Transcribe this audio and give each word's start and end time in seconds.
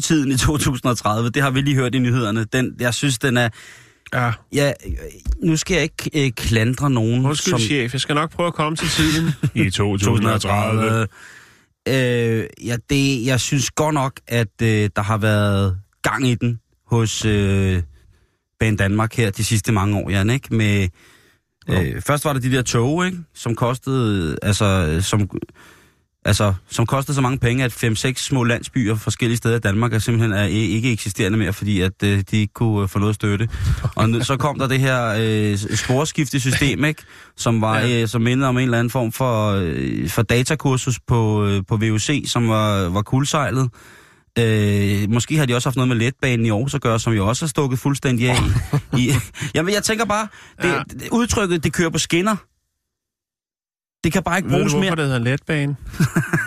Tiden 0.00 0.32
i 0.32 0.36
2030, 0.36 1.30
det 1.30 1.42
har 1.42 1.50
vi 1.50 1.60
lige 1.60 1.76
hørt 1.76 1.94
i 1.94 1.98
nyhederne. 1.98 2.44
Den, 2.44 2.76
jeg 2.80 2.94
synes, 2.94 3.18
den 3.18 3.36
er... 3.36 3.48
Ja. 4.14 4.32
Ja, 4.52 4.72
nu 5.42 5.56
skal 5.56 5.74
jeg 5.74 5.82
ikke 5.82 6.26
øh, 6.26 6.32
klandre 6.32 6.90
nogen, 6.90 7.26
Undskyld, 7.26 7.50
som... 7.50 7.60
chef. 7.60 7.92
Jeg 7.92 8.00
skal 8.00 8.14
nok 8.14 8.30
prøve 8.30 8.46
at 8.46 8.54
komme 8.54 8.76
til 8.76 8.88
tiden 8.88 9.30
i 9.66 9.70
2030. 9.70 11.06
Øh, 11.88 12.46
ja, 12.66 12.76
det, 12.90 13.26
jeg 13.26 13.40
synes 13.40 13.70
godt 13.70 13.94
nok, 13.94 14.20
at 14.28 14.62
øh, 14.62 14.90
der 14.96 15.02
har 15.02 15.18
været 15.18 15.78
gang 16.02 16.28
i 16.28 16.34
den 16.34 16.60
hos 16.86 17.24
øh, 17.24 17.82
Bane 18.60 18.76
Danmark 18.76 19.14
her 19.14 19.30
de 19.30 19.44
sidste 19.44 19.72
mange 19.72 19.98
år, 19.98 20.10
Jan, 20.10 20.30
ikke? 20.30 20.54
Med, 20.54 20.88
øh, 21.68 22.02
først 22.02 22.24
var 22.24 22.32
der 22.32 22.40
de 22.40 22.52
der 22.52 22.62
tog, 22.62 23.06
ikke? 23.06 23.18
Som 23.34 23.54
kostede, 23.54 24.36
altså, 24.42 24.98
som, 25.02 25.30
altså, 26.24 26.54
som 26.70 26.86
kostede 26.86 27.14
så 27.14 27.20
mange 27.20 27.38
penge, 27.38 27.64
at 27.64 27.84
5-6 27.84 28.12
små 28.14 28.44
landsbyer 28.44 28.94
forskellige 28.94 29.36
steder 29.36 29.56
i 29.56 29.60
Danmark 29.60 29.92
er 29.92 29.98
simpelthen 29.98 30.32
er 30.32 30.44
ikke 30.44 30.92
eksisterende 30.92 31.38
mere, 31.38 31.52
fordi 31.52 31.80
at 31.80 32.02
øh, 32.04 32.22
de 32.30 32.36
ikke 32.36 32.54
kunne 32.54 32.82
øh, 32.82 32.88
få 32.88 32.98
noget 32.98 33.14
støtte. 33.14 33.48
Og 33.96 34.08
så 34.22 34.36
kom 34.36 34.58
der 34.58 34.66
det 34.68 34.80
her 34.80 35.14
øh, 35.18 35.58
sporskiftesystem, 35.76 36.84
ikke? 36.84 37.02
Som 37.36 37.60
var 37.60 37.82
øh, 37.88 38.08
som 38.08 38.22
mindede 38.22 38.48
om 38.48 38.58
en 38.58 38.64
eller 38.64 38.78
anden 38.78 38.90
form 38.90 39.12
for, 39.12 39.50
øh, 39.52 40.08
for 40.08 40.22
datakursus 40.22 41.00
på, 41.06 41.46
øh, 41.46 41.62
på 41.68 41.76
VUC, 41.76 42.24
som 42.26 42.48
var, 42.48 42.88
var 42.88 43.02
kuldsejlet. 43.02 43.70
Øh, 44.38 45.10
måske 45.10 45.36
har 45.36 45.46
de 45.46 45.54
også 45.54 45.68
haft 45.68 45.76
noget 45.76 45.88
med 45.88 45.96
letbanen 45.96 46.46
i 46.46 46.50
Aarhus 46.50 46.74
at 46.74 46.80
gøre, 46.80 47.00
som 47.00 47.12
jo 47.12 47.26
også 47.28 47.44
har 47.44 47.48
stukket 47.48 47.78
fuldstændig 47.78 48.30
af. 48.30 48.36
i, 48.98 49.12
jamen, 49.54 49.74
jeg 49.74 49.82
tænker 49.82 50.04
bare, 50.04 50.28
det, 50.62 50.68
Ja. 50.68 50.82
det, 50.90 51.08
udtrykket, 51.12 51.64
det 51.64 51.72
kører 51.72 51.90
på 51.90 51.98
skinner. 51.98 52.36
Det 54.04 54.12
kan 54.12 54.22
bare 54.22 54.38
ikke 54.38 54.48
Ved 54.48 54.56
du, 54.56 54.58
bruges 54.58 54.72
hvorfor 54.72 54.84
mere. 54.84 54.96
det 54.96 55.04
hedder 55.04 55.18
letbane? 55.18 55.76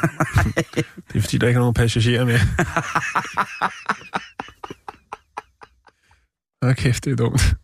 det 1.07 1.15
er 1.15 1.21
fordi, 1.21 1.37
der 1.37 1.47
ikke 1.47 1.57
er 1.57 1.61
nogen 1.61 1.73
passagerer 1.73 2.25
med. 2.25 2.39
Åh, 6.69 6.75
kæft, 6.75 7.05
det 7.05 7.11
er 7.11 7.15
dumt. 7.15 7.55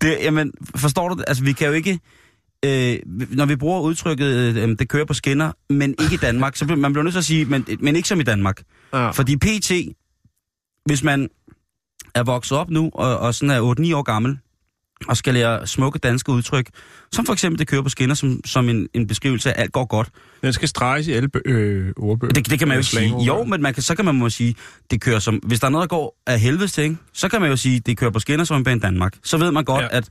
Det, 0.00 0.18
jamen, 0.20 0.52
forstår 0.76 1.08
du 1.08 1.14
det? 1.14 1.24
Altså, 1.28 1.44
vi 1.44 1.52
kan 1.52 1.66
jo 1.66 1.72
ikke... 1.72 2.00
Øh, 2.64 2.98
når 3.06 3.46
vi 3.46 3.56
bruger 3.56 3.80
udtrykket, 3.80 4.56
øh, 4.56 4.68
det 4.78 4.88
kører 4.88 5.04
på 5.04 5.14
skinner, 5.14 5.52
men 5.70 5.94
ikke 6.02 6.14
i 6.14 6.18
Danmark, 6.18 6.56
så 6.56 6.64
bliver 6.64 6.78
man 6.78 6.92
bliver 6.92 7.02
nødt 7.02 7.12
til 7.14 7.18
at 7.18 7.24
sige, 7.24 7.44
men, 7.44 7.66
men 7.80 7.96
ikke 7.96 8.08
som 8.08 8.20
i 8.20 8.22
Danmark. 8.22 8.62
Ja. 8.92 9.10
Fordi 9.10 9.36
PT, 9.36 9.72
hvis 10.86 11.02
man 11.02 11.28
er 12.14 12.22
vokset 12.22 12.58
op 12.58 12.70
nu, 12.70 12.90
og, 12.94 13.18
og 13.18 13.34
sådan 13.34 13.50
er 13.50 13.74
8-9 13.92 13.96
år 13.96 14.02
gammel, 14.02 14.38
og 15.08 15.16
skal 15.16 15.34
lære 15.34 15.66
smukke 15.66 15.98
danske 15.98 16.32
udtryk, 16.32 16.66
som 17.12 17.26
for 17.26 17.32
eksempel 17.32 17.58
det 17.58 17.66
kører 17.68 17.82
på 17.82 17.88
skinner, 17.88 18.14
som, 18.14 18.40
som 18.44 18.68
en, 18.68 18.88
en 18.94 19.06
beskrivelse 19.06 19.48
af, 19.50 19.54
at 19.56 19.62
alt 19.62 19.72
går 19.72 19.84
godt. 19.84 20.08
Den 20.42 20.52
skal 20.52 20.68
streges 20.68 21.06
i 21.08 21.12
alle 21.12 21.28
øh, 21.44 21.92
ordbøger. 21.96 22.32
Det, 22.32 22.50
det 22.50 22.58
kan 22.58 22.68
man 22.68 22.74
jo 22.74 22.78
ikke 22.78 22.90
sige. 22.90 23.14
Jo, 23.26 23.44
men 23.44 23.62
man 23.62 23.74
kan, 23.74 23.82
så 23.82 23.94
kan 23.94 24.04
man 24.04 24.14
må 24.14 24.30
sige, 24.30 24.54
det 24.90 25.00
kører 25.00 25.18
som... 25.18 25.34
Hvis 25.34 25.60
der 25.60 25.66
er 25.66 25.70
noget, 25.70 25.90
der 25.90 25.96
går 25.96 26.16
af 26.26 26.40
helvedes 26.40 26.72
til, 26.72 26.96
så 27.12 27.28
kan 27.28 27.40
man 27.40 27.50
jo 27.50 27.56
sige, 27.56 27.80
det 27.80 27.96
kører 27.98 28.10
på 28.10 28.18
skinner 28.18 28.44
som 28.44 28.56
en 28.56 28.64
bane 28.64 28.80
Danmark. 28.80 29.14
Så 29.24 29.36
ved 29.38 29.50
man 29.50 29.64
godt, 29.64 29.82
Ja. 29.82 29.88
at 29.96 30.08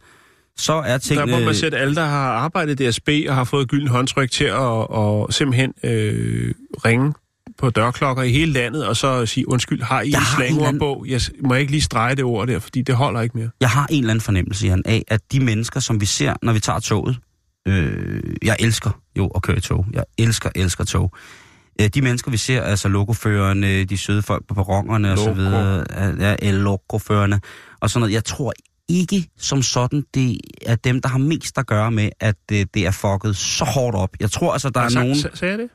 så 0.58 0.74
er 0.74 0.82
Der 0.92 0.98
tingene... 0.98 1.32
må 1.32 1.40
man 1.40 1.56
sætte 1.56 1.78
alle, 1.78 1.96
der 1.96 2.06
har 2.06 2.32
arbejdet 2.32 2.80
i 2.80 2.90
DSB 2.90 3.10
og 3.30 3.36
har 3.36 3.44
fået 3.44 3.68
gylden 3.68 3.88
håndtryk 3.88 4.32
til 4.32 4.44
at 4.46 4.54
og 4.90 5.34
simpelthen 5.34 5.74
øh, 5.84 6.54
ringe 6.86 7.14
på 7.58 7.70
dørklokker 7.70 8.24
i 8.24 8.32
hele 8.32 8.52
landet, 8.54 8.88
og 8.88 8.98
så 8.98 9.26
sige, 9.26 9.50
undskyld, 9.50 9.82
har 9.84 10.02
I 10.02 10.10
Jeg 10.12 10.18
en 10.20 10.24
eller 10.24 10.46
anden- 10.46 10.56
slangordbog? 10.60 11.06
Jeg 11.08 11.22
må 11.44 11.54
jeg 11.54 11.62
ikke 11.62 11.72
lige 11.72 11.82
strege 11.82 12.16
det 12.16 12.24
ord 12.24 12.48
der, 12.48 12.60
fordi 12.60 12.82
det 12.82 12.96
holder 12.96 13.22
ikke 13.22 13.38
mere. 13.38 13.50
Jeg 13.62 13.70
har 13.70 13.88
en 13.90 14.00
eller 14.00 14.12
anden 14.14 14.22
fornemmelse, 14.22 14.68
Jan, 14.68 14.82
af, 14.86 15.04
at 15.08 15.22
de 15.32 15.40
mennesker, 15.40 15.80
som 15.80 16.02
vi 16.02 16.06
ser, 16.06 16.34
når 16.42 16.54
vi 16.54 16.60
tager 16.60 16.80
toget, 16.80 17.18
øh, 17.68 18.24
jeg 18.44 18.56
elsker 18.60 19.02
jo 19.18 19.28
at 19.28 19.42
køre 19.42 19.58
i 19.58 19.62
tog. 19.62 19.86
Jeg 19.94 20.04
elsker, 20.18 20.50
elsker 20.56 20.84
tog. 20.84 21.14
Øh, 21.82 21.88
de 21.88 22.02
mennesker, 22.02 22.32
vi 22.32 22.38
ser, 22.38 22.62
altså 22.62 22.88
lokoførerne, 22.88 23.84
de 23.84 23.98
søde 23.98 24.22
folk 24.22 24.48
på 24.48 24.54
perronerne 24.54 25.12
og 25.12 25.18
så 25.18 25.34
videre, 25.34 25.86
ja, 26.44 26.52
lokoførerne 26.52 27.42
og 27.82 27.90
sådan 27.90 28.00
noget. 28.02 28.14
Jeg 28.14 28.26
tror 28.26 28.54
ikke 28.90 29.30
som 29.38 29.62
sådan, 29.62 30.04
det 30.14 30.38
er 30.66 30.76
dem, 30.76 31.02
der 31.02 31.10
har 31.10 31.18
mest 31.18 31.58
at 31.58 31.68
gøre 31.68 31.92
med, 31.92 32.10
at 32.20 32.36
øh, 32.52 32.66
det 32.74 32.86
er 32.86 32.92
fucket 32.92 33.36
så 33.38 33.66
hårdt 33.66 33.96
op. 33.96 34.10
Jeg 34.20 34.32
tror 34.32 34.54
altså, 34.54 34.70
der 34.70 34.80
er 34.82 34.90
Sag- 34.90 35.00
nogen... 35.02 35.16
sag- 35.16 35.32
Sagde 35.38 35.52
jeg 35.52 35.60
det? 35.60 35.70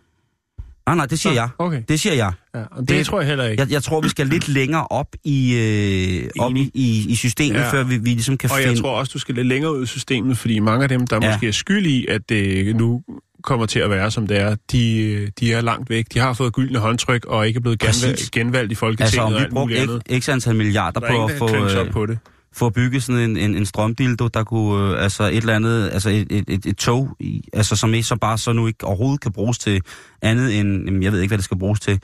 Nej, 0.87 0.97
nej, 0.97 1.07
det 1.07 1.19
siger 1.19 1.33
Nå, 1.33 1.35
jeg. 1.41 1.49
Okay. 1.59 1.83
Det 1.89 2.01
siger 2.01 2.15
jeg. 2.15 2.33
Ja, 2.55 2.61
og 2.71 2.81
det, 2.81 2.89
Det- 2.89 3.07
tror 3.07 3.21
jeg 3.21 3.29
heller 3.29 3.45
ikke. 3.45 3.61
Jeg, 3.63 3.71
jeg 3.73 3.83
tror, 3.83 4.01
vi 4.01 4.09
skal 4.09 4.27
lidt 4.27 4.49
længere 4.49 4.87
op 4.87 5.07
i, 5.25 5.55
øh, 5.55 6.31
op 6.39 6.57
i, 6.57 6.71
i, 6.75 7.07
i 7.09 7.15
systemet, 7.15 7.59
Ja. 7.61 7.71
før 7.73 7.83
vi, 7.85 7.97
vi 7.97 8.09
ligesom 8.09 8.39
kan 8.39 8.51
Og 8.51 8.57
finde... 8.57 8.71
jeg 8.73 8.79
tror 8.79 8.91
også, 8.99 9.11
du 9.15 9.19
skal 9.19 9.35
lidt 9.35 9.47
længere 9.47 9.77
ud 9.77 9.83
i 9.83 9.87
systemet, 9.87 10.39
fordi 10.39 10.59
mange 10.59 10.83
af 10.83 10.89
dem, 10.89 11.07
der 11.07 11.19
Ja. 11.23 11.33
måske 11.33 11.49
er 11.49 11.53
skyld 11.53 11.87
i, 11.87 12.07
at 12.07 12.21
det 12.29 12.77
nu 12.77 13.03
kommer 13.43 13.67
til 13.67 13.79
at 13.79 13.91
være, 13.91 14.11
som 14.11 14.27
det 14.27 14.39
er, 14.41 14.57
de, 14.73 15.31
de 15.41 15.53
er 15.53 15.61
langt 15.61 15.91
væk. 15.91 16.07
De 16.15 16.19
har 16.19 16.33
fået 16.33 16.53
gyldne 16.53 16.79
håndtryk 16.79 17.25
og 17.25 17.47
ikke 17.47 17.57
er 17.57 17.61
blevet 17.61 17.79
genvalgt, 17.79 18.31
genvalgt 18.33 18.73
i 18.73 18.75
Folketinget 18.75 19.05
Altså, 19.19 19.21
om 19.23 19.35
og 19.35 19.69
vi 19.69 19.75
brugte 19.85 20.01
ikke 20.15 20.33
antal 20.33 20.55
milliarder 20.57 21.01
Der 21.01 21.07
er 21.07 21.11
på 21.17 21.25
at 21.25 21.39
få, 21.39 21.81
øh, 21.81 21.91
på 21.93 22.07
det. 22.07 22.19
Få 22.55 22.71
bygget 22.71 23.03
sådan 23.03 23.31
en, 23.31 23.37
en, 23.37 23.57
en 23.57 23.67
strømdildo, 23.67 24.29
der 24.29 24.45
kunne, 24.45 24.97
øh, 24.97 25.03
altså 25.03 25.25
et 25.25 25.37
eller 25.37 25.57
andet, 25.57 25.91
altså 25.93 26.11
et, 26.11 26.27
et, 26.31 26.45
et, 26.49 26.67
et 26.67 26.77
tog, 26.77 27.17
i, 27.21 27.49
altså 27.53 27.77
som 27.77 27.95
ikke 27.95 28.07
så 28.07 28.17
bare 28.17 28.39
så 28.39 28.53
nu 28.53 28.67
ikke 28.67 28.85
overhovedet 28.85 29.21
kan 29.21 29.33
bruges 29.33 29.59
til 29.59 29.83
andet 30.23 30.61
end, 30.61 30.85
jamen, 30.85 31.03
jeg 31.03 31.13
ved 31.13 31.21
ikke, 31.21 31.31
hvad 31.31 31.39
det 31.39 31.45
skal 31.45 31.59
bruges 31.59 31.81
til. 31.81 32.01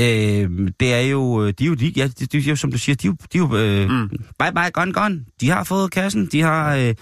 Øh, 0.00 0.70
det 0.80 0.94
er 0.94 1.00
jo, 1.00 1.44
øh, 1.44 1.52
de 1.58 1.64
er 1.64 1.68
jo, 1.68 1.74
de, 1.74 1.92
ja, 1.96 2.06
de, 2.06 2.26
de, 2.26 2.38
jo, 2.38 2.56
som 2.56 2.72
du 2.72 2.78
siger, 2.78 2.96
de 2.96 3.06
jo, 3.06 3.16
de 3.32 3.38
er 3.38 3.42
jo 3.42 3.56
øh, 3.56 3.90
mm. 3.90 4.08
bye 4.08 4.52
bye, 4.54 4.70
gone, 4.72 4.92
gone. 4.92 5.24
De 5.40 5.50
har 5.50 5.64
fået 5.64 5.90
kassen, 5.90 6.26
de 6.26 6.40
har, 6.40 6.74
øh, 6.74 6.80
de, 6.82 6.94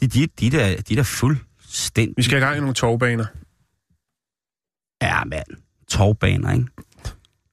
de, 0.00 0.08
de, 0.08 0.26
de, 0.40 0.50
der, 0.50 0.66
de 0.66 0.94
er 0.94 0.96
der 0.96 1.02
fuldstændig. 1.02 2.14
Vi 2.16 2.22
skal 2.22 2.38
i 2.38 2.40
gang 2.40 2.56
i 2.56 2.60
nogle 2.60 2.74
togbaner. 2.74 3.24
Ja, 5.02 5.24
mand. 5.24 5.46
Tovbaner, 5.88 6.52
ikke? 6.52 6.66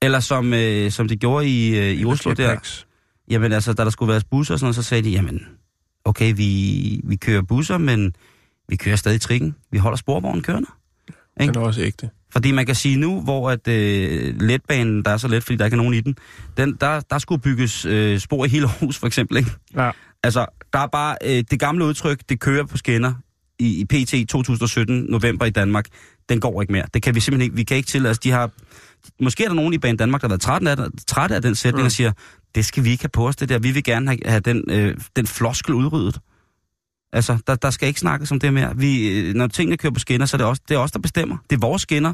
Eller 0.02 0.20
som, 0.20 0.54
øh, 0.54 0.92
som 0.92 1.08
det 1.08 1.20
gjorde 1.20 1.48
i, 1.48 1.78
øh, 1.78 1.92
i 1.92 2.06
Oslo 2.06 2.34
der. 2.34 2.44
Jetpacks. 2.44 2.88
Jamen 3.30 3.52
altså, 3.52 3.74
da 3.74 3.84
der 3.84 3.90
skulle 3.90 4.12
være 4.12 4.22
busser 4.32 4.54
og 4.54 4.60
sådan 4.60 4.66
noget, 4.66 4.76
så 4.76 4.84
sagde 4.84 5.04
de, 5.04 5.10
jamen, 5.10 5.42
okay, 6.06 6.34
vi, 6.36 7.02
vi 7.04 7.16
kører 7.16 7.42
busser, 7.42 7.78
men 7.78 8.14
vi 8.70 8.76
kører 8.76 8.96
stadig 8.96 9.22
trikken. 9.22 9.56
Vi 9.72 9.78
holder 9.78 9.98
sporvognen 9.98 10.44
kørende. 10.44 10.68
Den 11.40 11.50
er 11.56 11.60
også 11.60 11.82
ægte. 11.82 12.10
Fordi 12.32 12.52
man 12.52 12.66
kan 12.66 12.76
sige 12.76 12.98
nu, 12.98 13.22
hvor 13.22 13.50
at 13.52 13.68
øh, 13.68 14.42
letbanen, 14.42 15.06
der 15.06 15.12
er 15.12 15.18
så 15.18 15.28
let, 15.28 15.44
fordi 15.44 15.58
der 15.58 15.66
ikke 15.66 15.76
er 15.76 15.78
nogen 15.78 15.94
i 15.94 16.02
den, 16.02 16.16
den 16.58 16.78
der, 16.82 17.00
der 17.00 17.18
skulle 17.18 17.42
bygges 17.42 17.86
øh, 17.86 18.20
spor 18.20 18.46
i 18.46 18.48
hele 18.48 18.66
Aarhus, 18.66 18.98
for 18.98 19.08
eksempel, 19.08 19.38
ikke? 19.38 19.52
Ja. 19.76 19.92
Altså, 20.24 20.46
der 20.74 20.80
er 20.80 20.88
bare 20.88 21.18
øh, 21.26 21.44
det 21.52 21.60
gamle 21.60 21.86
udtryk, 21.86 22.20
det 22.30 22.40
kører 22.40 22.66
på 22.66 22.78
skinner 22.78 23.14
i, 23.60 23.80
i 23.80 23.86
PT 23.86 24.30
2017, 24.30 25.06
november 25.10 25.46
i 25.46 25.50
Danmark, 25.50 25.86
den 26.30 26.40
går 26.40 26.62
ikke 26.62 26.74
mere. 26.74 26.86
Det 26.94 27.02
kan 27.02 27.16
vi 27.16 27.20
simpelthen 27.20 27.44
ikke, 27.44 27.56
vi 27.56 27.64
kan 27.64 27.78
ikke 27.78 27.88
til, 27.88 28.06
altså 28.06 28.20
de 28.24 28.32
har, 28.32 28.50
måske 29.22 29.44
er 29.44 29.48
der 29.48 29.56
nogen 29.56 29.74
i 29.74 29.78
Banen 29.78 29.98
Danmark, 29.98 30.22
der 30.22 30.28
har 30.28 30.30
været 30.30 30.42
trætte 30.42 30.72
af, 30.72 30.78
trætte 31.08 31.36
af 31.36 31.42
den 31.42 31.56
sætning 31.56 31.82
Mm. 31.82 31.86
og 31.86 31.92
siger, 31.92 32.12
det 32.56 32.66
skal 32.66 32.84
vi 32.84 32.90
ikke 32.90 33.04
have 33.04 33.10
på 33.10 33.28
os, 33.28 33.36
det 33.36 33.50
der, 33.50 33.60
vi 33.60 33.72
vil 33.72 33.84
gerne 33.84 34.08
have, 34.08 34.20
have 34.26 34.40
den, 34.40 34.64
øh, 34.70 34.98
den 35.16 35.28
floskel 35.28 35.74
udryddet. 35.74 36.20
Altså, 37.14 37.38
der, 37.48 37.56
der 37.56 37.70
skal 37.70 37.88
ikke 37.88 38.00
snakkes 38.00 38.32
om 38.32 38.40
det 38.40 38.54
mere. 38.54 38.78
Vi, 38.78 39.20
øh, 39.20 39.34
når 39.34 39.48
tingene 39.48 39.78
kører 39.78 39.94
på 39.94 40.00
skinner, 40.00 40.26
så 40.26 40.36
er 40.36 40.38
det, 40.38 40.48
også, 40.48 40.62
det 40.70 40.76
er 40.76 40.80
os, 40.80 40.92
der 40.92 41.00
bestemmer. 41.00 41.38
Det 41.50 41.56
er 41.56 41.60
vores 41.60 41.82
skinner. 41.82 42.14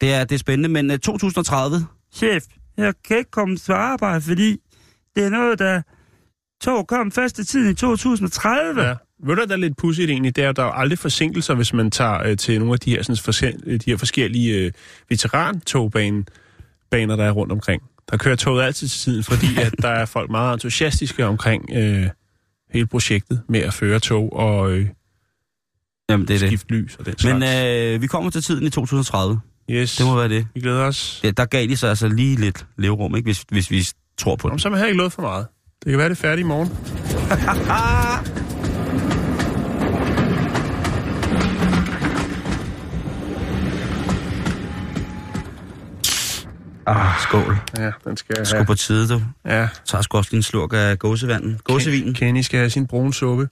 Det 0.00 0.12
er, 0.12 0.24
det 0.24 0.34
er 0.34 0.38
spændende, 0.38 0.68
men 0.68 0.90
uh, 0.90 0.96
2030... 0.96 1.86
Chef, 2.12 2.44
jeg 2.76 2.94
kan 3.04 3.18
ikke 3.18 3.30
komme 3.30 3.56
til 3.56 3.72
arbejde, 3.72 4.20
fordi 4.20 4.56
det 5.16 5.24
er 5.24 5.28
noget, 5.28 5.58
der... 5.58 5.82
Tog 6.60 6.86
kom 6.86 7.12
første 7.12 7.44
tiden 7.44 7.70
i 7.70 7.74
2030. 7.74 8.82
Ja. 8.82 8.94
Ved 9.24 9.36
du, 9.36 9.44
der 9.44 9.52
er 9.52 9.56
lidt 9.56 9.76
pudsigt 9.76 10.10
egentlig, 10.10 10.36
det 10.36 10.44
er, 10.44 10.48
at 10.48 10.56
der 10.56 10.62
er 10.62 10.66
jo 10.66 10.72
aldrig 10.72 10.98
forsinkelser, 10.98 11.54
hvis 11.54 11.72
man 11.72 11.90
tager 11.90 12.22
øh, 12.26 12.36
til 12.36 12.58
nogle 12.58 12.72
af 12.72 12.80
de 12.80 12.90
her, 12.90 13.02
sådan, 13.02 13.16
forse- 13.16 13.78
de 13.78 13.90
her 13.90 13.96
forskellige 13.96 14.58
øh, 14.58 14.72
veterantogbaner, 15.08 16.22
baner, 16.90 17.16
der 17.16 17.24
er 17.24 17.30
rundt 17.30 17.52
omkring. 17.52 17.82
Der 18.10 18.16
kører 18.16 18.36
toget 18.36 18.62
altid 18.64 18.88
til 18.88 19.00
tiden, 19.00 19.24
fordi 19.24 19.46
at 19.66 19.74
der 19.82 19.88
er 19.88 20.06
folk 20.06 20.30
meget 20.30 20.54
entusiastiske 20.54 21.26
omkring 21.26 21.70
øh, 21.74 22.06
hele 22.72 22.86
projektet 22.86 23.42
med 23.48 23.60
at 23.60 23.74
føre 23.74 24.00
tog 24.00 24.32
og 24.36 24.72
øh, 24.72 24.88
Jamen, 26.10 26.28
det 26.28 26.34
er 26.34 26.38
det. 26.38 26.48
skifte 26.48 26.68
lys 26.74 26.96
og 26.96 27.06
den 27.06 27.18
slags. 27.18 27.34
Men 27.40 27.66
øh, 27.94 28.02
vi 28.02 28.06
kommer 28.06 28.30
til 28.30 28.42
tiden 28.42 28.66
i 28.66 28.70
2030. 28.70 29.40
Yes. 29.70 29.96
Det 29.96 30.06
må 30.06 30.16
være 30.16 30.28
det. 30.28 30.46
Vi 30.54 30.60
glæder 30.60 30.82
os. 30.84 31.20
Ja, 31.24 31.30
der 31.30 31.44
gav 31.44 31.66
de 31.66 31.76
så 31.76 31.86
altså 31.86 32.08
lige 32.08 32.36
lidt 32.36 32.66
leverum, 32.78 33.16
ikke? 33.16 33.26
Hvis, 33.26 33.44
hvis 33.50 33.70
vi 33.70 33.86
tror 34.18 34.36
på 34.36 34.48
Jamen, 34.48 34.56
det. 34.56 34.62
så 34.62 34.68
har 34.68 34.76
heller 34.76 34.88
ikke 34.88 34.98
lovet 34.98 35.12
for 35.12 35.22
meget. 35.22 35.46
Det 35.84 35.90
kan 35.90 35.98
være, 35.98 36.08
det 36.08 36.16
er 36.16 36.20
færdigt 36.20 36.44
i 36.44 36.48
morgen. 36.48 36.70
Ah, 46.86 47.14
skål. 47.32 47.56
Ja, 47.78 47.90
den 48.04 48.16
skal 48.16 48.36
jeg 48.38 48.46
have. 48.52 48.66
på 48.66 48.74
tide, 48.74 49.08
du. 49.08 49.22
Ja, 49.44 49.68
Tager 49.84 50.02
sgu 50.02 50.16
også 50.18 50.36
en 50.36 50.42
slurk 50.42 50.70
af 50.72 50.98
gåsevanden. 50.98 51.60
Gåsevinen. 51.64 52.14
Kenny 52.14 52.40
skal 52.40 52.58
have 52.58 52.70
sin 52.70 52.86
brune 52.86 53.14
suppe. 53.14 53.48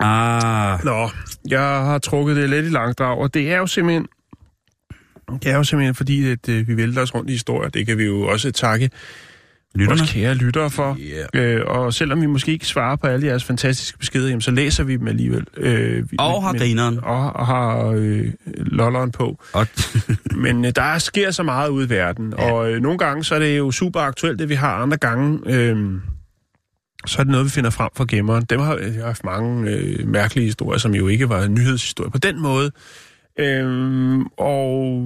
Ah, 0.00 0.84
Nå, 0.84 1.10
jeg 1.48 1.60
har 1.60 1.98
trukket 1.98 2.36
det 2.36 2.50
lidt 2.50 2.66
i 2.66 2.68
langdrag, 2.68 3.18
og 3.18 3.34
det 3.34 3.52
er 3.52 3.56
jo 3.56 3.66
simpelthen... 3.66 4.06
Det 5.42 5.46
er 5.50 5.56
jo 5.56 5.64
simpelthen 5.64 5.94
fordi, 5.94 6.30
at 6.30 6.48
øh, 6.48 6.68
vi 6.68 6.76
vælter 6.76 7.02
os 7.02 7.14
rundt 7.14 7.30
i 7.30 7.32
historier. 7.32 7.70
Det 7.70 7.86
kan 7.86 7.98
vi 7.98 8.04
jo 8.04 8.22
også 8.22 8.50
takke 8.52 8.90
lytterne. 9.74 9.98
vores 9.98 10.12
kære 10.12 10.34
lyttere 10.34 10.70
for. 10.70 10.96
Yeah. 11.34 11.56
Øh, 11.56 11.62
og 11.66 11.94
selvom 11.94 12.20
vi 12.20 12.26
måske 12.26 12.52
ikke 12.52 12.66
svarer 12.66 12.96
på 12.96 13.06
alle 13.06 13.26
jeres 13.26 13.44
fantastiske 13.44 13.98
beskeder, 13.98 14.28
jamen, 14.28 14.40
så 14.40 14.50
læser 14.50 14.84
vi 14.84 14.96
dem 14.96 15.08
alligevel. 15.08 15.46
Øh, 15.56 16.10
vi, 16.10 16.16
Og 16.18 16.42
har 16.42 16.52
men- 16.52 16.60
grineren. 16.60 16.98
Og, 17.02 17.32
og 17.32 17.46
har 17.46 17.86
øh, 17.96 18.26
lolleren 18.56 19.10
på. 19.12 19.38
Og, 19.52 19.66
Men 20.44 20.64
øh, 20.64 20.72
der 20.76 20.98
sker 20.98 21.30
så 21.30 21.42
meget 21.42 21.68
ude 21.68 21.86
i 21.86 21.90
verden, 21.90 22.34
ja. 22.38 22.52
og 22.52 22.72
øh, 22.72 22.82
nogle 22.82 22.98
gange 22.98 23.24
så 23.24 23.34
er 23.34 23.38
det 23.38 23.58
jo 23.58 23.70
super 23.70 24.00
aktuelt, 24.00 24.38
det 24.38 24.48
vi 24.48 24.54
har. 24.54 24.74
Andre 24.82 24.96
gange, 24.96 25.38
øh, 25.46 25.76
så 27.06 27.18
er 27.18 27.24
det 27.24 27.30
noget, 27.30 27.44
vi 27.44 27.50
finder 27.50 27.70
frem 27.70 27.90
fra 27.96 28.04
gemmeren. 28.08 28.44
Dem 28.44 28.60
har 28.60 28.76
jeg 28.76 28.92
har 28.94 29.04
haft 29.06 29.24
mange 29.24 29.70
øh, 29.70 30.08
mærkelige 30.08 30.44
historier, 30.46 30.78
som 30.78 30.94
jo 30.94 31.08
ikke 31.08 31.28
var 31.28 31.46
nyhedshistorier 31.46 32.10
på 32.10 32.18
den 32.18 32.40
måde. 32.42 32.70
Øh, 33.40 34.18
og 34.38 35.02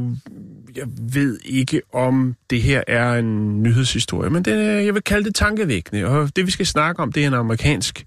jeg 0.76 0.84
ved 1.14 1.38
ikke, 1.44 1.80
om 1.94 2.34
det 2.50 2.62
her 2.62 2.82
er 2.88 3.14
en 3.14 3.62
nyhedshistorie, 3.62 4.30
men 4.30 4.44
det, 4.44 4.52
er- 4.54 4.80
jeg 4.80 4.94
vil 4.94 5.02
kalde 5.02 5.24
det 5.24 5.34
tankevækkende. 5.34 6.04
Og 6.06 6.36
det, 6.36 6.46
vi 6.46 6.50
skal 6.50 6.66
snakke 6.66 7.02
om, 7.02 7.12
det 7.12 7.22
er 7.22 7.26
en 7.26 7.34
amerikansk 7.34 8.04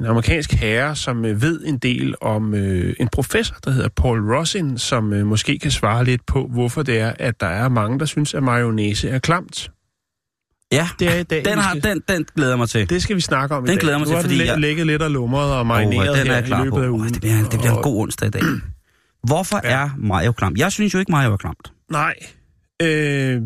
en 0.00 0.06
amerikansk 0.06 0.52
herre, 0.52 0.96
som 0.96 1.24
øh, 1.24 1.42
ved 1.42 1.64
en 1.64 1.78
del 1.78 2.14
om 2.20 2.54
øh, 2.54 2.94
en 3.00 3.08
professor, 3.08 3.56
der 3.64 3.70
hedder 3.70 3.88
Paul 3.88 4.32
Rosin, 4.34 4.78
som 4.78 5.12
øh, 5.12 5.26
måske 5.26 5.58
kan 5.58 5.70
svare 5.70 6.04
lidt 6.04 6.26
på, 6.26 6.46
hvorfor 6.52 6.82
det 6.82 6.98
er, 6.98 7.12
at 7.18 7.40
der 7.40 7.46
er 7.46 7.68
mange, 7.68 7.98
der 7.98 8.04
synes, 8.04 8.34
at 8.34 8.42
mayonnaise 8.42 9.08
er 9.08 9.18
klamt. 9.18 9.70
ja, 10.72 10.88
Det 10.98 11.08
er 11.08 11.18
i 11.18 11.22
dag, 11.22 11.44
den, 11.44 11.58
har, 11.58 11.70
skal, 11.78 11.90
den, 11.90 12.02
den 12.08 12.26
glæder 12.36 12.56
mig 12.56 12.68
til. 12.68 12.90
det 12.90 13.02
skal 13.02 13.16
vi 13.16 13.20
snakke 13.20 13.54
om 13.54 13.64
i 13.64 13.66
Den 13.66 13.74
dag. 13.76 13.80
glæder 13.80 13.94
jeg 13.94 14.00
mig 14.00 14.06
nu 14.06 14.10
til, 14.10 14.14
har 14.16 14.22
den 14.22 14.30
fordi 14.30 14.46
jeg- 14.50 14.58
ligget 14.60 14.86
lidt 14.86 15.02
og 15.02 15.10
lumret 15.10 15.52
og 15.52 15.66
marineret 15.66 16.10
Åh, 16.10 16.16
den 16.18 16.26
er 16.26 16.30
her 16.30 16.34
jeg 16.34 16.44
i 16.44 16.46
klar 16.46 16.58
løbet 16.64 16.76
på. 16.78 16.82
af 16.82 16.88
ugen. 16.88 17.12
det, 17.12 17.20
bliver, 17.20 17.48
det 17.50 17.58
bliver 17.60 17.76
en 17.76 17.82
god 17.82 18.02
onsdag 18.02 18.26
i 18.28 18.30
dag. 18.30 18.42
Hvorfor 19.26 19.60
Ja. 19.64 19.70
er 19.70 19.90
Mario 19.98 20.32
klam? 20.32 20.54
Jeg 20.56 20.72
synes 20.72 20.94
jo 20.94 20.98
ikke, 20.98 21.12
Mario 21.12 21.32
er 21.32 21.36
klamt. 21.36 21.72
Nej. 21.90 22.14
Øh, 22.82 23.42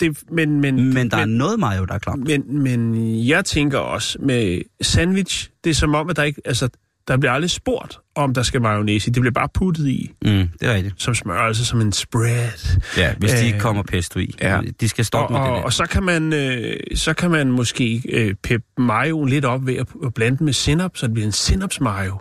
det, 0.00 0.18
men, 0.32 0.60
men, 0.60 0.94
Men 0.94 1.10
der 1.10 1.16
er 1.16 1.26
men, 1.26 1.36
noget 1.36 1.60
Mario, 1.60 1.84
der 1.84 1.94
er 1.94 1.98
klamt. 1.98 2.26
men, 2.28 2.62
men 2.62 2.94
jeg 3.28 3.44
tænker 3.44 3.78
også 3.78 4.18
med 4.20 4.60
sandwich, 4.82 5.50
det 5.64 5.70
er 5.70 5.74
som 5.74 5.94
om, 5.94 6.10
at 6.10 6.16
der 6.16 6.22
ikke... 6.22 6.40
Altså, 6.44 6.68
der 7.08 7.16
bliver 7.16 7.32
aldrig 7.32 7.50
spurgt, 7.50 7.98
om 8.14 8.34
der 8.34 8.42
skal 8.42 8.62
mayonnaise 8.62 9.10
i. 9.10 9.12
Det 9.12 9.20
bliver 9.20 9.32
bare 9.32 9.48
puttet 9.54 9.88
i 9.88 10.10
Mm, 10.24 10.28
det 10.30 10.68
er 10.68 10.74
rigtigt. 10.74 11.02
som 11.02 11.14
smør, 11.14 11.38
altså 11.38 11.64
som 11.64 11.80
en 11.80 11.92
spread. 11.92 12.80
Ja, 12.96 13.14
hvis 13.18 13.30
de 13.32 13.44
ikke 13.46 13.56
Øh, 13.56 13.60
kommer 13.62 13.82
pesto 13.82 14.18
i. 14.18 14.34
ja. 14.40 14.60
De 14.80 14.88
skal 14.88 15.04
stoppe 15.04 15.34
Og, 15.34 15.40
med 15.40 15.46
det 15.48 15.50
og, 15.54 15.56
der. 15.58 15.62
og 15.64 15.72
så 15.72 15.86
kan 15.86 16.02
man 16.02 16.32
øh, 16.32 16.76
så 16.94 17.14
kan 17.14 17.30
man 17.30 17.50
måske 17.52 18.02
øh, 18.08 18.34
peppe 18.34 18.66
mayo 18.78 19.24
lidt 19.24 19.44
op 19.44 19.66
ved 19.66 19.76
at, 19.76 20.14
blande 20.14 20.44
med 20.44 20.52
sinop, 20.52 20.96
så 20.96 21.06
det 21.06 21.14
bliver 21.14 21.26
en 21.26 21.32
sinaps-mayo. 21.32 22.18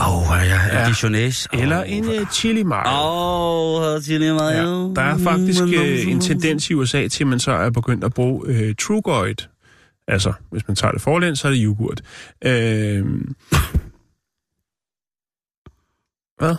Åh, 0.00 0.30
oh, 0.30 0.36
ja, 0.46 0.78
Ja. 0.80 0.88
dijonage. 0.88 1.48
Eller 1.52 1.82
en 1.82 2.04
øh, 2.04 2.26
chili 2.32 2.62
mayo. 2.62 2.82
Åh, 2.86 3.94
oh, 3.94 4.02
chili 4.02 4.32
mayo. 4.32 4.88
Ja, 4.88 4.94
der 4.94 5.02
er 5.02 5.18
faktisk 5.18 5.62
øh, 5.62 6.06
en 6.06 6.20
tendens 6.20 6.70
i 6.70 6.74
USA 6.74 7.08
til, 7.08 7.24
at 7.24 7.28
man 7.28 7.38
så 7.40 7.52
er 7.52 7.70
begyndt 7.70 8.04
at 8.04 8.14
bruge 8.14 8.46
øh, 8.48 8.74
Trugoid. 8.74 9.34
Altså, 10.08 10.32
hvis 10.50 10.68
man 10.68 10.74
tager 10.76 10.92
det 10.92 11.02
forlænd, 11.02 11.36
så 11.36 11.48
er 11.48 11.52
det 11.52 11.60
yoghurt. 11.64 12.00
Øh, 12.44 13.06
hvad? 16.38 16.56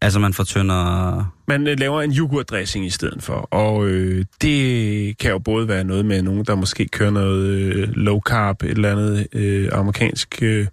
Altså, 0.00 0.18
man 0.18 0.34
fortynder... 0.34 1.34
Man 1.48 1.64
laver 1.64 2.02
en 2.02 2.12
yoghurtdressing 2.12 2.86
i 2.86 2.90
stedet 2.90 3.22
for, 3.22 3.34
og 3.34 3.86
øh, 3.86 4.24
det 4.42 5.18
kan 5.18 5.30
jo 5.30 5.38
både 5.38 5.68
være 5.68 5.84
noget 5.84 6.04
med 6.04 6.22
nogen, 6.22 6.44
der 6.44 6.54
måske 6.54 6.88
kører 6.88 7.10
noget 7.10 7.46
øh, 7.46 7.88
low 7.88 8.20
carb, 8.20 8.62
et 8.62 8.70
eller 8.70 8.92
andet 8.92 9.26
øh, 9.32 9.68
amerikansk 9.72 10.38
øh, 10.42 10.66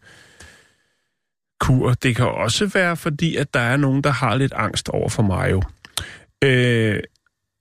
kur. 1.59 1.93
Det 1.93 2.15
kan 2.15 2.25
også 2.25 2.65
være, 2.65 2.97
fordi 2.97 3.35
at 3.35 3.53
der 3.53 3.59
er 3.59 3.77
nogen, 3.77 4.01
der 4.01 4.09
har 4.09 4.35
lidt 4.35 4.53
angst 4.53 4.89
over 4.89 5.09
for 5.09 5.23
mayo. 5.23 5.61
Øh, 6.43 6.99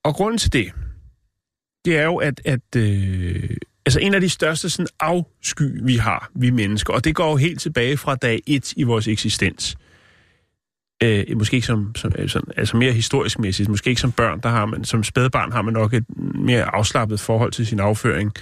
og 0.04 0.14
grunden 0.14 0.38
til 0.38 0.52
det, 0.52 0.72
det 1.84 1.98
er 1.98 2.04
jo, 2.04 2.16
at, 2.16 2.40
at 2.44 2.76
øh, 2.76 3.50
altså 3.86 4.00
en 4.00 4.14
af 4.14 4.20
de 4.20 4.28
største 4.28 4.70
sådan, 4.70 4.86
afsky, 5.00 5.80
vi 5.82 5.96
har, 5.96 6.30
vi 6.34 6.50
mennesker, 6.50 6.92
og 6.92 7.04
det 7.04 7.14
går 7.14 7.30
jo 7.30 7.36
helt 7.36 7.60
tilbage 7.60 7.96
fra 7.96 8.14
dag 8.14 8.42
et 8.46 8.72
i 8.76 8.82
vores 8.82 9.08
eksistens. 9.08 9.76
Øh, 11.02 11.24
måske 11.36 11.54
ikke 11.54 11.66
som, 11.66 11.94
som 11.94 12.12
øh, 12.18 12.28
sådan, 12.28 12.48
altså 12.56 12.76
mere 12.76 12.92
historisk 12.92 13.38
mæssigt, 13.38 13.68
måske 13.68 13.90
ikke 13.90 14.00
som 14.00 14.12
børn, 14.12 14.40
der 14.40 14.48
har 14.48 14.66
man, 14.66 14.84
som 14.84 15.04
spædbarn 15.04 15.52
har 15.52 15.62
man 15.62 15.74
nok 15.74 15.94
et 15.94 16.04
mere 16.34 16.74
afslappet 16.74 17.20
forhold 17.20 17.52
til 17.52 17.66
sin 17.66 17.80
afføring, 17.80 18.32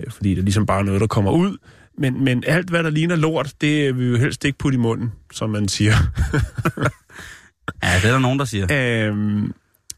øh, 0.00 0.10
fordi 0.10 0.30
det 0.30 0.38
er 0.38 0.42
ligesom 0.42 0.66
bare 0.66 0.84
noget, 0.84 1.00
der 1.00 1.06
kommer 1.06 1.30
ud. 1.30 1.56
Men, 1.98 2.24
men 2.24 2.44
alt, 2.46 2.70
hvad 2.70 2.82
der 2.84 2.90
ligner 2.90 3.16
lort, 3.16 3.52
det 3.60 3.96
vil 3.96 4.04
vi 4.04 4.10
jo 4.10 4.16
helst 4.16 4.44
ikke 4.44 4.58
putte 4.58 4.76
i 4.76 4.78
munden, 4.78 5.12
som 5.32 5.50
man 5.50 5.68
siger. 5.68 5.92
Ja, 7.82 7.94
det 7.96 8.04
er 8.04 8.12
der 8.12 8.18
nogen, 8.18 8.38
der 8.38 8.44
siger. 8.44 9.08
Øhm, 9.08 9.52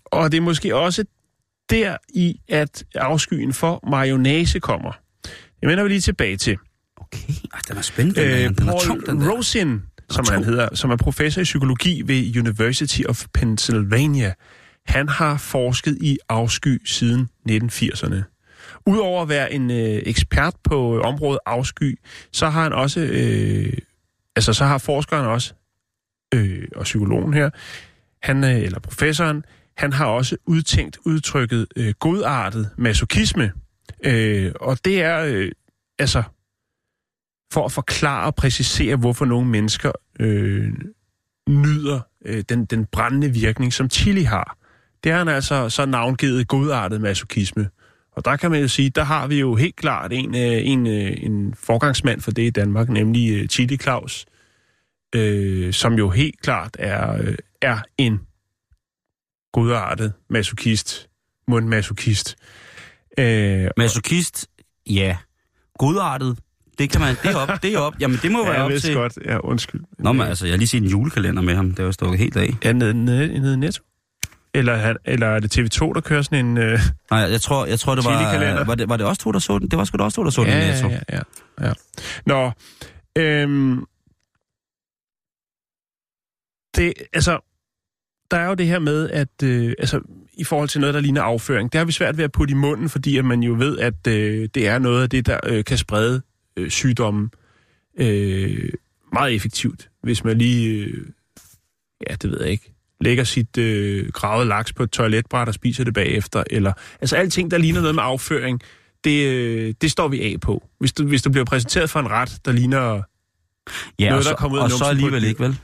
og 0.05 0.33
det 0.33 0.39
er 0.39 0.43
måske 0.43 0.77
også 0.77 1.05
der 1.71 1.97
i, 2.09 2.41
at 2.49 2.85
afskyen 2.95 3.53
for 3.53 3.89
mayonnaise 3.91 4.61
kommer. 4.61 4.93
Det 5.61 5.69
vender 5.69 5.83
vi 5.85 5.89
lige 5.89 6.01
tilbage 6.01 6.37
til. 6.37 6.59
Okay, 6.97 7.33
Ej, 7.55 7.61
den 7.69 7.77
er 7.77 7.83
spændende. 7.83 8.21
den 8.21 8.31
Øh, 8.31 8.59
den 8.59 8.69
er 8.69 8.79
tung, 8.79 9.07
den 9.07 9.19
Paul 9.19 9.43
der. 9.43 9.81
Som 10.11 10.25
han 10.31 10.45
hedder, 10.45 10.75
som 10.75 10.91
er 10.91 10.97
professor 10.97 11.41
i 11.41 11.45
psykologi 11.45 12.03
ved 12.07 12.37
University 12.39 13.03
of 13.09 13.25
Pennsylvania, 13.35 14.35
han 14.87 15.09
har 15.09 15.37
forsket 15.37 15.99
i 16.01 16.19
afsky 16.29 16.87
siden 16.87 17.29
1980'erne. 17.49 18.38
Udover 18.89 19.23
at 19.23 19.29
være 19.29 19.53
en 19.53 19.71
øh, 19.71 20.03
ekspert 20.07 20.55
på 20.65 20.97
øh, 20.97 21.05
området 21.05 21.39
afsky, 21.47 21.99
så 22.33 22.49
har 22.49 22.63
han 22.63 22.73
også, 22.73 23.01
øh, 23.01 23.73
altså 24.37 24.53
så 24.53 24.65
har 24.65 24.79
forskeren 24.79 25.27
også, 25.27 25.55
øh, 26.35 26.69
og 26.77 26.83
psykologen 26.85 27.35
her, 27.35 27.51
han, 28.23 28.45
øh, 28.45 28.57
eller 28.57 28.81
professoren, 28.81 29.45
han 29.77 29.93
har 29.93 30.07
også 30.07 30.37
udtænkt 30.47 30.99
udtrykket 31.05 31.67
øh, 31.77 31.95
godartet 31.99 32.71
masochisme. 32.77 33.53
Øh, 34.05 34.53
og 34.61 34.79
det 34.85 35.03
er, 35.03 35.25
øh, 35.25 35.51
altså, 35.99 36.23
for 37.53 37.65
at 37.65 37.73
forklare 37.73 38.27
og 38.27 38.35
præcisere, 38.35 38.97
hvorfor 38.97 39.25
nogle 39.25 39.49
mennesker 39.49 39.93
øh, 40.21 40.73
nyder 41.49 42.01
øh, 42.25 42.45
den, 42.49 42.65
den 42.65 42.87
brændende 42.87 43.29
virkning, 43.29 43.73
som 43.73 43.91
chili 43.91 44.23
har. 44.23 44.57
Det 45.05 45.13
har 45.13 45.19
han 45.19 45.29
altså 45.29 45.69
så 45.69 45.87
navngivet 45.87 46.49
godartet 46.49 47.01
masochisme. 47.01 47.69
Og 48.19 48.25
der 48.25 48.37
kan 48.37 48.51
man 48.51 48.61
jo 48.61 48.69
sige, 48.69 48.91
der 48.91 49.05
har 49.05 49.27
vi 49.27 49.41
jo 49.41 49.55
helt 49.55 49.77
klart 49.77 50.13
en, 50.13 50.35
øh, 50.35 50.67
en, 50.67 50.87
øh, 50.87 51.17
en 51.17 51.55
forgangsmand 51.55 52.21
for 52.21 52.31
det 52.31 52.43
i 52.43 52.51
Danmark, 52.51 52.89
nemlig 52.89 53.41
øh, 53.41 53.49
Chili 53.49 53.77
Claus, 53.77 54.27
øh, 55.15 55.73
som 55.73 55.95
jo 55.95 56.11
helt 56.11 56.41
klart 56.43 56.77
er, 56.79 57.35
er 57.63 57.79
en 57.99 58.21
godartet 59.53 60.13
masochist, 60.31 61.09
mundmasochist. 61.49 62.37
Øh, 63.19 63.69
Masochist, 63.77 64.47
ja. 64.91 65.17
Godartet, 65.79 66.39
det 66.79 66.91
kan 66.91 67.01
man, 67.01 67.17
det 67.23 67.31
er 67.31 67.37
op, 67.37 67.63
det 67.63 67.75
er 67.75 67.79
op. 67.79 67.95
Jamen, 68.01 68.19
det 68.23 68.33
må 68.33 68.39
ja, 68.45 68.51
være 68.51 68.65
jeg 68.65 68.75
op 68.75 68.81
til... 68.81 68.95
godt. 68.95 69.19
Ja, 69.25 69.39
undskyld. 69.39 69.81
Nå, 69.99 70.13
men 70.13 70.27
altså, 70.27 70.47
jeg 70.47 70.53
har 70.53 70.59
lige 70.59 70.69
set 70.69 70.83
en 70.83 70.89
julekalender 70.89 71.43
med 71.43 71.55
ham. 71.55 71.75
Det 71.75 71.85
var 71.85 71.91
stukket 71.91 72.19
helt 72.19 72.37
af. 72.37 72.55
Er 72.63 72.73
nede, 72.73 73.05
nede, 73.05 73.41
nede 73.41 73.57
Netto? 73.57 73.83
Eller, 74.55 74.77
han- 74.77 74.97
eller 75.05 75.27
er 75.27 75.41
det 75.41 75.59
TV2, 75.59 75.93
der 75.93 76.01
kører 76.01 76.23
sådan 76.23 76.47
en... 76.47 76.59
Øh... 76.59 76.79
Nej, 77.11 77.21
jeg 77.21 77.41
tror, 77.41 77.67
jeg 77.67 77.81
tror 77.81 77.95
det 77.95 78.05
var... 78.05 78.65
Var 78.67 78.75
det, 78.75 78.89
var 78.89 78.97
det 78.97 79.07
også 79.07 79.23
to, 79.23 79.33
der 79.33 79.39
så 79.39 79.59
den? 79.59 79.69
Det 79.71 79.79
var 79.79 79.85
sgu 79.85 79.97
da 79.99 80.03
også 80.03 80.17
to, 80.17 80.25
der 80.25 80.31
så 80.31 80.41
den. 80.41 80.51
ja, 80.51 80.67
jeg 80.67 80.81
tror. 80.81 80.91
ja, 80.91 81.01
ja, 81.13 81.67
ja. 81.67 81.73
Nå, 82.27 82.51
øhm, 83.17 83.85
det, 86.77 86.93
altså, 87.13 87.39
der 88.31 88.37
er 88.37 88.47
jo 88.49 88.55
det 88.55 88.67
her 88.67 88.79
med, 88.79 89.11
at 89.11 89.43
øh, 89.45 89.73
altså, 89.79 90.01
i 90.33 90.45
forhold 90.45 90.69
til 90.69 90.81
noget, 90.81 90.95
der 90.95 91.01
ligner 91.01 91.23
afføring, 91.23 91.73
det 91.73 91.79
har 91.79 91.85
vi 91.85 91.93
svært 91.93 92.17
ved 92.17 92.25
at 92.25 92.33
putte 92.33 92.53
i 92.53 92.55
munden, 92.55 92.89
fordi 92.89 93.19
at 93.19 93.25
man 93.25 93.43
jo 93.43 93.55
ved, 93.59 93.79
at 93.79 94.07
øh, 94.07 94.49
det 94.55 94.69
er 94.69 94.79
noget 94.79 95.03
af 95.03 95.11
det, 95.11 95.27
der 95.27 95.41
øh, 95.47 95.65
kan 95.65 95.79
sprede 95.79 96.23
øh, 96.57 96.71
sygdomme 96.71 97.31
øh, 98.01 98.73
meget 99.13 99.35
effektivt, 99.35 99.91
hvis 100.03 100.25
man 100.25 100.39
lige, 100.39 100.85
øh, 100.85 101.07
ja, 102.11 102.15
det 102.15 102.31
ved 102.31 102.41
jeg 102.43 102.51
ikke, 102.51 102.75
lægger 103.01 103.25
sit 103.25 103.59
øh, 103.59 104.09
gravet 104.13 104.47
laks 104.47 104.73
på 104.73 104.83
et 104.83 104.91
toiletbræt 104.91 105.49
og 105.49 105.55
spiser 105.55 105.85
det 105.85 105.95
bagefter, 105.95 106.45
eller 106.51 106.73
altså 107.01 107.17
alting, 107.17 107.51
der 107.51 107.59
ligner 107.59 107.81
noget 107.81 107.95
med 107.95 108.03
afføring, 108.03 108.61
det, 109.05 109.27
øh, 109.27 109.75
det 109.81 109.91
står 109.91 110.09
vi 110.09 110.35
af 110.35 110.41
på. 110.41 110.69
Hvis 110.81 110.93
du, 110.93 111.07
hvis 111.07 111.23
du 111.23 111.31
bliver 111.31 111.45
præsenteret 111.45 111.91
for 111.91 112.01
en 112.01 112.11
ret, 112.11 112.39
der 112.45 112.53
ligner... 112.53 113.03
Ja, 113.99 114.09
Noget, 114.09 114.19
og, 114.19 114.25
så, 114.25 114.29
der 114.29 114.35
er 114.35 114.39
kommet 114.39 114.57
ud 114.59 114.61
af 114.61 114.65
og 114.65 114.71
så 114.71 114.85
alligevel 114.85 115.25
ikke, 115.25 115.41
vel? 115.41 115.59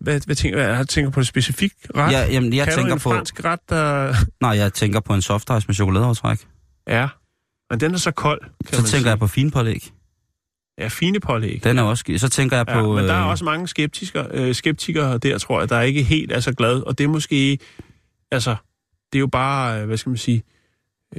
Hvad, 0.00 0.20
hvad 0.26 0.36
tænker 0.36 0.58
jeg? 0.60 0.76
Jeg 0.76 0.88
tænker 0.88 1.10
på 1.10 1.20
en 1.20 1.24
specifik 1.24 1.72
ret. 1.96 2.12
Ja, 2.12 2.32
jamen, 2.32 2.52
jeg 2.52 2.66
kan 2.66 2.74
tænker 2.74 2.88
du 2.88 2.94
en 2.94 3.00
på... 3.00 3.10
fransk 3.10 3.44
ret, 3.44 3.60
der... 3.68 4.14
Nej, 4.40 4.50
jeg 4.50 4.72
tænker 4.72 5.00
på 5.00 5.14
en 5.14 5.22
soft 5.22 5.50
ice 5.58 5.68
med 5.68 5.74
chokoladeovertræk. 5.74 6.38
Ja, 6.88 7.08
men 7.70 7.80
den 7.80 7.94
er 7.94 7.98
så 7.98 8.10
kold, 8.10 8.40
kan 8.40 8.50
Så 8.68 8.76
tænker 8.76 8.88
sige. 8.88 9.08
jeg 9.08 9.18
på 9.18 9.26
finpålæg. 9.26 9.92
Ja, 10.78 10.88
fine 10.88 11.20
pålæg. 11.20 11.64
Den 11.64 11.78
er 11.78 11.82
også... 11.82 12.04
Så 12.16 12.28
tænker 12.28 12.56
jeg 12.56 12.68
Ja, 12.68 12.80
på... 12.82 12.92
men 12.92 13.04
der 13.04 13.14
er 13.14 13.22
øh, 13.22 13.28
også 13.28 13.44
mange 13.44 13.68
skeptikere, 13.68 14.26
øh, 14.30 14.54
skeptikere 14.54 15.18
der, 15.18 15.38
tror 15.38 15.60
jeg, 15.60 15.68
der 15.68 15.76
er 15.76 15.82
ikke 15.82 16.02
helt 16.02 16.32
er 16.32 16.40
så 16.40 16.52
glad. 16.52 16.80
Og 16.80 16.98
det 16.98 17.04
er 17.04 17.08
måske... 17.08 17.58
Altså, 18.30 18.56
det 19.12 19.18
er 19.18 19.20
jo 19.20 19.26
bare, 19.26 19.80
øh, 19.80 19.86
hvad 19.86 19.96
skal 19.96 20.10
man 20.10 20.16
sige... 20.18 20.42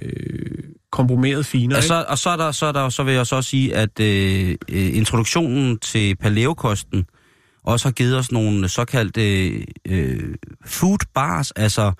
Øh, 0.02 0.64
komprimeret 0.92 1.46
finere, 1.46 1.76
Ja, 1.76 1.80
ikke? 1.80 1.88
så, 1.88 2.06
og 2.08 2.18
så, 2.18 2.30
er 2.30 2.38
der, 2.38 2.52
så, 2.52 2.66
er 2.66 2.72
der, 2.72 2.90
så 2.90 3.04
vil 3.04 3.14
jeg 3.14 3.28
så 3.28 3.36
også 3.36 3.50
sige, 3.50 3.76
at 3.76 4.00
øh, 4.00 4.50
øh, 4.50 4.98
introduktionen 4.98 5.80
til 5.80 6.16
paleokosten 6.16 7.06
også 7.64 7.88
har 7.88 7.92
givet 7.92 8.18
os 8.18 8.32
nogle 8.32 8.70
såkaldte 8.70 9.50
øh, 9.88 10.36
food 10.66 10.98
bars, 11.14 11.52
altså 11.52 11.92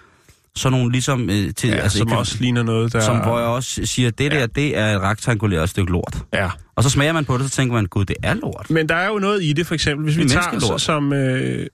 sådan 0.56 0.78
nogle 0.80 0.92
ligesom... 0.92 1.30
Øh, 1.30 1.54
til, 1.54 1.70
Ja, 1.70 1.76
altså, 1.76 1.98
som 1.98 2.08
ikke- 2.08 2.18
også 2.18 2.38
ligner 2.40 2.64
noget, 2.64 2.94
der... 2.94 3.00
som 3.02 3.18
hvor 3.18 3.40
jeg 3.40 3.48
også 3.48 3.86
siger, 3.86 4.10
det 4.12 4.32
der, 4.32 4.48
det 4.48 4.78
er 4.78 4.96
et 4.96 5.02
rektangulært 5.02 5.70
stykke 5.70 5.92
lort. 5.92 6.18
Ja. 6.34 6.50
Og 6.76 6.84
så 6.84 6.90
smager 6.90 7.14
man 7.14 7.26
på 7.26 7.38
det, 7.38 7.46
så 7.52 7.56
tænker 7.56 7.74
man, 7.74 7.86
gud, 7.86 8.06
det 8.06 8.16
er 8.24 8.34
lort. 8.34 8.70
Men 8.70 8.90
der 8.90 8.96
er 8.96 9.08
jo 9.08 9.20
noget 9.20 9.44
i 9.44 9.54
det, 9.54 9.68
for 9.68 9.74
eksempel, 9.74 10.04
hvis 10.06 10.18
vi 10.18 10.24
er 10.24 10.28
tager, 10.28 10.52
menneskelort. 10.52 10.82
som, 10.82 11.14
øh, 11.14 11.68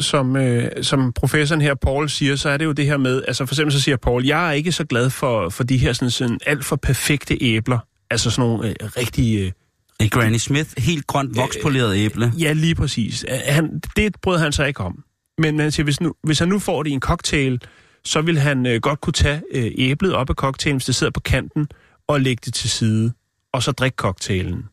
som, 0.00 0.36
øh, 0.36 0.70
som 0.82 1.12
professoren 1.12 1.60
her, 1.60 1.74
Paul, 1.74 2.08
siger, 2.08 2.36
så 2.36 2.48
er 2.48 2.56
det 2.56 2.64
jo 2.64 2.72
det 2.72 2.86
her 2.86 2.96
med, 2.96 3.22
altså 3.28 3.46
for 3.46 3.54
eksempel 3.54 3.72
så 3.72 3.80
siger 3.80 3.96
Paul, 3.96 4.24
jeg 4.26 4.48
er 4.48 4.52
ikke 4.52 4.72
så 4.72 4.84
glad 4.84 5.10
for, 5.10 5.48
for 5.48 5.64
de 5.64 5.76
her 5.76 5.92
sådan, 5.92 6.10
sådan 6.10 6.38
alt 6.46 6.64
for 6.64 6.76
perfekte 6.76 7.42
æbler, 7.42 7.78
altså 8.10 8.30
sådan 8.30 8.48
nogle 8.50 8.68
øh, 8.68 8.74
rigtige... 8.96 9.44
Øh, 9.46 9.52
En 10.00 10.08
Granny 10.08 10.36
Smith, 10.38 10.68
helt 10.78 11.06
grønt 11.06 11.36
vokspoleret 11.36 11.96
æble. 11.96 12.32
ja, 12.38 12.52
lige 12.52 12.74
præcis. 12.74 13.24
Øh, 13.28 13.38
Han, 13.46 13.80
det 13.96 14.16
brød 14.22 14.38
han 14.38 14.52
sig 14.52 14.68
ikke 14.68 14.80
om. 14.80 15.04
Men 15.40 15.58
han 15.58 15.72
siger, 15.72 15.84
hvis, 15.84 16.00
nu, 16.00 16.14
hvis 16.22 16.38
han 16.38 16.48
nu 16.48 16.58
får 16.58 16.82
det 16.82 16.90
i 16.90 16.92
en 16.92 17.00
cocktail, 17.00 17.60
så 18.04 18.20
vil 18.20 18.38
han 18.38 18.66
øh, 18.66 18.80
godt 18.80 19.00
kunne 19.00 19.12
tage 19.12 19.42
øh, 19.52 19.72
æblet 19.78 20.14
op 20.14 20.30
af 20.30 20.36
cocktailen, 20.36 20.76
hvis 20.76 20.84
det 20.84 20.94
sidder 20.94 21.10
på 21.10 21.20
kanten, 21.20 21.68
og 22.08 22.20
lægge 22.20 22.40
det 22.44 22.54
til 22.54 22.70
side, 22.70 23.12
og 23.52 23.62
så 23.62 23.72
drikke 23.72 23.96
cocktailen. 23.96 24.64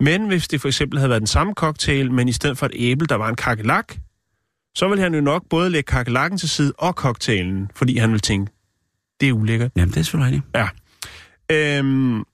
Men 0.00 0.26
hvis 0.26 0.48
det 0.48 0.60
for 0.60 0.68
eksempel 0.68 0.98
havde 0.98 1.10
været 1.10 1.20
den 1.20 1.26
samme 1.26 1.54
cocktail, 1.54 2.12
men 2.12 2.28
i 2.28 2.32
stedet 2.32 2.58
for 2.58 2.66
et 2.66 2.72
æble, 2.74 3.06
der 3.06 3.14
var 3.14 3.28
en 3.28 3.36
kakelak, 3.36 3.94
så 4.74 4.88
vil 4.88 4.98
han 4.98 5.14
jo 5.14 5.20
nok 5.20 5.44
både 5.50 5.70
lægge 5.70 5.86
kakelakken 5.86 6.38
til 6.38 6.48
side 6.48 6.72
og 6.78 6.92
cocktailen, 6.92 7.70
fordi 7.74 7.98
han 7.98 8.12
vil 8.12 8.20
tænke, 8.20 8.52
det 9.20 9.28
er 9.28 9.32
ulækkert. 9.32 9.72
Jamen, 9.76 9.88
det 9.88 9.96
er 9.96 10.02
selvfølgelig 10.02 10.34
rigtigt. 10.34 10.56
Ja. 11.50 11.78
Øhm, 11.78 12.24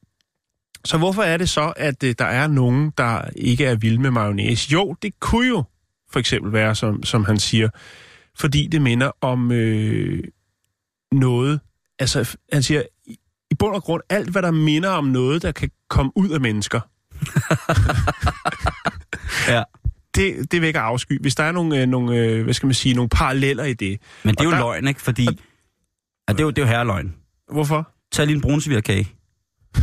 så 0.84 0.98
hvorfor 0.98 1.22
er 1.22 1.36
det 1.36 1.48
så, 1.48 1.72
at 1.76 2.02
øh, 2.02 2.14
der 2.18 2.24
er 2.24 2.46
nogen, 2.46 2.92
der 2.98 3.20
ikke 3.36 3.64
er 3.64 3.74
vilde 3.74 3.98
med 3.98 4.10
mayonnaise? 4.10 4.72
Jo, 4.72 4.96
det 5.02 5.20
kunne 5.20 5.48
jo 5.48 5.64
for 6.12 6.18
eksempel 6.18 6.52
være, 6.52 6.74
som, 6.74 7.02
som 7.02 7.24
han 7.24 7.38
siger, 7.38 7.68
fordi 8.38 8.66
det 8.72 8.82
minder 8.82 9.10
om 9.20 9.52
øh, 9.52 10.24
noget. 11.12 11.60
Altså, 11.98 12.36
han 12.52 12.62
siger, 12.62 12.82
i- 13.06 13.18
bund 13.58 13.74
og 13.74 13.82
grund, 13.82 14.02
alt 14.08 14.28
hvad 14.30 14.42
der 14.42 14.50
minder 14.50 14.88
om 14.90 15.04
noget, 15.04 15.42
der 15.42 15.52
kan 15.52 15.70
komme 15.88 16.12
ud 16.16 16.30
af 16.30 16.40
mennesker, 16.40 16.80
Ja. 19.48 19.62
det, 20.14 20.52
det 20.52 20.62
vækker 20.62 20.80
afsky. 20.80 21.20
Hvis 21.20 21.34
der 21.34 21.44
er 21.44 21.52
nogle, 21.52 21.82
øh, 21.82 21.88
nogle 21.88 22.16
øh, 22.18 22.44
hvad 22.44 22.54
skal 22.54 22.66
man 22.66 22.74
sige, 22.74 22.94
nogle 22.94 23.08
paralleller 23.08 23.64
i 23.64 23.74
det. 23.74 24.00
Men 24.24 24.34
det 24.34 24.40
er 24.40 24.46
Og 24.46 24.52
jo 24.52 24.56
der- 24.56 24.58
løgn, 24.58 24.88
ikke? 24.88 25.02
Fordi... 25.02 25.24
Ja, 26.28 26.32
det 26.32 26.40
er 26.40 26.44
jo, 26.44 26.50
det 26.50 26.58
er 26.58 26.62
jo 26.62 26.68
herreløgn. 26.68 27.14
Hvorfor? 27.52 27.90
Tag 28.12 28.26
lige 28.26 28.34
en 28.36 28.40
brunsvigerkage. 28.42 29.08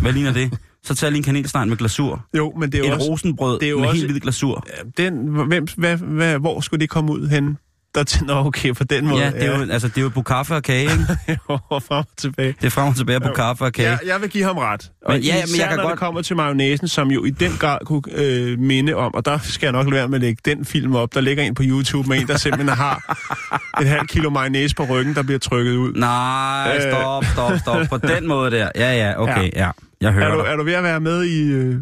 Hvad 0.01 0.13
ligner 0.13 0.34
det? 0.34 0.60
Så 0.85 0.95
tag 0.95 1.09
lige 1.11 1.17
en 1.17 1.23
kanelsteg 1.23 1.67
med 1.67 1.77
glasur. 1.77 2.25
Jo, 2.37 2.53
men 2.59 2.71
det 2.71 2.75
er 2.77 2.79
jo 2.79 2.85
Et 2.87 2.93
også... 2.93 3.07
rosenbrød 3.09 3.59
det 3.59 3.65
er 3.65 3.69
jo 3.69 3.79
med 3.79 3.87
også- 3.87 3.97
helt 4.01 4.11
hvid 4.11 4.19
glasur. 4.21 4.65
Den, 4.97 5.27
hvem, 5.47 5.67
hvad, 5.77 5.97
hvad, 5.97 6.39
hvor 6.39 6.61
skulle 6.61 6.81
det 6.81 6.89
komme 6.89 7.11
ud 7.11 7.27
hen? 7.27 7.57
Der 7.95 8.03
tænder 8.13 8.35
okay 8.35 8.73
på 8.73 8.83
den 8.83 9.07
måde. 9.07 9.21
Ja, 9.23 9.31
det 9.31 9.43
er 9.43 9.57
jo, 9.59 9.71
altså, 9.71 9.87
det 9.87 9.97
er 9.97 10.01
jo 10.01 10.09
på 10.09 10.21
kaffe 10.21 10.55
og 10.55 10.63
kage, 10.63 10.81
ikke? 10.81 10.93
jo 11.49 11.57
frem 11.69 11.81
og 11.89 12.05
tilbage. 12.17 12.55
Det 12.61 12.65
er 12.67 12.69
frem 12.71 12.87
og 12.87 12.95
tilbage 12.95 13.19
på 13.19 13.29
kaffe 13.35 13.63
og 13.65 13.73
kage. 13.73 13.89
Ja, 13.89 13.97
jeg 14.13 14.21
vil 14.21 14.29
give 14.29 14.43
ham 14.43 14.57
ret. 14.57 14.91
Og 15.05 15.13
Men 15.13 15.21
ja, 15.21 15.33
men 15.51 15.59
jeg 15.59 15.67
kan 15.67 15.77
når 15.77 15.83
godt- 15.83 15.91
det 15.91 15.99
kommer 15.99 16.21
til 16.21 16.35
mayonnaisen, 16.35 16.87
som 16.87 17.11
jo 17.11 17.25
i 17.25 17.29
den 17.29 17.51
grad 17.59 17.77
kunne 17.85 18.01
øh, 18.15 18.59
minde 18.59 18.93
om, 18.95 19.13
og 19.13 19.25
der 19.25 19.37
skal 19.41 19.65
jeg 19.65 19.71
nok 19.71 19.85
lade 19.85 19.95
være 19.95 20.07
med 20.07 20.15
at 20.15 20.21
lægge 20.21 20.41
den 20.45 20.65
film 20.65 20.95
op. 20.95 21.13
Der 21.13 21.21
ligger 21.21 21.43
en 21.43 21.55
på 21.55 21.63
YouTube 21.65 22.09
med 22.09 22.17
en, 22.21 22.27
der 22.27 22.37
simpelthen 22.37 22.69
har 22.77 23.17
et 23.81 23.87
halvt 23.87 24.09
kilo 24.09 24.29
mayonnaise 24.29 24.75
på 24.75 24.83
ryggen, 24.83 25.15
der 25.15 25.23
bliver 25.23 25.39
trykket 25.39 25.75
ud. 25.75 25.93
Nej, 25.93 26.79
stop, 26.91 27.25
stop, 27.25 27.51
stop. 27.59 27.87
På 27.89 27.97
den 28.07 28.27
måde 28.27 28.51
der. 28.51 28.69
Ja, 28.75 28.93
ja, 29.07 29.21
okay, 29.21 29.49
ja. 29.55 29.69
Jeg 30.03 30.13
hører 30.13 30.25
Er 30.27 30.36
du, 30.36 30.41
dig. 30.43 30.48
er 30.51 30.55
du 30.55 30.63
ved 30.63 30.74
at 30.74 30.83
være 30.83 31.00
med 31.00 31.24
i... 31.24 31.51
Øh, 31.51 31.75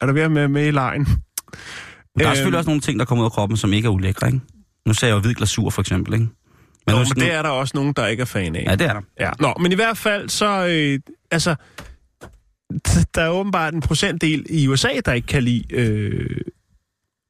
er 0.00 0.06
du 0.06 0.12
ved 0.12 0.22
at 0.22 0.34
være 0.34 0.48
med 0.48 0.66
i 0.66 0.70
lejen? 0.70 1.04
Der 1.04 1.12
er 2.24 2.28
Øhm, 2.28 2.34
selvfølgelig 2.34 2.58
også 2.58 2.70
nogle 2.70 2.80
ting, 2.80 2.98
der 2.98 3.04
kommer 3.04 3.24
ud 3.24 3.26
af 3.26 3.32
kroppen, 3.32 3.56
som 3.56 3.72
ikke 3.72 3.86
er 3.86 3.90
ulækre, 3.90 4.26
ikke? 4.26 4.40
Nu 4.86 4.92
sagde 4.94 5.10
jeg 5.10 5.16
jo 5.16 5.20
hvid 5.20 5.34
glasur, 5.34 5.70
for 5.70 5.80
eksempel, 5.82 6.14
ikke? 6.14 6.26
Men, 6.86 6.94
Nå, 6.94 6.98
men 6.98 7.06
det 7.06 7.32
er 7.32 7.42
der 7.42 7.48
også 7.48 7.72
nogen, 7.76 7.92
der 7.92 8.06
ikke 8.06 8.20
er 8.20 8.24
fan 8.24 8.56
af. 8.56 8.64
Ja, 8.66 8.74
det 8.76 8.86
er 8.86 8.92
der. 8.92 9.00
Ja. 9.20 9.30
Nå, 9.40 9.54
men 9.60 9.72
i 9.72 9.74
hvert 9.74 9.98
fald, 9.98 10.28
så... 10.28 10.66
Øh, 10.66 11.00
altså, 11.30 11.54
der 13.14 13.22
er 13.22 13.28
åbenbart 13.28 13.74
en 13.74 13.80
procentdel 13.80 14.46
i 14.50 14.68
USA, 14.68 14.88
der 15.04 15.12
ikke 15.12 15.26
kan 15.26 15.42
lide 15.42 15.64
øh, 15.74 16.40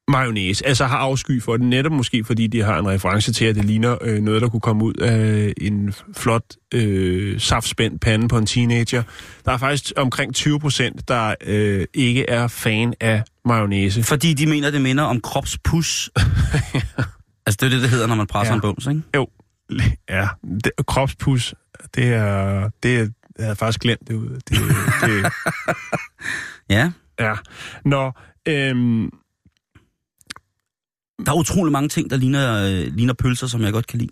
mayonnaise. 0.07 0.65
Altså 0.67 0.85
har 0.85 0.97
afsky 0.97 1.41
for 1.41 1.57
det, 1.57 1.65
netop 1.65 1.91
måske 1.91 2.23
fordi 2.23 2.47
de 2.47 2.61
har 2.61 2.79
en 2.79 2.87
reference 2.87 3.33
til, 3.33 3.45
at 3.45 3.55
det 3.55 3.65
ligner 3.65 3.97
øh, 4.01 4.21
noget, 4.21 4.41
der 4.41 4.49
kunne 4.49 4.59
komme 4.61 4.83
ud 4.83 4.93
af 4.93 5.53
en 5.61 5.93
flot 6.17 6.43
øh, 6.73 7.39
saftspændt 7.39 8.01
pande 8.01 8.27
på 8.27 8.37
en 8.37 8.45
teenager. 8.45 9.03
Der 9.45 9.51
er 9.51 9.57
faktisk 9.57 9.93
omkring 9.97 10.35
20 10.35 10.59
procent, 10.59 11.07
der 11.07 11.35
øh, 11.45 11.85
ikke 11.93 12.29
er 12.29 12.47
fan 12.47 12.93
af 12.99 13.23
mayonnaise. 13.45 14.03
Fordi 14.03 14.33
de 14.33 14.47
mener, 14.47 14.71
det 14.71 14.81
minder 14.81 15.03
om 15.03 15.21
kropspus. 15.21 16.09
altså, 17.45 17.57
det 17.59 17.63
er 17.63 17.69
det, 17.69 17.81
det 17.81 17.89
hedder, 17.89 18.07
når 18.07 18.15
man 18.15 18.27
presser 18.27 18.53
Ja. 18.53 18.55
en 18.55 18.61
bums, 18.61 18.87
ikke? 18.87 19.01
Jo, 19.15 19.27
ja, 20.09 20.27
det, 20.63 20.71
kropspus, 20.87 21.53
det 21.95 22.13
er, 22.13 22.69
det 22.83 22.99
er, 22.99 23.07
jeg 23.37 23.45
havde 23.45 23.55
faktisk 23.55 23.79
glemt 23.79 24.07
det 24.07 24.13
ud. 24.15 24.29
Det, 24.29 24.57
det, 25.01 25.31
Ja. 26.69 26.91
Ja. 27.19 27.33
Nå, 27.85 28.11
øhm, 28.47 29.09
Der 31.25 31.31
er 31.31 31.35
utrolig 31.35 31.71
mange 31.71 31.89
ting, 31.89 32.09
der 32.09 32.17
ligner, 32.17 32.65
øh, 32.65 32.95
ligner 32.95 33.13
pølser, 33.13 33.47
som 33.47 33.61
jeg 33.61 33.73
godt 33.73 33.87
kan 33.87 33.99
lide. 33.99 34.11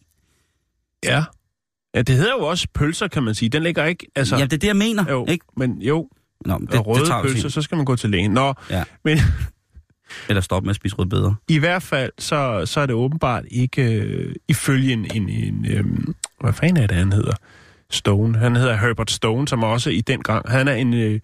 ja. 1.03 1.23
Ja, 1.95 2.01
det 2.01 2.15
hedder 2.15 2.31
jo 2.39 2.45
også 2.45 2.67
pølser, 2.73 3.07
kan 3.07 3.23
man 3.23 3.35
sige. 3.35 3.49
Den 3.49 3.63
ligger 3.63 3.85
ikke... 3.85 4.07
Altså, 4.15 4.35
Ja, 4.37 4.43
det 4.43 4.53
er 4.53 4.57
det, 4.57 4.67
jeg 4.67 4.75
mener, 4.75 5.05
jo, 5.11 5.25
ikke? 5.29 5.45
men 5.57 5.81
jo, 5.81 6.09
Nå, 6.45 6.57
men 6.57 6.67
det, 6.67 6.73
det, 6.73 6.87
røde 6.87 6.99
det 6.99 7.07
tager 7.07 7.21
pølser, 7.21 7.49
så 7.49 7.61
skal 7.61 7.75
man 7.75 7.85
gå 7.85 7.95
til 7.95 8.09
lægen. 8.09 8.31
Nå, 8.31 8.53
Ja. 8.69 8.83
men 9.05 9.17
Eller 10.29 10.41
stoppe 10.41 10.65
med 10.65 10.69
at 10.69 10.75
spise 10.75 10.95
rødbeder. 10.95 11.33
i 11.47 11.57
hvert 11.57 11.83
fald, 11.83 12.11
så, 12.19 12.61
så 12.65 12.79
er 12.79 12.85
det 12.85 12.95
åbenbart 12.95 13.43
ikke 13.51 13.83
øh, 14.01 14.35
ifølge 14.47 14.93
en... 14.93 15.07
en, 15.15 15.29
en 15.29 15.65
øh, 15.65 15.85
hvad 16.41 16.53
fanden 16.53 16.83
er 16.83 16.87
det, 16.87 16.97
han 16.97 17.13
hedder? 17.13 17.33
Stone. 17.89 18.37
Han 18.37 18.55
hedder 18.55 18.77
Herbert 18.77 19.11
Stone, 19.11 19.47
som 19.47 19.63
også 19.63 19.89
i 19.89 20.01
den 20.01 20.21
gang... 20.23 20.49
Han 20.49 20.67
er 20.67 20.73
en... 20.73 20.93
Øh, 20.93 21.19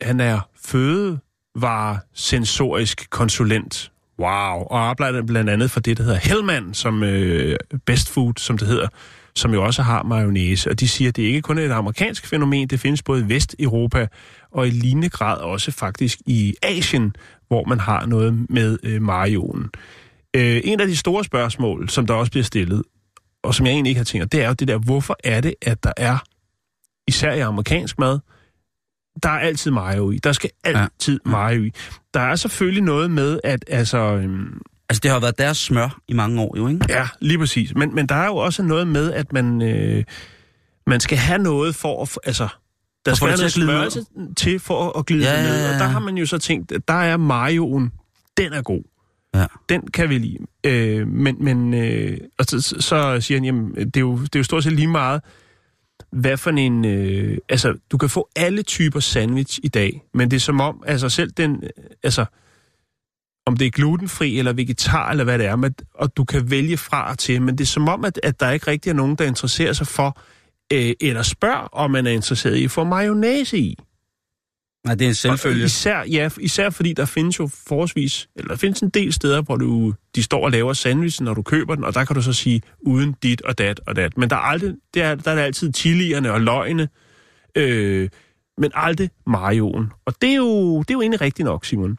han 0.00 0.20
er 0.20 0.40
fødevaresensorisk 0.64 3.10
konsulent. 3.10 3.92
Wow. 4.18 4.62
Og 4.62 4.88
arbejder 4.88 5.22
blandt 5.22 5.50
andet 5.50 5.70
for 5.70 5.80
det, 5.80 5.96
der 5.96 6.02
hedder 6.04 6.18
Hellman, 6.18 6.74
som 6.74 7.02
øh, 7.02 7.56
Best 7.86 8.10
Food, 8.10 8.32
som 8.36 8.58
det 8.58 8.68
hedder, 8.68 8.88
som 9.34 9.54
jo 9.54 9.64
også 9.64 9.82
har 9.82 10.02
mayonnaise. 10.02 10.70
Og 10.70 10.80
de 10.80 10.88
siger, 10.88 11.08
at 11.08 11.16
det 11.16 11.22
ikke 11.22 11.42
kun 11.42 11.58
er 11.58 11.62
et 11.62 11.70
amerikansk 11.70 12.26
fænomen, 12.26 12.68
det 12.68 12.80
findes 12.80 13.02
både 13.02 13.20
i 13.20 13.28
Vesteuropa 13.28 14.06
og 14.50 14.66
i 14.66 14.70
lignende 14.70 15.08
grad 15.08 15.38
også 15.38 15.70
faktisk 15.70 16.18
i 16.26 16.54
Asien, 16.62 17.16
hvor 17.48 17.64
man 17.64 17.80
har 17.80 18.06
noget 18.06 18.50
med 18.50 18.78
øh, 18.82 19.02
mayoen. 19.02 19.70
Øh, 20.36 20.60
en 20.64 20.80
af 20.80 20.86
de 20.86 20.96
store 20.96 21.24
spørgsmål, 21.24 21.88
som 21.88 22.06
der 22.06 22.14
også 22.14 22.30
bliver 22.30 22.44
stillet, 22.44 22.82
og 23.42 23.54
som 23.54 23.66
jeg 23.66 23.72
egentlig 23.72 23.90
ikke 23.90 23.98
har 23.98 24.04
tænkt, 24.04 24.32
det 24.32 24.42
er 24.42 24.48
jo 24.48 24.54
det 24.54 24.68
der, 24.68 24.78
hvorfor 24.78 25.16
er 25.24 25.40
det, 25.40 25.54
at 25.62 25.84
der 25.84 25.92
er, 25.96 26.18
især 27.08 27.32
i 27.32 27.40
amerikansk 27.40 27.98
mad, 27.98 28.18
der 29.22 29.28
er 29.28 29.38
altid 29.38 29.70
mayo 29.70 30.10
i. 30.10 30.18
Der 30.18 30.32
skal 30.32 30.50
altid 30.64 31.20
ja. 31.26 31.30
mayo 31.30 31.62
i. 31.62 31.70
Der 32.14 32.20
er 32.20 32.36
selvfølgelig 32.36 32.82
noget 32.82 33.10
med, 33.10 33.40
at 33.44 33.64
altså... 33.68 33.98
Øhm, 33.98 34.60
Altså, 34.90 35.00
det 35.02 35.10
har 35.10 35.20
været 35.20 35.38
deres 35.38 35.56
smør 35.56 36.00
i 36.08 36.12
mange 36.12 36.40
år, 36.42 36.54
jo, 36.56 36.68
ikke? 36.68 36.86
ja, 36.88 37.08
lige 37.20 37.38
præcis. 37.38 37.74
Men, 37.74 37.94
men 37.94 38.06
der 38.06 38.14
er 38.14 38.26
jo 38.26 38.36
også 38.36 38.62
noget 38.62 38.86
med, 38.86 39.12
at 39.12 39.32
man, 39.32 39.62
øh, 39.62 40.04
man 40.86 41.00
skal 41.00 41.18
have 41.18 41.38
noget 41.38 41.74
for 41.74 42.02
at... 42.02 42.18
Altså, 42.24 42.48
der 43.06 43.14
skal 43.14 43.28
være 43.28 43.36
noget 43.36 43.52
smørelse 43.52 44.04
til 44.36 44.58
for 44.60 44.98
at 44.98 45.06
glide 45.06 45.24
Ja, 45.24 45.32
ja, 45.32 45.42
ja, 45.42 45.48
ned. 45.48 45.62
ja, 45.66 45.72
Og 45.74 45.80
der 45.80 45.86
har 45.86 45.98
man 45.98 46.16
jo 46.18 46.26
så 46.26 46.38
tænkt, 46.38 46.72
at 46.72 46.88
der 46.88 46.94
er 46.94 47.16
mayoen, 47.16 47.92
den 48.36 48.52
er 48.52 48.62
god. 48.62 48.82
Ja. 49.34 49.46
Den 49.68 49.86
kan 49.90 50.08
vi 50.08 50.18
lide. 50.18 50.38
Øh, 50.66 51.08
men 51.08 51.36
men 51.44 51.74
øh, 51.74 52.18
og 52.38 52.44
så, 52.44 52.60
så- 52.60 52.80
så 52.80 53.20
siger 53.20 53.38
han, 53.38 53.44
jamen, 53.44 53.74
det 53.74 53.96
er, 53.96 54.00
jo, 54.00 54.18
det 54.18 54.34
er 54.34 54.38
jo 54.40 54.44
stort 54.44 54.64
set 54.64 54.72
lige 54.72 54.88
meget, 54.88 55.20
hvad 56.12 56.36
for 56.36 56.50
en... 56.50 56.84
Øh, 56.84 57.38
altså, 57.48 57.74
du 57.90 57.98
kan 57.98 58.08
få 58.08 58.28
alle 58.36 58.62
typer 58.62 59.00
sandwich 59.00 59.60
i 59.62 59.68
dag, 59.68 60.02
men 60.14 60.30
det 60.30 60.36
er 60.36 60.40
som 60.40 60.60
om, 60.60 60.82
altså 60.86 61.08
selv 61.08 61.30
den... 61.30 61.64
Øh, 61.64 61.70
altså, 62.02 62.24
om 63.46 63.56
det 63.56 63.66
er 63.66 63.70
glutenfri 63.70 64.38
eller 64.38 64.52
vegetar 64.52 65.10
eller 65.10 65.24
hvad 65.24 65.38
det 65.38 65.46
er, 65.46 65.56
men, 65.56 65.74
og 65.94 66.16
du 66.16 66.24
kan 66.24 66.50
vælge 66.50 66.76
fra 66.76 67.10
og 67.10 67.18
til, 67.18 67.42
men 67.42 67.58
det 67.58 67.64
er 67.64 67.68
som 67.68 67.88
om, 67.88 68.04
at, 68.04 68.20
at 68.22 68.40
der 68.40 68.50
ikke 68.50 68.70
rigtig 68.70 68.90
er 68.90 68.94
nogen, 68.94 69.16
der 69.16 69.24
interesserer 69.24 69.72
sig 69.72 69.86
for, 69.86 70.20
øh, 70.72 70.94
eller 71.00 71.22
spørger, 71.22 71.68
om 71.72 71.90
man 71.90 72.06
er 72.06 72.10
interesseret 72.10 72.56
i 72.56 72.64
at 72.64 72.70
få 72.70 72.84
mayonnaise 72.84 73.58
i. 73.58 73.78
Nej, 74.84 74.94
det 74.94 75.04
er 75.04 75.08
en 75.08 75.10
Og 75.10 75.16
selvfølge. 75.16 75.64
især, 75.64 76.02
ja, 76.02 76.30
især 76.40 76.70
fordi 76.70 76.92
der 76.92 77.04
findes 77.04 77.38
jo 77.38 77.46
forholdsvis, 77.46 78.28
eller 78.36 78.48
der 78.48 78.56
findes 78.56 78.80
en 78.80 78.88
del 78.90 79.12
steder, 79.12 79.42
hvor 79.42 79.56
du, 79.56 79.94
de 80.14 80.22
står 80.22 80.44
og 80.44 80.50
laver 80.50 80.72
sandwichen, 80.72 81.24
når 81.24 81.34
du 81.34 81.42
køber 81.42 81.74
den, 81.74 81.84
og 81.84 81.94
der 81.94 82.04
kan 82.04 82.16
du 82.16 82.22
så 82.22 82.32
sige, 82.32 82.62
uden 82.80 83.12
dit 83.22 83.42
og 83.42 83.58
dat 83.58 83.80
og 83.86 83.96
dat. 83.96 84.16
Men 84.16 84.30
der 84.30 84.36
er, 84.36 84.40
aldrig, 84.40 84.74
der 84.94 85.04
er, 85.06 85.14
der 85.14 85.30
er 85.30 85.44
altid 85.44 85.72
chilierne 85.74 86.32
og 86.32 86.40
løgene, 86.40 86.88
øh, 87.54 88.08
men 88.58 88.70
aldrig 88.74 89.10
majoen. 89.26 89.92
Og 90.06 90.14
det 90.22 90.30
er, 90.30 90.34
jo, 90.36 90.78
det 90.80 90.90
er 90.90 90.94
jo 90.94 91.00
egentlig 91.00 91.20
rigtigt 91.20 91.46
nok, 91.46 91.64
Simon. 91.64 91.98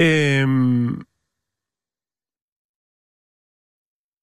Øhm, 0.00 1.02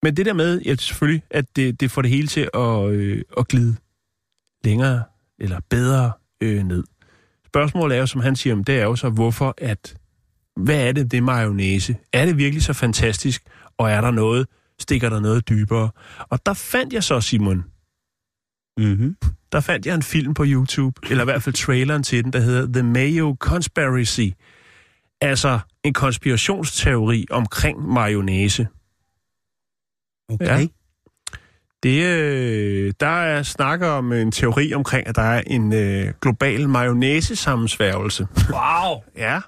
men 0.03 0.17
det 0.17 0.25
der 0.25 0.34
med, 0.34 0.62
ja, 0.62 0.75
selvfølgelig, 0.75 1.24
at 1.32 1.46
det, 1.56 1.79
det 1.79 1.91
får 1.91 2.01
det 2.01 2.12
hele 2.12 2.27
til 2.27 2.50
at, 2.53 2.89
øh, 2.91 3.22
at 3.38 3.48
glide 3.48 3.75
længere 4.63 5.03
eller 5.39 5.60
bedre 5.70 6.12
øh, 6.41 6.63
ned. 6.63 6.84
Spørgsmålet 7.46 7.96
er 7.96 8.00
jo, 8.00 8.08
som 8.08 8.22
han 8.22 8.36
siger, 8.36 8.56
det 8.56 8.79
er 8.79 8.84
jo 8.84 8.96
så, 8.96 9.10
hvorfor 9.10 9.53
at, 9.58 9.96
hvad 10.56 10.88
er 10.88 10.91
det, 10.91 11.12
det 11.12 11.24
mayonnaise? 11.24 11.98
Er 12.13 12.25
det 12.25 12.38
virkelig 12.38 12.63
så 12.63 12.74
fantastisk, 12.74 13.44
og 13.77 13.91
er 13.91 14.01
der 14.01 14.12
noget, 14.12 14.48
stikker 14.79 15.10
der 15.10 15.20
noget 15.20 15.50
dybere? 15.50 15.89
Og 16.20 16.46
der 16.46 16.53
fandt 16.53 16.94
jeg 16.94 17.03
så, 17.03 17.22
Simon, 17.22 17.63
Mm-hmm. 18.77 19.15
der 19.51 19.60
fandt 19.60 19.86
jeg 19.86 19.96
en 19.96 20.03
film 20.03 20.34
på 20.34 20.44
YouTube, 20.48 21.01
eller 21.10 21.24
i 21.24 21.25
hvert 21.25 21.44
fald 21.44 21.56
traileren 21.56 22.03
til 22.03 22.24
den, 22.24 22.34
der 22.34 22.39
hedder 22.39 22.74
The 22.74 22.84
Mayo 22.84 23.36
Conspiracy. 23.39 24.29
Altså 25.22 25.60
en 25.84 25.94
konspirationsteori 25.94 27.25
omkring 27.29 27.94
mayonnaise. 27.94 28.67
Okay. 30.29 30.46
Ja. 30.46 30.67
Det, 31.88 32.03
øh, 32.03 32.94
der 33.00 33.08
er 33.08 33.44
snakker 33.44 33.88
om 33.88 34.13
en 34.13 34.32
teori 34.32 34.74
omkring, 34.74 35.08
at 35.08 35.15
der 35.15 35.22
er 35.22 35.44
en 35.48 35.74
øh, 35.74 36.13
global 36.22 36.70
mayonnaise-sammensværgelse. 36.70 38.27
Wow! 38.50 39.03
Ja, 39.17 39.41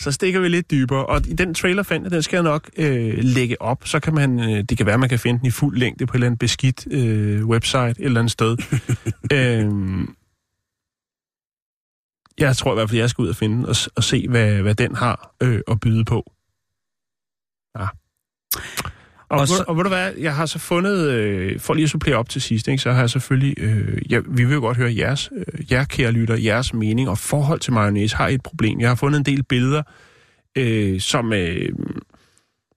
så 0.00 0.12
stikker 0.12 0.40
vi 0.40 0.48
lidt 0.48 0.70
dybere. 0.70 1.06
Og 1.06 1.26
i 1.28 1.32
den 1.32 1.54
trailer 1.54 1.82
fandt 1.82 2.04
jeg, 2.04 2.10
den 2.10 2.22
skal 2.22 2.36
jeg 2.36 2.42
nok 2.42 2.70
øh, 2.76 3.18
lægge 3.18 3.62
op. 3.62 3.86
Så 3.86 4.00
kan 4.00 4.14
man, 4.14 4.40
øh, 4.40 4.64
det 4.68 4.76
kan 4.76 4.86
være, 4.86 4.98
man 4.98 5.08
kan 5.08 5.18
finde 5.18 5.38
den 5.38 5.46
i 5.46 5.50
fuld 5.50 5.78
længde 5.78 6.06
på 6.06 6.12
et 6.12 6.14
eller 6.14 6.26
andet 6.26 6.38
beskidt 6.38 6.86
øh, 6.90 7.46
website 7.46 7.90
et 7.90 7.96
eller 7.98 8.20
andet 8.20 8.32
sted. 8.32 8.56
øhm, 9.32 10.14
jeg 12.38 12.56
tror 12.56 12.72
i 12.72 12.74
hvert 12.74 12.90
fald, 12.90 12.98
jeg 12.98 13.10
skal 13.10 13.22
ud 13.22 13.28
og 13.28 13.36
finde 13.36 13.56
den 13.56 13.66
og, 13.66 13.76
og 13.96 14.04
se, 14.04 14.28
hvad, 14.28 14.62
hvad 14.62 14.74
den 14.74 14.94
har 14.94 15.34
øh, 15.42 15.60
at 15.68 15.80
byde 15.80 16.04
på. 16.04 16.32
Ja. 17.78 17.86
Og, 19.32 19.40
Og 19.40 19.48
så- 19.48 19.64
og 19.68 19.76
ved 19.76 19.82
du 19.84 19.88
hvad, 19.88 20.12
jeg 20.18 20.34
har 20.34 20.46
så 20.46 20.58
fundet, 20.58 21.10
øh, 21.10 21.60
for 21.60 21.74
lige 21.74 21.84
at 21.84 21.90
supplere 21.90 22.16
op 22.16 22.28
til 22.28 22.42
sidst, 22.42 22.68
ikke, 22.68 22.82
så 22.82 22.92
har 22.92 23.00
jeg 23.00 23.10
selvfølgelig, 23.10 23.54
øh, 23.58 24.12
ja, 24.12 24.20
vi 24.28 24.44
vil 24.44 24.54
jo 24.54 24.60
godt 24.60 24.76
høre 24.76 24.94
jeres, 24.96 25.30
øh, 25.36 25.72
jer 25.72 25.84
kære 25.84 26.12
lytter, 26.12 26.34
jeres 26.36 26.74
mening 26.74 27.08
og 27.08 27.18
forhold 27.18 27.60
til 27.60 27.72
mayonnaise. 27.72 28.16
Har 28.16 28.28
I 28.28 28.34
et 28.34 28.42
problem? 28.42 28.80
Jeg 28.80 28.88
har 28.90 28.94
fundet 28.94 29.18
en 29.18 29.24
del 29.26 29.42
billeder, 29.42 29.82
øh, 30.58 31.00
som, 31.00 31.32
øh, 31.32 31.68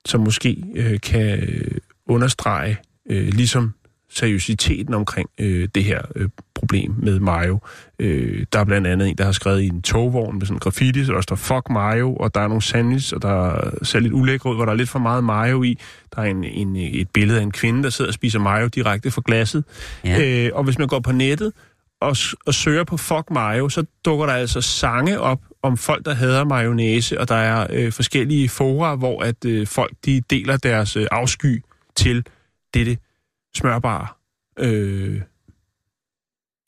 som 0.05 0.21
måske 0.21 0.63
øh, 0.75 0.99
kan 1.03 1.39
øh, 1.39 1.71
understrege 2.07 2.77
øh, 3.09 3.27
ligesom 3.27 3.73
seriøsiteten 4.15 4.93
omkring 4.93 5.29
øh, 5.39 5.67
det 5.75 5.83
her 5.83 6.01
øh, 6.15 6.29
problem 6.55 6.93
med 6.97 7.19
mayo. 7.19 7.59
Øh, 7.99 8.45
der 8.53 8.59
er 8.59 8.63
blandt 8.63 8.87
andet 8.87 9.09
en, 9.09 9.17
der 9.17 9.25
har 9.25 9.31
skrevet 9.31 9.61
i 9.61 9.67
en 9.67 9.81
togvogn 9.81 10.37
med 10.37 10.45
sådan 10.45 10.59
graffiti, 10.59 11.05
så 11.05 11.13
der 11.13 11.21
står 11.21 11.35
fuck 11.35 11.69
mayo, 11.69 12.15
og 12.15 12.35
der 12.35 12.41
er 12.41 12.47
nogle 12.47 12.61
sandwich, 12.61 13.13
og 13.13 13.21
der 13.21 13.69
ser 13.83 13.99
lidt 13.99 14.13
ulækre 14.13 14.49
ud, 14.49 14.55
hvor 14.55 14.65
der 14.65 14.71
er 14.71 14.77
lidt 14.77 14.89
for 14.89 14.99
meget 14.99 15.23
mayo 15.23 15.63
i. 15.63 15.77
Der 16.15 16.21
er 16.21 16.25
en, 16.25 16.43
en, 16.43 16.75
et 16.75 17.09
billede 17.09 17.39
af 17.39 17.43
en 17.43 17.51
kvinde, 17.51 17.83
der 17.83 17.89
sidder 17.89 18.09
og 18.09 18.13
spiser 18.13 18.39
mayo 18.39 18.67
direkte 18.67 19.11
fra 19.11 19.21
glasset. 19.25 19.63
Ja. 20.05 20.45
Øh, 20.45 20.51
og 20.53 20.63
hvis 20.63 20.77
man 20.77 20.87
går 20.87 20.99
på 20.99 21.11
nettet 21.11 21.53
og, 22.01 22.15
og 22.45 22.53
søger 22.53 22.83
på 22.83 22.97
fuck 22.97 23.31
mayo, 23.31 23.69
så 23.69 23.85
dukker 24.05 24.25
der 24.25 24.33
altså 24.33 24.61
sange 24.61 25.19
op 25.19 25.39
om 25.63 25.77
folk, 25.77 26.05
der 26.05 26.13
hader 26.13 26.43
mayonnaise, 26.43 27.19
og 27.19 27.29
der 27.29 27.35
er 27.35 27.67
øh, 27.69 27.91
forskellige 27.91 28.49
fora, 28.49 28.95
hvor 28.95 29.23
at 29.23 29.45
øh, 29.45 29.67
folk 29.67 29.93
de 30.05 30.21
deler 30.29 30.57
deres 30.57 30.95
øh, 30.95 31.07
afsky 31.11 31.63
til 31.95 32.25
dette 32.73 32.97
smørbare 33.55 34.07
øh, 34.59 35.21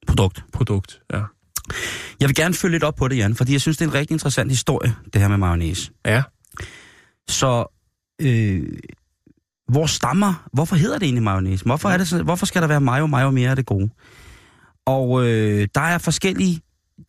Produkt. 0.07 0.43
produkt. 0.53 1.01
Ja. 1.13 1.21
Jeg 2.19 2.27
vil 2.29 2.35
gerne 2.35 2.53
følge 2.53 2.71
lidt 2.71 2.83
op 2.83 2.95
på 2.95 3.07
det, 3.07 3.17
Jan, 3.17 3.35
fordi 3.35 3.51
jeg 3.53 3.61
synes, 3.61 3.77
det 3.77 3.85
er 3.85 3.89
en 3.89 3.93
rigtig 3.95 4.15
interessant 4.15 4.51
historie, 4.51 4.95
det 5.13 5.21
her 5.21 5.27
med 5.27 5.37
mayonnaise. 5.37 5.91
ja. 6.05 6.23
Så, 7.29 7.65
øh, 8.21 8.63
hvor 9.71 9.85
stammer, 9.85 10.47
hvorfor 10.53 10.75
hedder 10.75 10.97
det 10.99 11.05
egentlig 11.05 11.23
mayonnaise? 11.23 11.65
Hvorfor, 11.65 11.89
er 11.89 11.97
det 11.97 12.07
så, 12.07 12.23
hvorfor 12.23 12.45
skal 12.45 12.61
der 12.61 12.67
være 12.67 12.81
mayo, 12.81 13.05
mayo 13.07 13.31
mere 13.31 13.49
af 13.49 13.55
det 13.55 13.65
gode? 13.65 13.89
Og 14.85 15.27
øh, 15.27 15.67
der 15.75 15.81
er 15.81 15.97
forskellige 15.97 16.61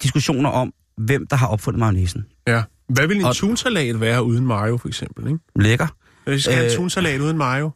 diskussioner 0.02 0.50
om, 0.50 0.72
hvem 0.96 1.26
der 1.26 1.36
har 1.36 1.46
opfundet 1.46 1.78
mayonnaisen. 1.78 2.26
ja. 2.46 2.62
Hvad 2.88 3.06
vil 3.06 3.16
en 3.16 3.24
Og- 3.24 3.36
tunsalat 3.36 4.00
være 4.00 4.22
uden 4.24 4.46
mayo, 4.46 4.76
for 4.76 4.88
eksempel? 4.88 5.26
Ikke? 5.26 5.38
Lækker. 5.56 5.86
Hvis 6.24 6.44
skal 6.44 6.64
Øh, 6.64 6.70
en 6.70 6.76
tunsalat 6.76 7.20
uden 7.20 7.36
mayo? 7.38 7.70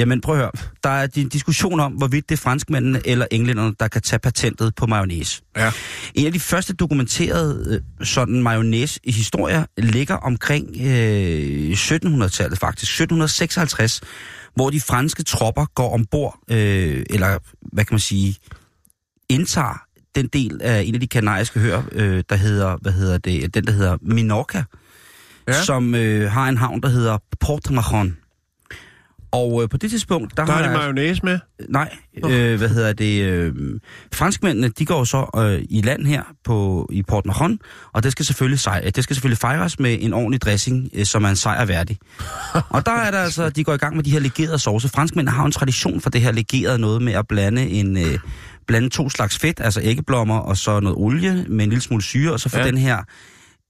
Jamen 0.00 0.20
prøv 0.20 0.34
at 0.34 0.40
høre, 0.40 0.50
der 0.84 0.90
er 0.90 1.08
en 1.16 1.28
diskussion 1.28 1.80
om, 1.80 1.92
hvorvidt 1.92 2.28
det 2.28 2.36
er 2.36 2.40
franskmændene 2.40 3.00
eller 3.04 3.26
englænderne, 3.30 3.74
der 3.80 3.88
kan 3.88 4.02
tage 4.02 4.20
patentet 4.20 4.74
på 4.74 4.86
mayonnaise. 4.86 5.42
Ja. 5.56 5.72
En 6.14 6.26
af 6.26 6.32
de 6.32 6.40
første 6.40 6.72
dokumenterede 6.72 7.82
øh, 8.00 8.06
sådan 8.06 8.42
mayonnaise 8.42 9.00
i 9.04 9.12
historier 9.12 9.64
ligger 9.78 10.14
omkring 10.14 10.66
øh, 10.80 11.70
1700-tallet 11.70 12.58
faktisk, 12.58 12.90
1756, 12.92 14.00
hvor 14.54 14.70
de 14.70 14.80
franske 14.80 15.22
tropper 15.22 15.64
går 15.74 15.94
ombord, 15.94 16.38
øh, 16.50 17.02
eller 17.10 17.38
hvad 17.72 17.84
kan 17.84 17.94
man 17.94 18.00
sige, 18.00 18.36
indtager 19.28 19.82
den 20.14 20.26
del 20.26 20.60
af 20.62 20.82
en 20.82 20.94
af 20.94 21.00
de 21.00 21.06
kanariske 21.06 21.60
høer, 21.60 21.82
øh, 21.92 22.24
der 22.30 22.36
hedder, 22.36 22.76
hvad 22.82 22.92
hedder 22.92 23.18
det, 23.18 23.54
den 23.54 23.66
der 23.66 23.72
hedder 23.72 23.96
Minorca, 24.02 24.64
Ja. 25.48 25.54
ja. 25.54 25.62
som 25.62 25.94
øh, 25.94 26.30
har 26.32 26.48
en 26.48 26.56
havn, 26.56 26.80
der 26.80 26.88
hedder 26.88 27.18
Port 27.40 27.70
Mahon. 27.70 28.16
Og 29.32 29.62
øh, 29.62 29.68
på 29.68 29.76
det 29.76 29.90
tidspunkt, 29.90 30.36
der, 30.36 30.44
Der 30.44 30.52
har 30.52 30.62
er 30.62 30.68
det 30.68 30.78
mayonnaise 30.78 31.20
med. 31.24 31.38
Nej, 31.68 31.96
øh, 32.30 32.58
hvad 32.58 32.68
hedder 32.68 32.92
det? 32.92 33.22
Øh, 33.22 33.52
franskmændene, 34.14 34.68
de 34.68 34.86
går 34.86 35.04
så 35.04 35.30
øh, 35.36 35.66
i 35.70 35.82
land 35.82 36.06
her 36.06 36.22
på 36.44 36.88
i 36.92 37.02
Port 37.02 37.26
Mahon, 37.26 37.58
og 37.92 38.02
det 38.02 38.12
skal 38.12 38.24
selvfølgelig 38.24 38.58
sej, 38.60 38.90
det 38.94 39.04
skal 39.04 39.16
selvfølgelig 39.16 39.38
fejres 39.38 39.78
med 39.78 39.96
en 40.00 40.12
ordentlig 40.12 40.40
dressing, 40.42 40.88
øh, 40.94 41.04
som 41.04 41.24
er 41.24 41.28
en 41.28 41.36
sejr 41.36 41.64
værdig. 41.64 41.98
og 42.74 42.86
der 42.86 42.92
er 42.92 43.10
der 43.10 43.18
altså, 43.18 43.50
de 43.50 43.64
går 43.64 43.74
i 43.74 43.76
gang 43.76 43.96
med 43.96 44.04
de 44.04 44.10
her 44.10 44.18
legerede 44.20 44.58
sauce. 44.58 44.88
Franskmændene 44.88 45.30
har 45.36 45.44
en 45.44 45.52
tradition 45.52 46.00
for 46.00 46.10
det 46.10 46.20
her 46.20 46.32
legerede 46.32 46.78
noget 46.78 47.02
med 47.02 47.12
at 47.12 47.28
blande 47.28 47.68
en 47.68 47.96
øh, 47.96 48.18
blande 48.66 48.88
to 48.88 49.10
slags 49.10 49.38
fedt, 49.38 49.60
altså 49.60 49.80
æggeblommer 49.84 50.38
og 50.38 50.56
så 50.56 50.80
noget 50.80 50.98
olie 50.98 51.44
med 51.48 51.64
en 51.64 51.70
lille 51.70 51.82
smule 51.82 52.02
syre, 52.02 52.32
og 52.32 52.40
så 52.40 52.48
få 52.48 52.58
Ja. 52.58 52.66
den 52.66 52.78
her 52.78 52.98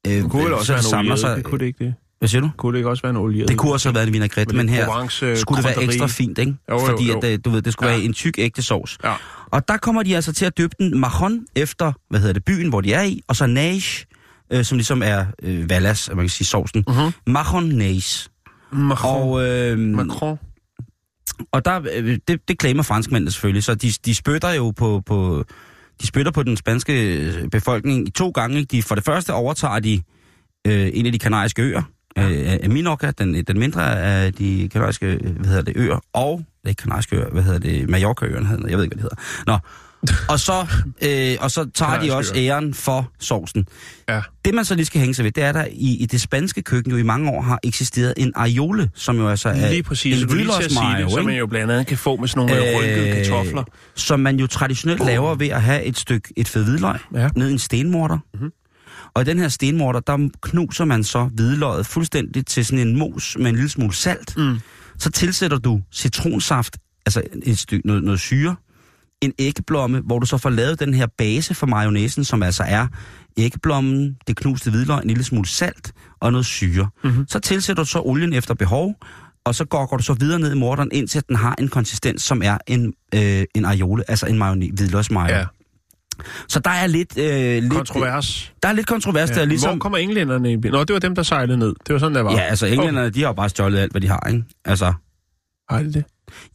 øh, 0.06 0.12
Det 0.12 0.30
kunne 0.30 0.44
vel 0.44 0.52
også 0.54 0.66
så 0.66 0.72
være 0.72 0.78
en 0.80 0.84
samler 0.84 1.02
olieret. 1.12 1.20
sig- 1.20 1.36
Det 1.36 1.44
kunne 1.44 1.58
det 1.58 1.66
ikke 1.66 1.84
det. 1.84 1.94
Hvad 2.20 2.28
siger 2.28 2.40
du? 2.40 2.50
Kunne 2.56 2.72
det 2.72 2.78
ikke 2.78 2.90
også 2.90 3.02
være 3.02 3.10
en 3.10 3.16
olieret? 3.16 3.48
Det 3.48 3.58
kunne 3.58 3.72
også 3.72 3.88
have 3.88 3.94
været 3.94 4.06
en 4.06 4.12
vinaigrette, 4.12 4.56
men 4.56 4.66
lidt 4.66 4.76
her 4.78 4.86
Provence, 4.86 5.26
øh, 5.26 5.36
skulle 5.36 5.62
det 5.62 5.76
være 5.76 5.84
ekstra 5.84 6.06
fint, 6.06 6.38
ikke? 6.38 6.54
Jo, 6.70 6.80
jo, 6.80 6.86
Fordi 6.86 7.08
jo. 7.08 7.18
At, 7.18 7.24
øh, 7.24 7.38
du 7.44 7.50
ved, 7.50 7.62
det 7.62 7.72
skulle 7.72 7.90
Ja. 7.90 7.96
være 7.96 8.04
en 8.04 8.12
tyk 8.12 8.34
ægte 8.38 8.62
sovs. 8.62 8.98
Ja. 9.04 9.14
Og 9.50 9.68
der 9.68 9.76
kommer 9.76 10.02
de 10.02 10.14
altså 10.16 10.32
til 10.32 10.44
at 10.44 10.58
døbe 10.58 10.74
den 10.78 11.00
Mahon 11.00 11.46
efter, 11.56 11.92
hvad 12.10 12.20
hedder 12.20 12.32
det, 12.32 12.44
byen, 12.44 12.68
hvor 12.68 12.80
de 12.80 12.92
er 12.92 13.02
i, 13.02 13.20
og 13.28 13.36
så 13.36 13.46
Nage, 13.46 14.06
øh, 14.52 14.64
som 14.64 14.78
ligesom 14.78 15.02
er 15.04 15.24
øh, 15.42 15.70
Vallas, 15.70 16.08
man 16.08 16.18
kan 16.18 16.28
sige, 16.28 16.46
sovsen. 16.46 16.84
Mhm. 16.88 17.12
Mahon 17.26 17.64
Nage. 17.64 18.28
Macron. 18.72 19.22
Og, 19.22 19.42
øh, 19.48 19.78
Macron. 19.78 20.38
og 21.52 21.64
der, 21.64 21.80
øh, 21.94 22.18
det, 22.28 22.48
det 22.48 22.60
claimer 22.60 22.82
franskmændene 22.82 23.30
selvfølgelig, 23.30 23.62
så 23.64 23.74
de, 23.74 23.92
de 24.04 24.14
spytter 24.14 24.50
jo 24.50 24.70
på, 24.70 25.02
på, 25.06 25.44
de 26.00 26.06
spytter 26.06 26.32
på 26.32 26.42
den 26.42 26.56
spanske 26.56 27.16
øh, 27.16 27.48
befolkning 27.48 28.08
i 28.08 28.10
to 28.10 28.30
gange. 28.30 28.64
De, 28.64 28.82
for 28.82 28.94
det 28.94 29.04
første 29.04 29.32
overtager 29.34 29.78
de 29.78 30.02
øh, 30.66 30.90
en 30.94 31.06
af 31.06 31.12
de 31.12 31.18
kanariske 31.18 31.62
øer, 31.62 31.82
øh, 32.18 32.58
af 32.62 32.70
Minorca, 32.70 33.10
den, 33.18 33.44
den 33.44 33.58
mindre 33.58 34.00
af 34.02 34.32
de 34.34 34.68
kanariske 34.72 35.06
øh, 35.06 35.36
hvad 35.36 35.46
hedder 35.48 35.62
det, 35.62 35.72
øer, 35.76 36.04
og 36.12 36.44
det 36.62 36.68
ikke 36.70 36.82
kanariske 36.82 37.16
øer, 37.16 37.30
hvad 37.30 37.42
hedder 37.42 37.58
det, 37.58 37.88
Mallorca-øerne 37.90 38.48
jeg 38.68 38.76
ved 38.76 38.84
ikke, 38.84 38.96
hvad 38.96 39.02
det 39.04 39.16
hedder. 39.46 39.52
Nå, 39.52 39.58
og 40.28 40.40
så, 40.40 40.66
øh, 41.06 41.36
og 41.40 41.50
så 41.50 41.70
tager 41.74 41.90
de 41.90 41.96
Kanariske 41.96 42.14
også 42.14 42.32
øer. 42.36 42.54
æren 42.56 42.74
for 42.74 43.10
sovsen. 43.18 43.66
Ja. 44.08 44.20
Det 44.44 44.54
man 44.54 44.64
så 44.64 44.74
lige 44.74 44.86
skal 44.86 45.00
hænge 45.00 45.14
sig 45.14 45.24
ved, 45.24 45.32
det 45.32 45.44
er, 45.44 45.52
der 45.52 45.64
i, 45.72 45.96
i 45.96 46.06
det 46.06 46.20
spanske 46.20 46.62
køkken 46.62 46.92
jo 46.92 46.98
i 46.98 47.02
mange 47.02 47.30
år 47.30 47.42
har 47.42 47.58
eksisteret 47.62 48.14
en 48.16 48.32
aiole, 48.36 48.90
som 48.94 49.16
jo 49.16 49.28
altså 49.28 49.48
er 49.48 49.70
Lige 49.70 49.82
præcis. 49.82 50.22
en 50.22 50.28
det, 50.28 51.10
som 51.12 51.24
man 51.24 51.34
jo 51.38 51.46
blandt 51.46 51.72
andet 51.72 51.86
kan 51.86 51.98
få 51.98 52.16
med 52.16 52.28
sådan 52.28 52.46
nogle 52.46 52.70
øh, 52.70 52.78
rynkede 52.78 53.14
kartofler. 53.14 53.64
Som 53.94 54.20
man 54.20 54.36
jo 54.40 54.46
traditionelt 54.46 55.06
laver 55.06 55.34
ved 55.34 55.48
at 55.48 55.62
have 55.62 55.82
et 55.84 55.98
stykke 55.98 56.32
et 56.36 56.48
fed 56.48 56.64
hvidløg 56.64 56.98
Ja. 57.14 57.28
ned 57.36 57.48
i 57.48 57.52
en 57.52 57.58
stenmorter. 57.58 58.14
Mhm. 58.34 58.42
Mm-hmm. 58.42 58.52
Og 59.14 59.22
i 59.22 59.24
den 59.24 59.38
her 59.38 59.48
stenmorter, 59.48 60.00
der 60.00 60.28
knuser 60.42 60.84
man 60.84 61.04
så 61.04 61.24
hvidløget 61.24 61.86
fuldstændig 61.86 62.46
til 62.46 62.66
sådan 62.66 62.88
en 62.88 62.98
mos 62.98 63.36
med 63.38 63.46
en 63.46 63.54
lille 63.54 63.70
smule 63.70 63.94
salt. 63.94 64.36
Mm. 64.36 64.58
Så 64.98 65.10
tilsætter 65.10 65.58
du 65.58 65.80
citronsaft, 65.92 66.76
altså 67.06 67.22
et 67.42 67.58
stykke 67.58 67.86
noget, 67.86 68.04
noget 68.04 68.20
syre, 68.20 68.56
en 69.20 69.32
æggeblomme, 69.38 70.00
hvor 70.00 70.18
du 70.18 70.26
så 70.26 70.38
får 70.38 70.50
lavet 70.50 70.80
den 70.80 70.94
her 70.94 71.06
base 71.18 71.54
for 71.54 71.66
mayonnaisen, 71.66 72.24
som 72.24 72.42
altså 72.42 72.64
er 72.68 72.86
æggeblommen, 73.36 74.16
det 74.26 74.36
knuste 74.36 74.70
hvidløg, 74.70 75.02
en 75.02 75.08
lille 75.08 75.24
smule 75.24 75.48
salt 75.48 75.92
og 76.20 76.32
noget 76.32 76.46
syre. 76.46 76.88
Mhm. 77.04 77.12
Mm-hmm. 77.12 77.28
Så 77.28 77.38
tilsætter 77.38 77.82
du 77.82 77.88
så 77.88 78.00
olien 78.00 78.32
efter 78.32 78.54
behov, 78.54 78.94
og 79.44 79.54
så 79.54 79.64
går, 79.64 79.86
går 79.86 79.96
du 79.96 80.02
så 80.02 80.14
videre 80.14 80.38
ned 80.38 80.52
i 80.52 80.58
morteren, 80.58 80.90
indtil 80.92 81.22
den 81.28 81.36
har 81.36 81.54
en 81.58 81.68
konsistens, 81.68 82.22
som 82.22 82.42
er 82.44 82.58
en, 82.66 82.94
øh, 83.14 83.44
en 83.54 83.64
aiole, 83.64 84.10
altså 84.10 84.26
en 84.26 84.38
mayonnaise, 84.38 84.74
hvidløgsmayo. 84.74 85.34
Ja. 85.34 85.44
Så 86.48 86.60
der 86.60 86.70
er 86.70 86.86
lidt... 86.86 87.18
Øh, 87.18 87.62
lidt 87.62 87.72
Kontrovers. 87.72 88.52
Der 88.62 88.68
er 88.68 88.72
lidt 88.72 88.86
kontrovers, 88.86 89.30
ja. 89.30 89.34
der 89.34 89.40
er 89.40 89.44
ligesom... 89.44 89.70
Hvor 89.70 89.78
kommer 89.78 89.98
englænderne 89.98 90.52
ind? 90.52 90.64
Nå, 90.64 90.84
det 90.84 90.94
var 90.94 91.00
dem, 91.00 91.14
der 91.14 91.22
sejlede 91.22 91.58
ned. 91.58 91.74
Det 91.86 91.92
var 91.92 91.98
sådan, 91.98 92.14
der 92.14 92.22
var. 92.22 92.32
Ja, 92.32 92.40
altså 92.40 92.66
englænderne, 92.66 93.00
okay. 93.00 93.10
de 93.14 93.20
har 93.20 93.28
jo 93.28 93.32
bare 93.32 93.48
stjålet 93.48 93.78
alt, 93.78 93.92
hvad 93.92 94.00
de 94.00 94.08
har, 94.08 94.26
ikke? 94.28 94.44
Altså, 94.64 94.92
Ej, 95.70 95.82
det 95.82 95.94
det. 95.94 96.04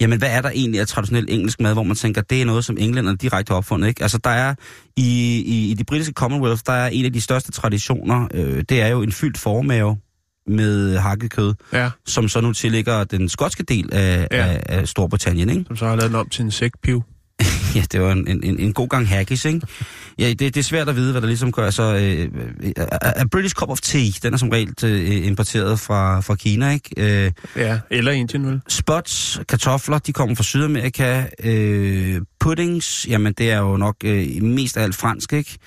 jamen 0.01 0.19
hvad 0.19 0.30
er 0.32 0.41
der 0.41 0.49
egentlig 0.49 0.82
af 0.82 0.88
traditionel 0.88 1.25
engelsk 1.30 1.60
mad, 1.62 1.73
hvor 1.73 1.84
man 1.84 1.95
tænker, 1.95 2.21
det 2.21 2.41
er 2.41 2.45
noget, 2.45 2.65
som 2.65 2.78
englænderne 2.80 3.17
direkte 3.17 3.51
har 3.51 3.58
opfundet, 3.58 3.88
ikke? 3.88 4.01
Altså, 4.01 4.17
der 4.17 4.30
er 4.30 4.56
i, 4.97 5.41
i, 5.45 5.71
i 5.71 5.73
de 5.73 5.84
britiske 5.84 6.13
Commonwealth, 6.13 6.62
der 6.65 6.73
er 6.73 6.88
en 6.88 7.06
af 7.06 7.13
de 7.13 7.21
største 7.21 7.51
traditioner, 7.51 8.28
øh, 8.34 8.63
det 8.69 8.82
er 8.82 8.88
jo 8.88 9.01
en 9.01 9.12
fyldt 9.12 9.38
formave 9.38 9.97
med 10.47 10.97
hakket 10.97 11.32
kød, 11.32 11.54
Ja, 11.73 11.89
som 12.06 12.28
så 12.28 12.41
nu 12.41 12.54
tilligger 12.54 13.04
den 13.04 13.30
skotske 13.30 13.63
del 13.63 13.89
af. 13.93 14.28
Ja. 14.32 14.38
af, 14.38 14.63
af 14.65 14.88
Storbritannien, 14.88 15.49
ikke? 15.49 15.63
som 15.67 15.75
så 15.75 15.88
har 15.88 15.95
lavet 15.95 16.12
den 16.12 16.19
om 16.19 16.30
til 16.30 16.43
en 16.43 16.51
sækpiv. 16.51 17.04
Ja, 17.75 17.83
det 17.91 18.01
var 18.01 18.11
en, 18.11 18.27
en, 18.43 18.59
en 18.59 18.73
god 18.73 18.87
gang 18.89 19.07
haggis, 19.07 19.45
ikke? 19.45 19.61
Ja, 20.19 20.29
det, 20.29 20.39
det 20.39 20.57
er 20.57 20.61
svært 20.63 20.89
at 20.89 20.95
vide, 20.95 21.11
hvad 21.11 21.21
der 21.21 21.27
ligesom 21.27 21.51
gør. 21.51 21.65
Altså, 21.65 21.83
øh, 21.83 22.29
øh, 22.63 22.71
a 23.01 23.23
British 23.31 23.55
Cup 23.55 23.69
of 23.69 23.79
Tea, 23.81 24.05
den 24.23 24.33
er 24.33 24.37
som 24.37 24.49
regel 24.49 24.73
øh, 24.83 25.27
importeret 25.27 25.79
fra, 25.79 26.21
fra 26.21 26.35
Kina, 26.35 26.71
ikke? 26.71 27.25
Øh, 27.25 27.31
Ja, 27.55 27.79
eller 27.89 28.11
Indien, 28.11 28.45
vel? 28.45 28.61
spots, 28.69 29.39
kartofler, 29.49 29.99
de 29.99 30.13
kommer 30.13 30.35
fra 30.35 30.43
Sydamerika. 30.43 31.23
Øh, 31.43 32.21
puddings, 32.39 33.07
jamen 33.09 33.33
det 33.33 33.51
er 33.51 33.57
jo 33.59 33.77
nok 33.77 33.95
øh, 34.03 34.41
mest 34.43 34.77
af 34.77 34.83
alt 34.83 34.95
fransk, 34.95 35.33
ikke? 35.33 35.57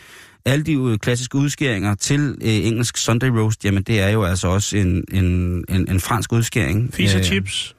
Alle 0.44 0.64
de 0.64 0.72
øh, 0.72 0.98
klassiske 0.98 1.36
udskæringer 1.36 1.94
til 1.94 2.20
øh, 2.42 2.66
engelsk 2.66 2.96
Sunday 2.96 3.28
roast, 3.28 3.64
jamen 3.64 3.82
det 3.82 4.00
er 4.00 4.08
jo 4.08 4.24
altså 4.24 4.48
også 4.48 4.76
en, 4.76 5.04
en, 5.12 5.24
en, 5.68 5.90
en 5.90 6.00
fransk 6.00 6.32
udskæring. 6.32 6.94
Fish 6.94 7.16
Øh, 7.16 7.22
chips. 7.24 7.74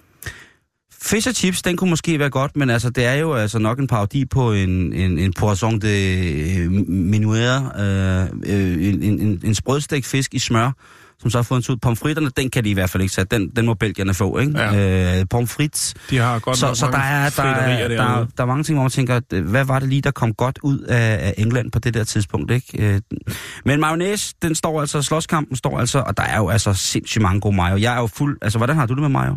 Fish 1.01 1.27
and 1.27 1.35
chips, 1.35 1.61
den 1.61 1.77
kunne 1.77 1.89
måske 1.89 2.19
være 2.19 2.29
godt, 2.29 2.55
men 2.55 2.69
altså, 2.69 2.89
det 2.89 3.05
er 3.05 3.13
jo 3.13 3.33
altså 3.33 3.59
nok 3.59 3.79
en 3.79 3.87
parodi 3.87 4.25
på 4.25 4.53
en, 4.53 4.93
en, 4.93 5.17
en 5.17 5.33
poisson 5.33 5.79
de 5.79 6.57
øh, 6.57 6.71
menuire, 6.89 7.71
øh, 7.79 8.21
øh, 8.45 8.87
en, 8.87 9.03
en, 9.03 9.41
en 9.43 9.55
sprødstegt 9.55 10.05
fisk 10.05 10.33
i 10.33 10.39
smør, 10.39 10.71
som 11.19 11.29
så 11.29 11.37
har 11.37 11.43
fået 11.43 11.69
en 11.69 11.73
ud. 11.73 11.77
Pomfritterne, 11.77 12.29
den 12.37 12.49
kan 12.49 12.63
de 12.63 12.69
i 12.69 12.73
hvert 12.73 12.89
fald 12.89 13.03
ikke 13.03 13.13
sætte. 13.13 13.35
Den, 13.37 13.49
den 13.55 13.65
må 13.65 13.73
belgierne 13.73 14.13
få, 14.13 14.37
ikke? 14.37 14.59
Ja. 14.59 15.19
Øh, 15.19 15.25
pomfrits. 15.29 15.93
De 16.09 16.17
har 16.17 16.39
godt 16.39 16.57
Så, 16.57 16.73
så 16.73 16.85
der, 16.85 16.97
er, 16.97 17.29
der, 17.29 17.43
er, 17.43 17.87
der, 17.87 17.87
dernede. 17.87 18.21
er, 18.21 18.25
der 18.37 18.43
er 18.43 18.47
mange 18.47 18.63
ting, 18.63 18.75
hvor 18.75 18.83
man 18.83 18.91
tænker, 18.91 19.19
øh, 19.33 19.45
hvad 19.49 19.65
var 19.65 19.79
det 19.79 19.89
lige, 19.89 20.01
der 20.01 20.11
kom 20.11 20.33
godt 20.33 20.59
ud 20.63 20.79
af, 20.79 21.27
af 21.27 21.33
England 21.37 21.71
på 21.71 21.79
det 21.79 21.93
der 21.93 22.03
tidspunkt, 22.03 22.51
ikke? 22.51 22.93
Øh, 22.93 23.01
Men 23.65 23.79
mayonnaise, 23.79 24.33
den 24.41 24.55
står 24.55 24.81
altså, 24.81 25.01
slåskampen 25.01 25.55
står 25.55 25.79
altså, 25.79 25.99
og 25.99 26.17
der 26.17 26.23
er 26.23 26.37
jo 26.37 26.49
altså 26.49 26.73
sindssygt 26.73 27.21
mange 27.21 27.41
gode 27.41 27.55
mayo. 27.55 27.77
Jeg 27.77 27.93
er 27.95 27.99
jo 27.99 28.07
fuld, 28.07 28.37
altså 28.41 28.57
hvordan 28.59 28.75
har 28.75 28.85
du 28.85 28.93
det 28.93 29.01
med 29.01 29.09
mayo? 29.09 29.35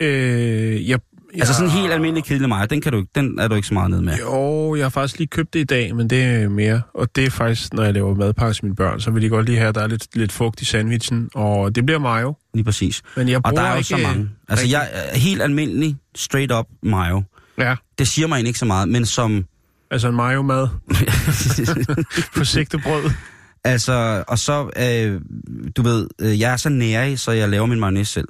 Øh, 0.00 0.08
jeg, 0.08 0.80
jeg, 0.88 0.98
Altså 1.34 1.54
sådan 1.54 1.68
en 1.68 1.72
helt 1.72 1.92
almindelig 1.92 2.24
kedelig 2.24 2.48
mayo, 2.48 2.66
den, 2.70 2.80
kan 2.80 2.92
du, 2.92 3.04
den 3.14 3.38
er 3.38 3.48
du 3.48 3.54
ikke 3.54 3.68
så 3.68 3.74
meget 3.74 3.90
nede 3.90 4.02
med. 4.02 4.16
Jo, 4.18 4.74
jeg 4.74 4.84
har 4.84 4.90
faktisk 4.90 5.18
lige 5.18 5.28
købt 5.28 5.54
det 5.54 5.60
i 5.60 5.64
dag, 5.64 5.96
men 5.96 6.10
det 6.10 6.22
er 6.24 6.48
mere. 6.48 6.82
Og 6.94 7.16
det 7.16 7.26
er 7.26 7.30
faktisk, 7.30 7.72
når 7.74 7.82
jeg 7.82 7.94
laver 7.94 8.14
madpakke 8.14 8.54
til 8.54 8.64
mine 8.64 8.76
børn, 8.76 9.00
så 9.00 9.10
vil 9.10 9.22
de 9.22 9.28
godt 9.28 9.46
lige 9.46 9.58
have, 9.58 9.68
at 9.68 9.74
der 9.74 9.80
er 9.82 9.86
lidt, 9.86 10.16
lidt 10.16 10.32
fugt 10.32 10.60
i 10.60 10.64
sandwichen. 10.64 11.28
Og 11.34 11.74
det 11.74 11.86
bliver 11.86 11.98
mayo. 11.98 12.34
Lige 12.54 12.64
præcis. 12.64 13.02
Men 13.16 13.28
jeg 13.28 13.40
Og 13.44 13.52
der 13.52 13.62
er 13.62 13.70
jo 13.70 13.76
ikke... 13.76 13.88
så 13.88 13.96
mange. 13.96 14.30
Altså 14.48 14.66
jeg 14.68 14.88
er 14.92 15.18
helt 15.18 15.42
almindelig, 15.42 15.96
straight 16.14 16.52
up 16.52 16.66
mayo. 16.82 17.22
Ja, 17.58 17.74
Det 17.98 18.08
siger 18.08 18.28
mig 18.28 18.46
ikke 18.46 18.58
så 18.58 18.64
meget, 18.64 18.88
men 18.88 19.06
som... 19.06 19.44
altså 19.90 20.08
en 20.08 20.14
mayo-mad 20.14 20.68
på 22.36 22.44
sigtebrød. 22.44 23.10
altså, 23.64 24.24
og 24.28 24.38
så, 24.38 24.70
øh, 24.76 25.20
du 25.76 25.82
ved, 25.82 26.06
øh, 26.20 26.40
jeg 26.40 26.52
er 26.52 26.56
så 26.56 26.68
nærig, 26.68 27.18
så 27.18 27.32
jeg 27.32 27.48
laver 27.48 27.66
min 27.66 27.80
mayonnaise 27.80 28.12
selv. 28.12 28.28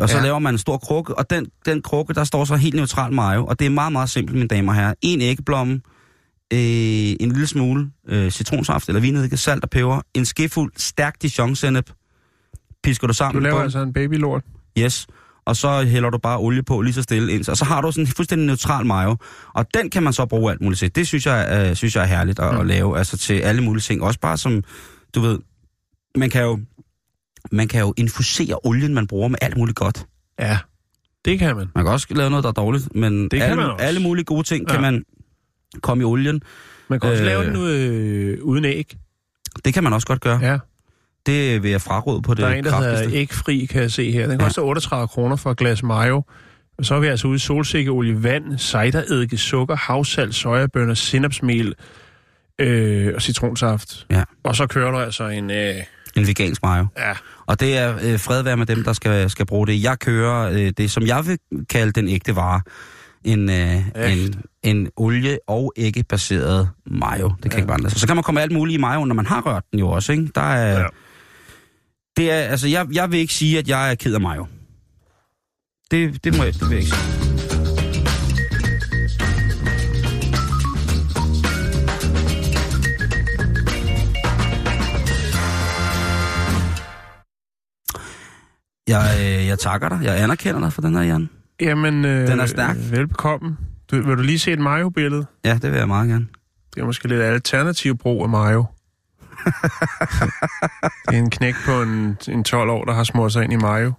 Og 0.00 0.08
så 0.08 0.16
Ja. 0.16 0.22
laver 0.22 0.38
man 0.38 0.54
en 0.54 0.58
stor 0.58 0.78
krukke, 0.78 1.18
og 1.18 1.30
den, 1.30 1.46
den 1.66 1.82
krukke, 1.82 2.14
der 2.14 2.24
står 2.24 2.44
så 2.44 2.56
helt 2.56 2.74
neutral 2.74 3.12
mayo, 3.12 3.46
og 3.46 3.58
det 3.58 3.66
er 3.66 3.70
meget, 3.70 3.92
meget 3.92 4.10
simpelt, 4.10 4.36
mine 4.36 4.48
damer 4.48 4.72
og 4.72 4.76
herrer. 4.76 4.94
En 5.02 5.20
æggeblomme, 5.20 5.80
øh, 6.52 6.58
en 7.20 7.28
lille 7.32 7.46
smule 7.46 7.90
øh, 8.08 8.30
citronsaft 8.30 8.88
eller 8.88 9.00
vinedike, 9.00 9.36
salt 9.36 9.64
og 9.64 9.70
peber, 9.70 10.00
en 10.14 10.24
skefuld 10.24 10.72
stærk 10.76 11.22
dijon-sennep, 11.22 11.90
pisker 12.82 13.06
du 13.06 13.10
Du 13.10 13.16
sammen. 13.16 13.42
laver 13.42 13.54
bum. 13.56 13.62
altså 13.62 13.78
en 13.82 13.92
babylort. 13.92 14.42
Yes. 14.78 15.06
Og 15.46 15.56
så 15.56 15.82
hælder 15.84 16.10
du 16.10 16.18
bare 16.18 16.38
olie 16.38 16.62
på 16.62 16.80
lige 16.80 16.94
så 16.94 17.02
stille 17.02 17.32
ind. 17.32 17.48
Og 17.48 17.56
så 17.56 17.64
har 17.64 17.80
du 17.80 17.92
sådan 17.92 18.04
en 18.04 18.12
fuldstændig 18.16 18.46
neutral 18.46 18.86
mayo. 18.86 19.16
Og 19.54 19.66
den 19.74 19.90
kan 19.90 20.02
man 20.02 20.12
så 20.12 20.26
bruge 20.26 20.50
alt 20.52 20.60
muligt 20.60 20.78
til. 20.78 20.94
Det 20.94 21.06
synes 21.06 21.26
jeg, 21.26 21.66
øh, 21.70 21.76
synes 21.76 21.96
jeg 21.96 22.02
er 22.02 22.06
herligt 22.06 22.38
at, 22.38 22.54
Mm. 22.54 22.60
at 22.60 22.66
lave. 22.66 22.98
Altså 22.98 23.16
til 23.18 23.34
alle 23.34 23.62
mulige 23.62 23.80
ting. 23.82 24.02
Også 24.02 24.20
bare 24.20 24.38
som, 24.38 24.62
du 25.14 25.20
ved, 25.20 25.38
man 26.16 26.30
kan 26.30 26.42
jo, 26.42 26.60
man 27.52 27.68
kan 27.68 27.80
jo 27.80 27.94
infusere 27.96 28.56
olien, 28.66 28.94
man 28.94 29.06
bruger 29.06 29.28
med 29.28 29.38
alt 29.42 29.56
muligt 29.56 29.76
godt. 29.76 30.06
Ja, 30.40 30.58
det 31.24 31.38
kan 31.38 31.56
man. 31.56 31.68
Man 31.74 31.84
kan 31.84 31.92
også 31.92 32.06
lave 32.10 32.30
noget, 32.30 32.42
der 32.42 32.48
er 32.48 32.52
dårligt. 32.54 32.94
Men 32.94 33.22
Det 33.22 33.30
kan 33.32 33.42
alle, 33.42 33.72
også. 33.72 33.84
alle 33.86 34.00
mulige 34.00 34.24
gode 34.24 34.42
ting 34.42 34.64
Ja. 34.68 34.72
kan 34.74 34.82
man 34.82 35.04
komme 35.82 36.00
i 36.02 36.04
olien. 36.04 36.40
Man 36.88 37.00
kan 37.00 37.10
også 37.10 37.22
Øh. 37.22 37.26
lave 37.26 37.44
den 37.44 37.56
øh, 37.56 38.38
uden 38.42 38.64
æg. 38.64 38.96
Det 39.64 39.74
kan 39.74 39.84
man 39.84 39.92
også 39.92 40.06
godt 40.06 40.20
gøre. 40.20 40.38
Ja. 40.42 40.58
Det 41.26 41.62
vil 41.62 41.70
jeg 41.70 41.80
fraråde 41.80 42.22
på 42.22 42.34
det 42.34 42.42
Der 42.42 42.48
er 42.48 42.54
en, 42.54 42.64
der 42.64 42.76
hedder 42.76 42.92
kraftigste. 42.94 43.18
ægfri, 43.20 43.64
kan 43.70 43.82
jeg 43.82 43.90
se 43.90 44.10
her. 44.10 44.26
Den 44.26 44.38
Ja. 44.40 44.44
koster 44.44 44.62
38 44.62 45.08
kroner 45.08 45.36
for 45.36 45.50
et 45.50 45.56
glas 45.58 45.82
mayo. 45.82 46.22
Og 46.78 46.84
så 46.84 46.94
er 46.94 47.00
vi 47.00 47.06
altså 47.06 47.28
ude 47.28 47.36
i 47.36 47.38
solsikkeolie, 47.38 48.22
vand, 48.22 48.58
cideredike, 48.58 49.36
sukker, 49.36 49.76
havsalt, 49.76 50.34
sojabønner, 50.34 50.94
sinapsmel 50.94 51.74
øh, 52.58 53.12
og 53.14 53.22
citronsaft. 53.22 54.06
Ja. 54.10 54.24
Og 54.44 54.56
så 54.56 54.66
kører 54.66 54.90
du 54.90 54.98
altså 54.98 55.24
en... 55.28 55.50
Øh, 55.50 55.74
En 56.16 56.26
vegansk 56.26 56.62
mayo. 56.62 56.86
ja, 56.98 57.12
Og 57.46 57.60
det 57.60 57.78
er 57.78 57.98
øh, 58.02 58.18
fred 58.18 58.42
være 58.42 58.56
med 58.56 58.66
dem, 58.66 58.84
der 58.84 58.92
skal, 58.92 59.30
skal 59.30 59.46
bruge 59.46 59.66
det. 59.66 59.82
Jeg 59.82 59.98
kører 59.98 60.50
øh, 60.52 60.72
det, 60.76 60.90
som 60.90 61.06
jeg 61.06 61.26
vil 61.26 61.38
kalde 61.70 61.92
den 61.92 62.08
ægte 62.08 62.36
vare. 62.36 62.60
En, 63.24 63.50
øh, 63.50 63.76
en, 64.12 64.42
en 64.62 64.88
olie- 64.96 65.38
og 65.48 65.72
æggebaseret 65.76 66.70
mayo. 66.86 67.28
Det 67.28 67.42
kan 67.42 67.50
Ja. 67.52 67.56
ikke 67.56 67.68
være 67.68 67.74
andet. 67.78 67.92
Så 67.92 68.06
kan 68.06 68.16
man 68.16 68.22
komme 68.22 68.40
alt 68.40 68.52
muligt 68.52 68.78
i 68.78 68.80
mayo, 68.80 69.04
når 69.04 69.14
man 69.14 69.26
har 69.26 69.40
rørt 69.40 69.64
den 69.70 69.78
jo 69.80 69.88
også. 69.88 70.12
Ikke? 70.12 70.28
Der 70.34 70.40
er, 70.40 70.80
ja. 70.80 70.86
det 72.16 72.30
er, 72.30 72.36
altså, 72.36 72.68
jeg, 72.68 72.86
jeg 72.92 73.10
vil 73.12 73.18
ikke 73.20 73.34
sige, 73.34 73.58
at 73.58 73.68
jeg 73.68 73.90
er 73.90 73.94
ked 73.94 74.14
af 74.14 74.20
mayo. 74.20 74.46
Det, 75.90 76.24
det 76.24 76.36
må 76.36 76.44
jeg, 76.44 76.54
det 76.54 76.62
vil 76.62 76.70
jeg 76.70 76.78
ikke 76.78 76.96
sige. 76.96 77.19
Jeg, 88.90 89.16
øh, 89.20 89.46
jeg 89.46 89.58
takker 89.58 89.88
dig. 89.88 90.00
Jeg 90.02 90.22
anerkender 90.22 90.60
dig 90.60 90.72
for 90.72 90.80
den 90.82 90.94
her, 90.94 91.02
Jan. 91.02 91.30
Jamen, 91.60 92.04
øh, 92.04 92.28
Den 92.28 92.40
er 92.40 92.46
stærk. 92.46 92.76
Velbekomme. 92.90 93.56
Du, 93.90 93.96
vil 93.96 94.16
du 94.16 94.22
lige 94.22 94.38
se 94.38 94.52
et 94.52 94.58
mayo-billede? 94.58 95.26
Ja, 95.44 95.54
det 95.62 95.70
vil 95.70 95.78
jeg 95.78 95.88
meget 95.88 96.08
gerne. 96.08 96.26
Det 96.74 96.80
er 96.80 96.84
måske 96.84 97.08
lidt 97.08 97.22
alternativ 97.22 97.98
brug 97.98 98.22
af 98.22 98.28
mayo. 98.28 98.64
det 101.08 101.14
er 101.14 101.18
en 101.18 101.30
knæk 101.30 101.54
på 101.64 101.82
en, 101.82 102.16
en 102.28 102.44
12 102.44 102.70
år, 102.70 102.84
der 102.84 102.92
har 102.92 103.04
smurt 103.04 103.32
sig 103.32 103.44
ind 103.44 103.52
i 103.52 103.56
mayo. 103.56 103.92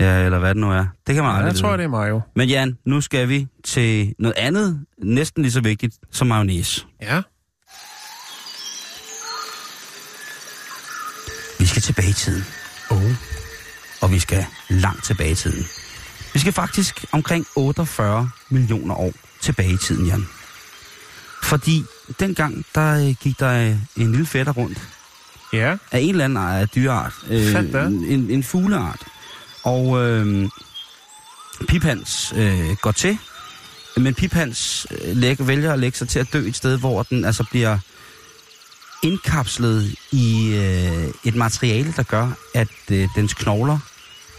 Ja, 0.00 0.24
eller 0.24 0.38
hvad 0.38 0.48
det 0.48 0.56
nu 0.60 0.70
er. 0.70 0.86
Det 1.06 1.14
kan 1.14 1.24
man 1.24 1.32
Ja, 1.32 1.36
aldrig 1.38 1.52
jeg 1.52 1.60
tror, 1.60 1.76
det 1.76 1.84
er 1.84 1.88
mayo. 1.88 2.20
Men 2.36 2.48
Jan, 2.48 2.78
nu 2.84 3.00
skal 3.00 3.28
vi 3.28 3.46
til 3.64 4.14
noget 4.18 4.34
andet, 4.36 4.80
næsten 5.04 5.42
lige 5.42 5.52
så 5.52 5.60
vigtigt 5.60 5.94
som 6.10 6.26
mayonnaise. 6.26 6.86
Ja. 7.02 7.22
Vi 11.58 11.66
skal 11.66 11.82
tilbage 11.82 12.10
i 12.10 12.12
tiden. 12.12 12.44
Oh. 12.90 13.02
Og 14.00 14.12
vi 14.12 14.18
skal 14.18 14.46
langt 14.68 15.04
tilbage 15.04 15.30
i 15.30 15.34
tiden. 15.34 15.66
Vi 16.34 16.38
skal 16.38 16.52
faktisk 16.52 17.04
omkring 17.12 17.46
48 17.56 18.30
millioner 18.50 18.94
år 18.94 19.12
tilbage 19.40 19.72
i 19.72 19.76
tiden, 19.76 20.06
Jan. 20.06 20.26
Fordi 21.42 21.84
dengang, 22.20 22.64
der 22.74 23.08
øh, 23.08 23.14
gik 23.22 23.38
der 23.40 23.52
øh, 23.70 23.76
en 23.96 24.10
lille 24.10 24.26
fætter 24.26 24.52
rundt 24.52 24.78
Ja. 25.52 25.76
af 25.92 25.98
en 26.00 26.10
eller 26.10 26.24
anden 26.24 26.38
af 26.44 26.68
dyreart. 26.68 27.12
Øh, 27.30 27.52
en, 28.12 28.30
en 28.30 28.42
fugleart. 28.44 29.04
Og 29.64 29.98
øh, 30.06 30.48
Piphans 31.68 32.32
øh, 32.36 32.76
går 32.82 32.92
til, 32.92 33.18
men 33.96 34.14
Piphans 34.14 34.86
øh, 34.90 35.16
lægger, 35.16 35.44
vælger 35.44 35.72
at 35.72 35.78
lægge 35.78 35.98
sig 35.98 36.08
til 36.08 36.18
at 36.18 36.32
dø 36.32 36.48
et 36.48 36.56
sted, 36.56 36.78
hvor 36.78 37.02
den 37.02 37.24
altså 37.24 37.44
bliver 37.50 37.78
indkapslet 39.02 39.94
i 40.12 40.54
øh, 40.54 41.14
et 41.24 41.34
materiale, 41.34 41.92
der 41.96 42.02
gør, 42.02 42.30
at 42.54 42.68
øh, 42.90 43.08
dens 43.16 43.34
knogler 43.34 43.78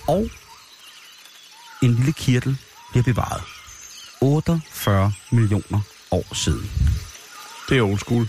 og 0.08 0.30
en 1.82 1.93
lille 1.95 2.13
kirtel 2.13 2.58
bliver 2.91 3.04
bevaret. 3.04 3.41
48 4.22 5.13
millioner 5.32 5.82
år 6.12 6.36
siden. 6.36 6.72
Det 7.69 7.78
er 7.78 7.82
old 7.82 8.00
school. 8.00 8.28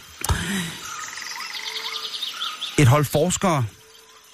Et 2.78 2.88
hold 2.88 3.04
forskere, 3.04 3.64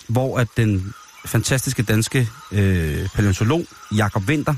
hvor 0.09 0.39
at 0.39 0.49
den 0.57 0.95
fantastiske 1.27 1.83
danske 1.83 2.29
øh, 2.53 3.09
paleontolog 3.15 3.67
Jakob 3.97 4.23
Winter 4.29 4.55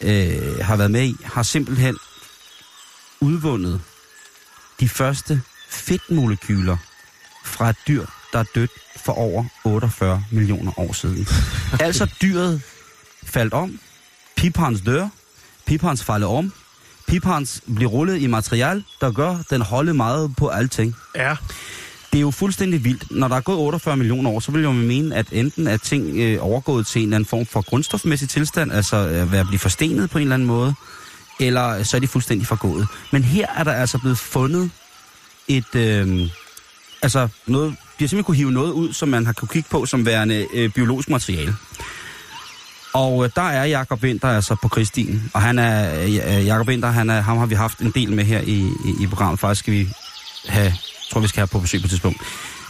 øh, 0.00 0.58
har 0.58 0.76
været 0.76 0.90
med 0.90 1.02
i, 1.02 1.16
har 1.24 1.42
simpelthen 1.42 1.98
udvundet 3.20 3.80
de 4.80 4.88
første 4.88 5.42
fedtmolekyler 5.70 6.76
fra 7.44 7.70
et 7.70 7.76
dyr, 7.88 8.06
der 8.32 8.38
er 8.38 8.44
dødt 8.54 8.70
for 8.96 9.12
over 9.12 9.44
48 9.64 10.24
millioner 10.30 10.78
år 10.78 10.92
siden. 10.92 11.26
altså 11.80 12.10
dyret 12.22 12.62
faldt 13.24 13.54
om, 13.54 13.78
piphans 14.36 14.80
dør, 14.80 15.08
piphans 15.66 16.04
falder 16.04 16.28
om, 16.28 16.52
Piphans 17.10 17.62
bliver 17.74 17.90
rullet 17.90 18.22
i 18.22 18.26
material, 18.26 18.84
der 19.00 19.12
gør 19.12 19.36
den 19.50 19.62
holde 19.62 19.94
meget 19.94 20.36
på 20.36 20.48
alting. 20.48 20.96
Ja. 21.16 21.36
Det 22.12 22.18
er 22.18 22.20
jo 22.20 22.30
fuldstændig 22.30 22.84
vildt. 22.84 23.10
Når 23.10 23.28
der 23.28 23.36
er 23.36 23.40
gået 23.40 23.58
48 23.58 23.96
millioner 23.96 24.30
år, 24.30 24.40
så 24.40 24.52
vil 24.52 24.60
jeg 24.60 24.68
jo 24.68 24.72
mene, 24.72 25.14
at 25.14 25.26
enten 25.32 25.66
er 25.66 25.76
ting 25.76 26.16
øh, 26.16 26.38
overgået 26.40 26.86
til 26.86 27.02
en 27.02 27.08
eller 27.08 27.16
anden 27.16 27.28
form 27.28 27.46
for 27.46 27.60
grundstofmæssig 27.60 28.28
tilstand, 28.28 28.72
altså 28.72 28.96
øh, 28.96 29.40
at 29.40 29.46
blive 29.46 29.58
forstenet 29.58 30.10
på 30.10 30.18
en 30.18 30.22
eller 30.22 30.34
anden 30.34 30.48
måde, 30.48 30.74
eller 31.40 31.82
så 31.82 31.96
er 31.96 32.00
de 32.00 32.08
fuldstændig 32.08 32.46
forgået. 32.46 32.86
Men 33.10 33.24
her 33.24 33.46
er 33.56 33.64
der 33.64 33.72
altså 33.72 33.98
blevet 33.98 34.18
fundet 34.18 34.70
et, 35.56 35.74
øh, 35.74 36.28
altså 37.02 37.28
noget, 37.46 37.70
de 37.70 37.76
har 38.04 38.08
simpelthen 38.08 38.24
kunne 38.24 38.36
hive 38.36 38.52
noget 38.52 38.72
ud, 38.72 38.92
som 38.92 39.08
man 39.08 39.26
har 39.26 39.32
kunne 39.32 39.48
kigge 39.48 39.68
på 39.70 39.86
som 39.86 40.06
værende 40.06 40.46
øh, 40.54 40.70
biologisk 40.70 41.08
materiale. 41.10 41.54
Og 42.92 43.24
øh, 43.24 43.30
der 43.36 43.42
er 43.42 43.64
Jakob 43.64 44.02
Winter 44.02 44.28
altså 44.28 44.56
på 44.62 44.68
Kristin, 44.68 45.30
og 45.34 45.42
han 45.42 45.58
er, 45.58 46.02
øh, 46.02 46.38
øh 46.38 46.46
Jakob 46.46 46.68
Winter, 46.68 46.90
han 46.90 47.10
er, 47.10 47.20
ham 47.20 47.38
har 47.38 47.46
vi 47.46 47.54
haft 47.54 47.78
en 47.78 47.90
del 47.90 48.12
med 48.12 48.24
her 48.24 48.40
i, 48.40 48.58
i, 48.84 49.02
i 49.02 49.06
programmet. 49.06 49.40
Faktisk 49.40 49.58
skal 49.58 49.72
vi 49.72 49.88
have, 50.48 50.72
tror 51.10 51.20
vi 51.20 51.28
skal 51.28 51.40
have 51.40 51.46
på 51.46 51.58
besøg 51.58 51.80
på 51.80 51.86
et 51.86 51.90
tidspunkt. 51.90 52.20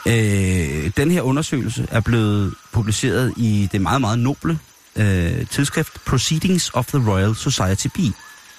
Øh, 0.07 0.91
den 0.97 1.11
her 1.11 1.23
undersøgelse 1.23 1.87
er 1.91 2.01
blevet 2.01 2.55
publiceret 2.73 3.35
i 3.37 3.69
det 3.73 3.81
meget, 3.81 4.01
meget 4.01 4.19
noble 4.19 4.59
øh, 4.97 5.47
tidsskrift 5.47 6.05
Proceedings 6.05 6.71
of 6.75 6.87
the 6.87 7.11
Royal 7.11 7.35
Society 7.35 7.87
B. 7.87 7.99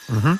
Mm-hmm. 0.09 0.39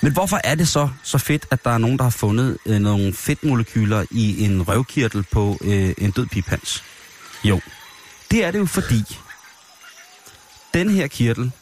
Men 0.00 0.12
hvorfor 0.12 0.40
er 0.44 0.54
det 0.54 0.68
så 0.68 0.88
så 1.02 1.18
fedt, 1.18 1.46
at 1.50 1.64
der 1.64 1.70
er 1.70 1.78
nogen, 1.78 1.98
der 1.98 2.02
har 2.02 2.10
fundet 2.10 2.58
øh, 2.66 2.78
nogle 2.80 3.12
fedtmolekyler 3.12 4.04
i 4.10 4.44
en 4.44 4.68
røvkirtel 4.68 5.24
på 5.32 5.58
øh, 5.60 5.94
en 5.98 6.10
død 6.10 6.26
pipans? 6.26 6.84
Jo, 7.44 7.60
det 8.30 8.44
er 8.44 8.50
det 8.50 8.58
jo 8.58 8.66
fordi, 8.66 9.02
den 10.74 10.90
her 10.90 11.06
kirtel, 11.06 11.52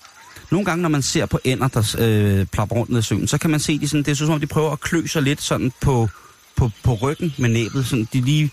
nogle 0.51 0.64
gange 0.64 0.83
når 0.83 0.88
man 0.88 1.03
ser 1.03 1.27
på 1.27 1.38
ender, 1.44 1.68
der 1.68 1.96
øh, 1.99 2.46
plapper 2.46 2.77
rundt 2.77 2.92
ned 2.92 2.99
i 2.99 3.03
søen, 3.03 3.29
så 3.29 3.38
kan 3.38 3.51
man 3.51 3.61
se, 3.61 3.79
de 3.79 3.88
sådan, 3.88 4.03
det 4.03 4.11
er 4.11 4.14
så, 4.14 4.27
som 4.27 4.35
om 4.35 4.40
de 4.40 4.46
prøver 4.46 4.72
at 4.72 4.81
klø 4.81 5.07
sig 5.07 5.22
lidt 5.22 5.42
sådan 5.42 5.72
på, 5.81 6.09
på, 6.57 6.70
på 6.83 6.94
ryggen 6.94 7.35
med 7.38 7.49
næbet. 7.49 7.87
Sådan, 7.87 8.09
de 8.12 8.20
lige 8.20 8.51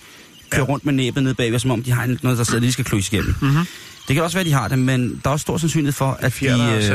kører 0.50 0.66
ja. 0.66 0.72
rundt 0.72 0.86
med 0.86 0.94
næbet 0.94 1.24
ned 1.24 1.34
bagved, 1.34 1.60
som 1.60 1.72
om 1.72 1.84
de 1.84 1.92
har 1.92 2.18
noget, 2.22 2.38
der 2.38 2.44
sidder, 2.44 2.60
de 2.60 2.72
skal 2.72 2.86
kløs 2.86 3.12
igennem. 3.12 3.36
Mm-hmm. 3.42 3.66
Det 4.08 4.16
kan 4.16 4.24
også 4.24 4.38
være, 4.38 4.44
de 4.46 4.54
har 4.54 4.68
det, 4.68 4.80
men 4.80 5.22
der 5.24 5.30
er 5.30 5.32
også 5.32 5.44
stor 5.44 5.58
sandsynlighed 5.58 5.94
for, 5.94 6.12
at 6.20 6.34
de, 6.40 6.46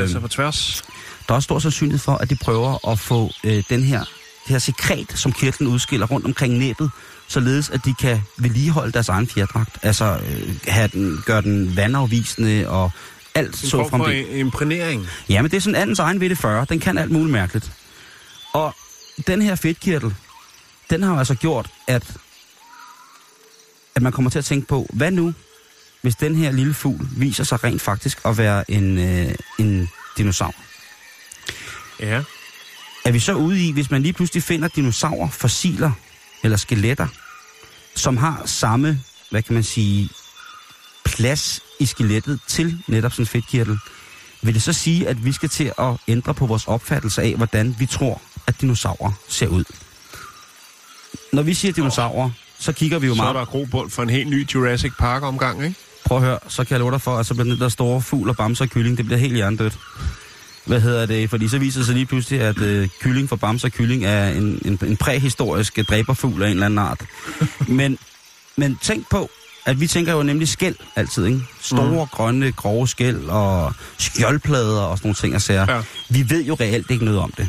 øh, 0.01 0.09
sig 0.09 0.21
på 0.21 0.27
tværs. 0.27 0.83
der 1.27 1.33
er 1.33 1.35
også 1.35 1.45
stor 1.45 1.59
sandsynlighed 1.59 1.99
for, 1.99 2.15
at 2.15 2.29
de 2.29 2.35
prøver 2.35 2.89
at 2.91 2.99
få 2.99 3.31
øh, 3.43 3.63
den 3.69 3.83
her, 3.83 3.99
det 3.99 4.07
her 4.47 4.59
sekret, 4.59 5.11
som 5.15 5.31
kirtlen 5.31 5.67
udskiller 5.69 6.07
rundt 6.07 6.25
omkring 6.25 6.53
næbet, 6.57 6.91
således 7.27 7.69
at 7.69 7.85
de 7.85 7.93
kan 7.93 8.21
vedligeholde 8.37 8.91
deres 8.91 9.09
egen 9.09 9.27
fjerdragt. 9.27 9.77
Altså 9.83 10.19
øh, 10.29 10.55
have 10.67 10.87
den, 10.93 11.23
gøre 11.25 11.41
den 11.41 11.75
vandafvisende 11.75 12.65
og 12.69 12.91
alt 13.35 13.63
En 13.63 13.69
så 13.69 13.87
fremdeles. 13.89 14.27
en- 14.29 14.35
imprægnering. 14.37 15.07
Ja, 15.29 15.41
men 15.41 15.51
det 15.51 15.57
er 15.57 15.61
sådan 15.61 15.81
andens 15.81 15.99
egen 15.99 16.19
ved 16.19 16.29
det 16.29 16.37
40. 16.37 16.65
Den 16.69 16.79
kan 16.79 16.97
alt 16.97 17.11
muligt 17.11 17.31
mærkeligt. 17.31 17.71
Og 18.53 18.75
den 19.27 19.41
her 19.41 19.55
fedtkirtel, 19.55 20.15
den 20.89 21.03
har 21.03 21.17
altså 21.17 21.35
gjort, 21.35 21.69
at, 21.87 22.03
at 23.95 24.01
man 24.01 24.11
kommer 24.11 24.31
til 24.31 24.39
at 24.39 24.45
tænke 24.45 24.67
på, 24.67 24.87
hvad 24.93 25.11
nu, 25.11 25.33
hvis 26.01 26.15
den 26.15 26.35
her 26.35 26.51
lille 26.51 26.73
fugl 26.73 27.07
viser 27.17 27.43
sig 27.43 27.63
rent 27.63 27.81
faktisk 27.81 28.17
at 28.25 28.37
være 28.37 28.71
en, 28.71 28.97
øh, 28.97 29.35
en 29.59 29.89
dinosaur? 30.17 30.55
Ja. 31.99 32.23
Er 33.05 33.11
vi 33.11 33.19
så 33.19 33.33
ude 33.33 33.65
i, 33.65 33.71
hvis 33.71 33.91
man 33.91 34.01
lige 34.01 34.13
pludselig 34.13 34.43
finder 34.43 34.67
dinosaurer, 34.67 35.29
fossiler 35.29 35.91
eller 36.43 36.57
skeletter, 36.57 37.07
som 37.95 38.17
har 38.17 38.41
samme, 38.45 38.99
hvad 39.29 39.41
kan 39.41 39.53
man 39.53 39.63
sige, 39.63 40.09
plads 41.05 41.61
i 41.79 41.85
skelettet 41.85 42.39
til 42.47 42.83
netop 42.87 43.11
sådan 43.11 43.23
en 43.23 43.27
fedtkirtel, 43.27 43.79
vil 44.41 44.53
det 44.53 44.61
så 44.61 44.73
sige, 44.73 45.07
at 45.07 45.25
vi 45.25 45.31
skal 45.31 45.49
til 45.49 45.71
at 45.79 45.97
ændre 46.07 46.33
på 46.33 46.45
vores 46.45 46.67
opfattelse 46.67 47.21
af, 47.21 47.35
hvordan 47.35 47.75
vi 47.79 47.85
tror, 47.85 48.21
at 48.47 48.61
dinosaurer 48.61 49.11
ser 49.27 49.47
ud? 49.47 49.63
Når 51.33 51.41
vi 51.41 51.53
siger 51.53 51.71
dinosaurer, 51.71 52.29
så 52.59 52.73
kigger 52.73 52.99
vi 52.99 53.07
jo 53.07 53.15
Så 53.15 53.21
er 53.21 53.23
meget... 53.23 53.35
der 53.35 53.45
grobund 53.45 53.89
for 53.89 54.03
en 54.03 54.09
helt 54.09 54.29
ny 54.29 54.49
Jurassic 54.53 54.93
Park-omgang, 54.99 55.63
ikke? 55.63 55.75
Prøv 56.09 56.17
at 56.17 56.23
høre, 56.23 56.39
så 56.47 56.63
kan 56.63 56.71
jeg 56.71 56.79
love 56.79 56.91
dig 56.91 57.01
for, 57.01 57.17
at 57.17 57.25
så 57.25 57.33
bliver 57.33 57.49
den 57.49 57.59
der 57.59 57.69
store 57.69 58.01
fugl 58.01 58.29
og 58.29 58.37
bamser 58.37 58.65
og 58.65 58.69
kylling, 58.69 58.97
det 58.97 59.05
bliver 59.05 59.19
helt 59.19 59.35
hjernedødt. 59.35 59.77
Hvad 60.65 60.81
hedder 60.81 61.05
det? 61.05 61.29
Fordi 61.29 61.47
så 61.47 61.59
viser 61.59 61.79
det 61.79 61.85
sig 61.85 61.95
lige 61.95 62.05
pludselig, 62.05 62.41
at 62.41 62.61
øh, 62.61 62.89
kylling 63.01 63.29
for 63.29 63.35
bamser 63.35 63.67
og 63.67 63.71
kylling 63.71 64.05
er 64.05 64.29
en, 64.29 64.61
en, 64.65 64.79
en 64.85 64.97
præhistorisk 64.97 65.79
øh, 65.79 65.85
dræberfugl 65.85 66.43
af 66.43 66.47
en 66.47 66.53
eller 66.53 66.65
anden 66.65 66.79
art. 66.79 67.05
men, 67.79 67.97
men 68.55 68.77
tænk 68.81 69.09
på, 69.09 69.29
at 69.65 69.79
vi 69.79 69.87
tænker 69.87 70.13
jo 70.13 70.23
nemlig 70.23 70.47
skæld 70.47 70.75
altid, 70.95 71.25
ikke? 71.25 71.41
Store, 71.61 72.03
mm. 72.03 72.07
grønne, 72.11 72.51
grove 72.51 72.87
skæld 72.87 73.25
og 73.25 73.73
skjoldplader 73.97 74.81
og 74.81 74.97
sådan 74.97 75.07
nogle 75.07 75.15
ting 75.15 75.35
og 75.35 75.41
sager. 75.41 75.75
Ja. 75.75 75.81
Vi 76.09 76.29
ved 76.29 76.43
jo 76.43 76.57
reelt 76.59 76.91
ikke 76.91 77.05
noget 77.05 77.19
om 77.19 77.33
det. 77.37 77.47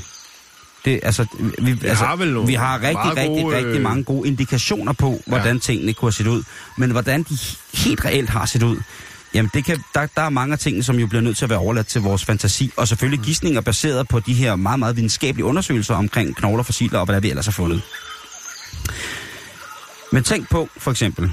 Det, 0.84 1.00
altså, 1.02 1.26
vi, 1.58 1.72
vi 1.72 1.86
altså, 1.86 2.04
har 2.04 2.16
vel 2.16 2.46
vi 2.46 2.54
har 2.54 2.82
rigtig, 2.82 3.16
rigtig, 3.16 3.42
gode, 3.42 3.56
rigtig 3.56 3.76
øh, 3.76 3.82
mange 3.82 4.04
gode 4.04 4.28
indikationer 4.28 4.92
på, 4.92 5.20
hvordan 5.26 5.56
ja. 5.56 5.60
tingene 5.60 5.92
kunne 5.92 6.06
have 6.06 6.12
set 6.12 6.26
ud. 6.26 6.42
Men 6.76 6.90
hvordan 6.90 7.22
de 7.22 7.38
helt 7.74 8.04
reelt 8.04 8.30
har 8.30 8.46
set 8.46 8.62
ud, 8.62 8.76
jamen 9.34 9.50
det 9.54 9.64
kan, 9.64 9.84
der, 9.94 10.06
der 10.16 10.22
er 10.22 10.28
mange 10.28 10.56
tingene, 10.56 10.84
som 10.84 10.96
jo 10.96 11.06
bliver 11.06 11.22
nødt 11.22 11.36
til 11.36 11.44
at 11.44 11.50
være 11.50 11.58
overladt 11.58 11.86
til 11.86 12.00
vores 12.00 12.24
fantasi. 12.24 12.72
Og 12.76 12.88
selvfølgelig 12.88 13.24
gissninger 13.24 13.60
baseret 13.60 14.08
på 14.08 14.20
de 14.20 14.34
her 14.34 14.56
meget, 14.56 14.78
meget 14.78 14.96
videnskabelige 14.96 15.44
undersøgelser 15.44 15.94
omkring 15.94 16.36
knogler, 16.36 16.62
fossiler 16.62 16.98
og 16.98 17.06
hvad 17.06 17.20
vi 17.20 17.30
ellers 17.30 17.46
har 17.46 17.52
fundet. 17.52 17.82
Men 20.12 20.24
tænk 20.24 20.50
på, 20.50 20.68
for 20.76 20.90
eksempel, 20.90 21.32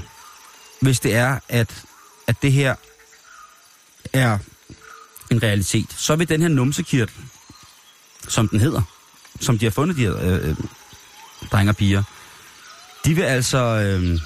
hvis 0.80 1.00
det 1.00 1.14
er, 1.14 1.38
at, 1.48 1.84
at 2.26 2.42
det 2.42 2.52
her 2.52 2.74
er 4.12 4.38
en 5.30 5.42
realitet, 5.42 5.94
så 5.96 6.16
vil 6.16 6.28
den 6.28 6.42
her 6.42 6.48
numsekirtel, 6.48 7.14
som 8.28 8.48
den 8.48 8.60
hedder, 8.60 8.82
som 9.40 9.58
de 9.58 9.66
har 9.66 9.70
fundet, 9.70 9.96
de 9.96 10.02
her 10.02 10.16
øh, 10.16 10.48
øh, 10.48 10.56
drenge 11.52 11.70
og 11.70 11.76
piger, 11.76 12.02
de 13.04 13.14
vil 13.14 13.22
altså... 13.22 13.58
Øh, 13.58 14.18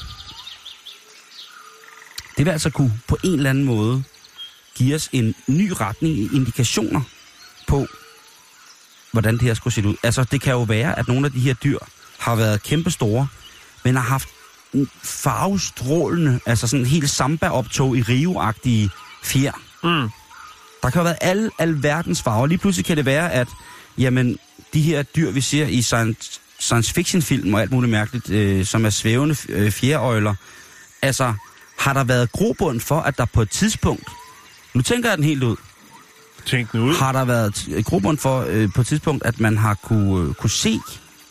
det 2.36 2.46
vil 2.46 2.52
altså 2.52 2.70
kunne 2.70 3.00
på 3.08 3.18
en 3.24 3.34
eller 3.34 3.50
anden 3.50 3.64
måde 3.64 4.02
give 4.74 4.94
os 4.94 5.08
en 5.12 5.34
ny 5.46 5.72
retning 5.80 6.18
i 6.18 6.28
indikationer 6.34 7.00
på, 7.66 7.86
hvordan 9.12 9.34
det 9.34 9.42
her 9.42 9.54
skulle 9.54 9.74
se 9.74 9.86
ud. 9.86 9.94
Altså, 10.02 10.24
det 10.24 10.40
kan 10.40 10.52
jo 10.52 10.62
være, 10.62 10.98
at 10.98 11.08
nogle 11.08 11.26
af 11.26 11.32
de 11.32 11.40
her 11.40 11.54
dyr 11.54 11.78
har 12.18 12.34
været 12.36 12.62
kæmpestore, 12.62 13.28
men 13.84 13.94
har 13.94 14.02
haft 14.02 14.28
en 14.72 14.88
farvestrålende, 15.02 16.40
altså 16.46 16.66
sådan 16.66 16.80
en 16.80 16.90
helt 16.90 17.10
samba-optog 17.10 17.96
i 17.96 18.02
Rio-agtige 18.02 18.90
fjer. 19.22 19.52
Mm. 19.82 20.08
Der 20.82 20.90
kan 20.90 20.98
jo 20.98 21.02
være 21.02 21.22
alle, 21.22 21.50
alle 21.58 21.82
verdens 21.82 22.22
farver. 22.22 22.46
Lige 22.46 22.58
pludselig 22.58 22.84
kan 22.84 22.96
det 22.96 23.04
være, 23.04 23.32
at 23.32 23.48
jamen, 23.98 24.38
de 24.74 24.82
her 24.82 25.02
dyr, 25.02 25.30
vi 25.30 25.40
ser 25.40 25.66
i 25.66 25.82
science, 25.82 26.40
science 26.58 26.94
fiction 26.94 27.22
film 27.22 27.54
og 27.54 27.60
alt 27.60 27.72
muligt 27.72 27.90
mærkeligt, 27.90 28.30
øh, 28.30 28.66
som 28.66 28.84
er 28.86 28.90
svævende 28.90 29.36
øh, 29.48 29.70
fjerøjler, 29.70 30.34
altså 31.02 31.34
har 31.78 31.92
der 31.92 32.04
været 32.04 32.32
grobund 32.32 32.80
for, 32.80 33.00
at 33.00 33.18
der 33.18 33.24
på 33.24 33.42
et 33.42 33.50
tidspunkt, 33.50 34.08
nu 34.74 34.82
tænker 34.82 35.08
jeg 35.08 35.16
den 35.18 35.24
helt 35.24 35.42
ud, 35.42 35.56
Tænk 36.46 36.74
nu 36.74 36.84
ud. 36.84 36.94
har 36.94 37.12
der 37.12 37.24
været 37.24 37.56
t- 37.58 37.82
grobund 37.82 38.18
for 38.18 38.44
øh, 38.48 38.68
på 38.74 38.80
et 38.80 38.86
tidspunkt, 38.86 39.24
at 39.26 39.40
man 39.40 39.58
har 39.58 39.74
kunne, 39.74 40.28
øh, 40.28 40.34
kunne 40.34 40.50
se 40.50 40.80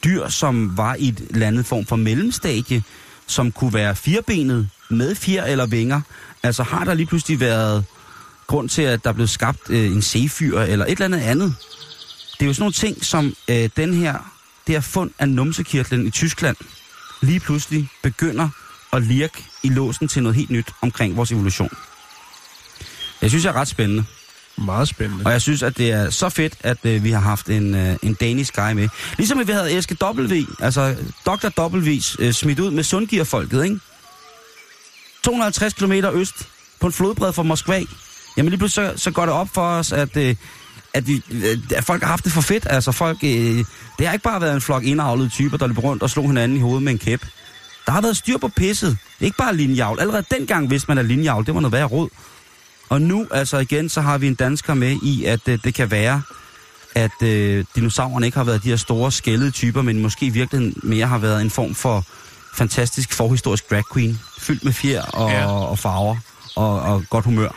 dyr, 0.03 0.27
som 0.29 0.77
var 0.77 0.95
i 0.95 1.07
et 1.09 1.19
eller 1.29 1.47
andet 1.47 1.65
form 1.65 1.85
for 1.85 1.95
mellemstadie, 1.95 2.83
som 3.27 3.51
kunne 3.51 3.73
være 3.73 3.95
firebenet 3.95 4.69
med 4.89 5.15
fjer 5.15 5.43
eller 5.45 5.65
vinger. 5.65 6.01
Altså 6.43 6.63
har 6.63 6.83
der 6.85 6.93
lige 6.93 7.05
pludselig 7.05 7.39
været 7.39 7.85
grund 8.47 8.69
til, 8.69 8.81
at 8.81 9.03
der 9.03 9.11
blev 9.11 9.27
skabt 9.27 9.59
øh, 9.69 9.85
en 9.91 10.01
sefyr 10.01 10.59
eller 10.59 10.85
et 10.85 10.91
eller 10.91 11.05
andet 11.05 11.19
andet. 11.19 11.55
Det 12.41 12.45
er 12.45 12.49
jo 12.49 12.53
sådan 12.53 12.61
nogle 12.61 12.73
ting, 12.73 13.05
som 13.05 13.35
øh, 13.47 13.69
den 13.77 13.93
her, 13.93 14.13
det 14.67 14.75
her 14.75 14.81
fund 14.81 15.11
af 15.19 15.29
numsekirtlen 15.29 16.07
i 16.07 16.09
Tyskland 16.09 16.55
lige 17.21 17.39
pludselig 17.39 17.89
begynder 18.03 18.49
at 18.93 19.03
lirke 19.03 19.45
i 19.63 19.69
låsen 19.69 20.07
til 20.07 20.23
noget 20.23 20.35
helt 20.35 20.49
nyt 20.49 20.71
omkring 20.81 21.17
vores 21.17 21.31
evolution. 21.31 21.69
Jeg 23.21 23.29
synes, 23.29 23.43
det 23.43 23.49
er 23.49 23.53
ret 23.53 23.67
spændende. 23.67 24.03
Meget 24.57 24.87
spændende. 24.87 25.25
Og 25.25 25.31
jeg 25.31 25.41
synes, 25.41 25.63
at 25.63 25.77
det 25.77 25.91
er 25.91 26.09
så 26.09 26.29
fedt, 26.29 26.53
at 26.59 26.77
øh, 26.83 27.03
vi 27.03 27.11
har 27.11 27.19
haft 27.19 27.49
en, 27.49 27.75
øh, 27.75 27.95
en 28.03 28.13
Danish 28.13 28.51
guy 28.53 28.71
med. 28.71 28.89
Ligesom 29.17 29.39
at 29.39 29.47
vi 29.47 29.51
havde 29.51 29.77
Eske 29.77 29.97
W, 30.03 30.45
altså 30.59 30.95
Dr. 31.25 31.49
W's 31.59 32.15
øh, 32.19 32.33
smidt 32.33 32.59
ud 32.59 32.71
med 32.71 32.83
Sundgier-folket, 32.83 33.63
ikke? 33.63 33.79
250 35.23 35.73
km 35.73 35.91
øst 36.13 36.47
på 36.79 36.87
en 36.87 36.93
flodbred 36.93 37.33
fra 37.33 37.43
Moskva. 37.43 37.83
Jamen 38.37 38.49
lige 38.49 38.57
pludselig 38.57 38.91
så, 38.97 39.03
så 39.03 39.11
går 39.11 39.25
det 39.25 39.33
op 39.33 39.49
for 39.53 39.61
os, 39.61 39.91
at, 39.91 40.17
øh, 40.17 40.35
at, 40.93 41.07
vi, 41.07 41.21
øh, 41.31 41.57
at 41.75 41.83
folk 41.83 42.01
har 42.03 42.09
haft 42.09 42.23
det 42.23 42.31
for 42.31 42.41
fedt. 42.41 42.67
Altså 42.69 42.91
folk, 42.91 43.17
øh, 43.23 43.29
det 43.99 44.07
har 44.07 44.13
ikke 44.13 44.23
bare 44.23 44.41
været 44.41 44.53
en 44.55 44.61
flok 44.61 44.83
indavlede 44.83 45.29
typer, 45.29 45.57
der 45.57 45.67
løb 45.67 45.77
rundt 45.83 46.03
og 46.03 46.09
slog 46.09 46.25
hinanden 46.27 46.57
i 46.57 46.61
hovedet 46.61 46.83
med 46.83 46.91
en 46.91 46.97
kæp. 46.99 47.25
Der 47.85 47.91
har 47.91 48.01
været 48.01 48.17
styr 48.17 48.37
på 48.37 48.47
pisset. 48.47 48.97
Ikke 49.19 49.37
bare 49.37 49.55
linjavl. 49.55 49.99
Allerede 49.99 50.25
dengang 50.31 50.69
vidste 50.69 50.87
man, 50.87 50.97
at 50.97 51.05
linjavl, 51.05 51.45
det 51.45 51.53
var 51.53 51.59
noget 51.59 51.73
værre 51.73 51.85
råd. 51.85 52.09
Og 52.89 53.01
nu, 53.01 53.27
altså 53.31 53.57
igen, 53.57 53.89
så 53.89 54.01
har 54.01 54.17
vi 54.17 54.27
en 54.27 54.35
dansker 54.35 54.73
med 54.73 54.97
i, 55.03 55.25
at 55.25 55.47
øh, 55.47 55.59
det 55.63 55.73
kan 55.73 55.91
være, 55.91 56.21
at 56.95 57.23
øh, 57.23 57.65
dinosaurerne 57.75 58.25
ikke 58.25 58.37
har 58.37 58.43
været 58.43 58.63
de 58.63 58.69
her 58.69 58.75
store 58.75 59.11
skældede 59.11 59.51
typer, 59.51 59.81
men 59.81 59.99
måske 59.99 60.25
i 60.25 60.29
virkeligheden 60.29 60.75
mere 60.83 61.07
har 61.07 61.17
været 61.17 61.41
en 61.41 61.49
form 61.49 61.75
for 61.75 62.05
fantastisk 62.53 63.13
forhistorisk 63.13 63.69
drag 63.69 63.83
queen, 63.93 64.19
fyldt 64.39 64.63
med 64.63 64.73
fjer 64.73 65.01
og, 65.01 65.29
Ja. 65.31 65.39
ja. 65.39 65.45
og 65.47 65.79
farver 65.79 66.15
og, 66.55 66.81
og 66.81 67.03
godt 67.09 67.25
humør. 67.25 67.49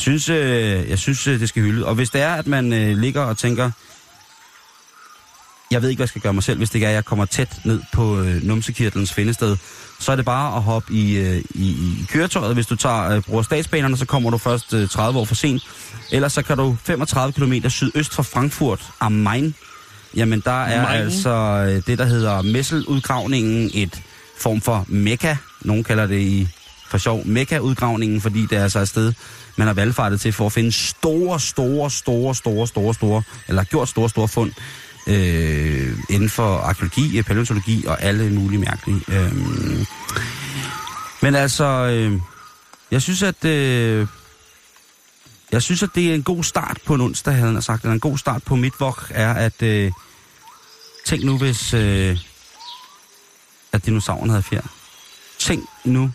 Synes, 0.00 0.28
øh, 0.28 0.90
jeg 0.90 0.98
synes, 0.98 1.26
øh, 1.26 1.40
det 1.40 1.48
skal 1.48 1.62
hylde. 1.62 1.86
Og 1.86 1.94
hvis 1.94 2.10
det 2.10 2.20
er, 2.20 2.34
at 2.34 2.46
man 2.46 2.72
øh, 2.72 2.98
ligger 2.98 3.22
og 3.22 3.38
tænker, 3.38 3.70
jeg 5.70 5.82
ved 5.82 5.88
ikke, 5.88 5.98
hvad 5.98 6.04
jeg 6.04 6.08
skal 6.08 6.22
gøre 6.22 6.32
mig 6.32 6.42
selv, 6.42 6.58
hvis 6.58 6.70
det 6.70 6.74
ikke 6.74 6.84
er, 6.84 6.90
at 6.90 6.94
jeg 6.94 7.04
kommer 7.04 7.24
tæt 7.24 7.60
ned 7.64 7.80
på 7.92 8.20
øh, 8.20 8.42
numsekirtlens 8.42 9.12
findested, 9.12 9.56
så 9.98 10.12
er 10.12 10.16
det 10.16 10.24
bare 10.24 10.56
at 10.56 10.62
hoppe 10.62 10.92
i, 10.92 11.16
øh, 11.16 11.42
i, 11.54 11.70
i 11.70 12.06
køretøjet. 12.08 12.54
Hvis 12.54 12.66
du 12.66 12.76
tager, 12.76 13.10
øh, 13.10 13.22
bruger 13.22 13.42
statsbanerne, 13.42 13.96
så 13.96 14.06
kommer 14.06 14.30
du 14.30 14.38
først 14.38 14.74
øh, 14.74 14.88
30 14.88 15.18
år 15.18 15.24
for 15.24 15.34
sent. 15.34 15.62
Ellers 16.12 16.32
så 16.32 16.42
kan 16.42 16.56
du 16.56 16.76
35 16.84 17.32
km 17.32 17.68
sydøst 17.68 18.14
fra 18.14 18.22
Frankfurt 18.22 18.86
am 19.00 19.12
Main. 19.12 19.54
Jamen, 20.16 20.42
der 20.44 20.64
er 20.64 20.82
Main. 20.82 21.02
altså 21.02 21.30
øh, 21.30 21.82
det, 21.86 21.98
der 21.98 22.04
hedder 22.04 22.42
Messeludgravningen, 22.42 23.70
et 23.74 24.02
form 24.38 24.60
for 24.60 24.84
mekka. 24.88 25.36
Nogen 25.60 25.84
kalder 25.84 26.06
det 26.06 26.20
i 26.20 26.48
for 26.90 26.98
sjov 26.98 27.26
mekka-udgravningen, 27.26 28.20
fordi 28.20 28.46
det 28.46 28.58
er 28.58 28.62
altså 28.62 28.78
et 28.78 28.88
sted, 28.88 29.12
man 29.60 29.66
har 29.66 29.74
valgfartet 29.74 30.20
til 30.20 30.32
for 30.32 30.46
at 30.46 30.52
finde 30.52 30.72
store, 30.72 31.40
store, 31.40 31.90
store, 31.90 32.34
store, 32.34 32.66
store, 32.66 32.94
store, 32.94 33.22
eller 33.48 33.64
gjort 33.64 33.88
store, 33.88 34.08
store 34.08 34.28
fund 34.28 34.52
øh, 35.06 35.98
inden 36.10 36.28
for 36.28 36.56
arkeologi, 36.56 37.22
paleontologi 37.22 37.84
og 37.86 38.02
alle 38.02 38.30
mulige 38.30 38.58
mærkelige. 38.58 39.00
Øh. 39.08 39.32
Men 41.22 41.34
altså, 41.34 41.64
øh, 41.64 42.20
jeg 42.90 43.02
synes, 43.02 43.22
at 43.22 43.44
øh, 43.44 44.06
jeg 45.52 45.62
synes, 45.62 45.82
at 45.82 45.90
det 45.94 46.10
er 46.10 46.14
en 46.14 46.22
god 46.22 46.44
start 46.44 46.78
på 46.86 46.94
en 46.94 47.00
onsdag, 47.00 47.34
havde 47.34 47.52
han 47.52 47.62
sagt. 47.62 47.82
Eller 47.82 47.94
en 47.94 48.00
god 48.00 48.18
start 48.18 48.42
på 48.42 48.56
midtvok 48.56 49.06
er, 49.10 49.34
at 49.34 49.62
øh, 49.62 49.92
tænk 51.06 51.24
nu, 51.24 51.38
hvis 51.38 51.74
øh, 51.74 52.18
at 53.72 53.86
dinosauren 53.86 54.30
havde 54.30 54.42
fjer. 54.42 54.62
Tænk 55.38 55.64
nu, 55.84 56.10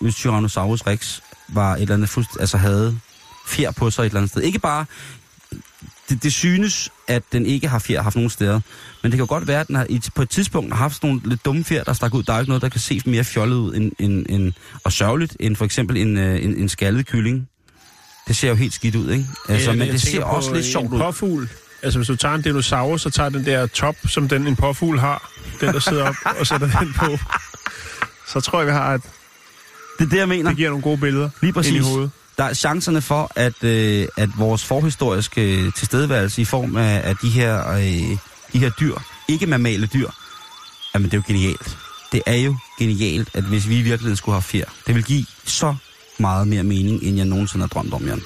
hvis 0.00 0.14
Tyrannosaurus 0.14 0.86
rex 0.86 1.20
var 1.48 1.74
et 1.74 1.82
eller 1.82 1.94
andet 1.94 2.08
fuldst, 2.08 2.30
altså 2.40 2.56
havde 2.56 2.98
fjer 3.46 3.70
på 3.70 3.90
sig 3.90 4.02
et 4.02 4.06
eller 4.06 4.20
andet 4.20 4.30
sted. 4.30 4.42
Ikke 4.42 4.58
bare, 4.58 4.84
det, 6.08 6.22
det 6.22 6.32
synes, 6.32 6.90
at 7.08 7.22
den 7.32 7.46
ikke 7.46 7.68
har 7.68 7.78
fjer 7.78 8.02
haft 8.02 8.16
nogen 8.16 8.30
steder. 8.30 8.60
Men 9.02 9.12
det 9.12 9.18
kan 9.18 9.18
jo 9.18 9.26
godt 9.28 9.46
være, 9.46 9.60
at 9.60 9.68
den 9.68 9.76
har, 9.76 9.86
på 10.14 10.22
et 10.22 10.30
tidspunkt 10.30 10.72
har 10.72 10.78
haft 10.78 10.94
sådan 10.94 11.08
nogle 11.10 11.20
lidt 11.24 11.44
dumme 11.44 11.64
fjer, 11.64 11.84
der 11.84 11.92
stak 11.92 12.14
ud. 12.14 12.22
Der 12.22 12.32
er 12.32 12.38
ikke 12.40 12.50
noget, 12.50 12.62
der 12.62 12.68
kan 12.68 12.80
se 12.80 13.02
mere 13.06 13.24
fjollet 13.24 13.56
ud 13.56 13.74
end, 13.74 13.92
end, 13.98 14.26
end, 14.28 14.52
og 14.84 14.92
sørgeligt, 14.92 15.36
end 15.40 15.56
for 15.56 15.64
eksempel 15.64 15.96
en, 15.96 16.16
øh, 16.16 16.44
en, 16.44 16.56
en 16.56 16.68
skaldet 16.68 17.06
kylling. 17.06 17.48
Det 18.28 18.36
ser 18.36 18.48
jo 18.48 18.54
helt 18.54 18.74
skidt 18.74 18.94
ud, 18.94 19.10
ikke? 19.10 19.26
Altså, 19.48 19.70
men 19.70 19.80
jeg 19.80 19.92
det 19.92 20.02
ser 20.02 20.24
også 20.24 20.54
lidt 20.54 20.66
sjovt 20.66 20.92
ud. 20.92 20.98
Påfugl. 20.98 21.48
Altså, 21.82 21.98
hvis 21.98 22.06
du 22.06 22.16
tager 22.16 22.34
en 22.34 22.42
dinosaurus, 22.42 23.02
så 23.02 23.10
tager 23.10 23.28
den 23.28 23.46
der 23.46 23.66
top, 23.66 23.96
som 24.06 24.28
den 24.28 24.46
en 24.46 24.56
påfugl 24.56 24.98
har, 24.98 25.30
den 25.60 25.74
der 25.74 25.80
sidder 25.80 26.08
op, 26.08 26.14
og 26.40 26.46
sætter 26.46 26.78
den 26.80 26.92
på. 26.92 27.18
Så 28.26 28.40
tror 28.40 28.58
jeg, 28.58 28.66
vi 28.66 28.72
har 28.72 28.94
et, 28.94 29.02
Det 29.98 30.04
er 30.04 30.08
det, 30.08 30.18
jeg 30.18 30.28
mener. 30.28 30.50
det 30.50 30.56
giver 30.56 30.68
nogle 30.68 30.82
gode 30.82 30.98
billeder 30.98 31.30
Lige 31.42 31.52
præcis. 31.52 31.74
i 31.74 31.78
hovedet. 31.78 32.10
Der 32.38 32.44
er 32.44 32.54
chancerne 32.54 33.00
for, 33.02 33.30
at, 33.34 33.64
øh, 33.64 34.08
at 34.16 34.28
vores 34.38 34.64
forhistoriske 34.64 35.70
tilstedeværelse 35.70 36.42
i 36.42 36.44
form 36.44 36.76
af, 36.76 37.00
af 37.04 37.16
de, 37.16 37.28
her, 37.28 37.70
øh, 37.72 38.16
de 38.52 38.58
her 38.58 38.70
dyr, 38.80 38.94
ikke 39.28 39.46
mammale 39.46 39.86
dyr, 39.86 40.08
jamen 40.94 41.10
det 41.10 41.14
er 41.14 41.18
jo 41.18 41.22
genialt. 41.26 41.78
Det 42.12 42.22
er 42.26 42.34
jo 42.36 42.56
genialt, 42.78 43.28
at 43.34 43.44
hvis 43.44 43.68
vi 43.68 43.74
i 43.74 43.82
virkeligheden 43.82 44.16
skulle 44.16 44.34
have 44.34 44.42
fjer, 44.42 44.64
det 44.86 44.94
vil 44.94 45.04
give 45.04 45.26
så 45.44 45.74
meget 46.18 46.48
mere 46.48 46.62
mening, 46.62 47.02
end 47.02 47.16
jeg 47.16 47.26
nogensinde 47.26 47.62
har 47.62 47.68
drømt 47.68 47.94
om, 47.94 48.06
Jan. 48.06 48.22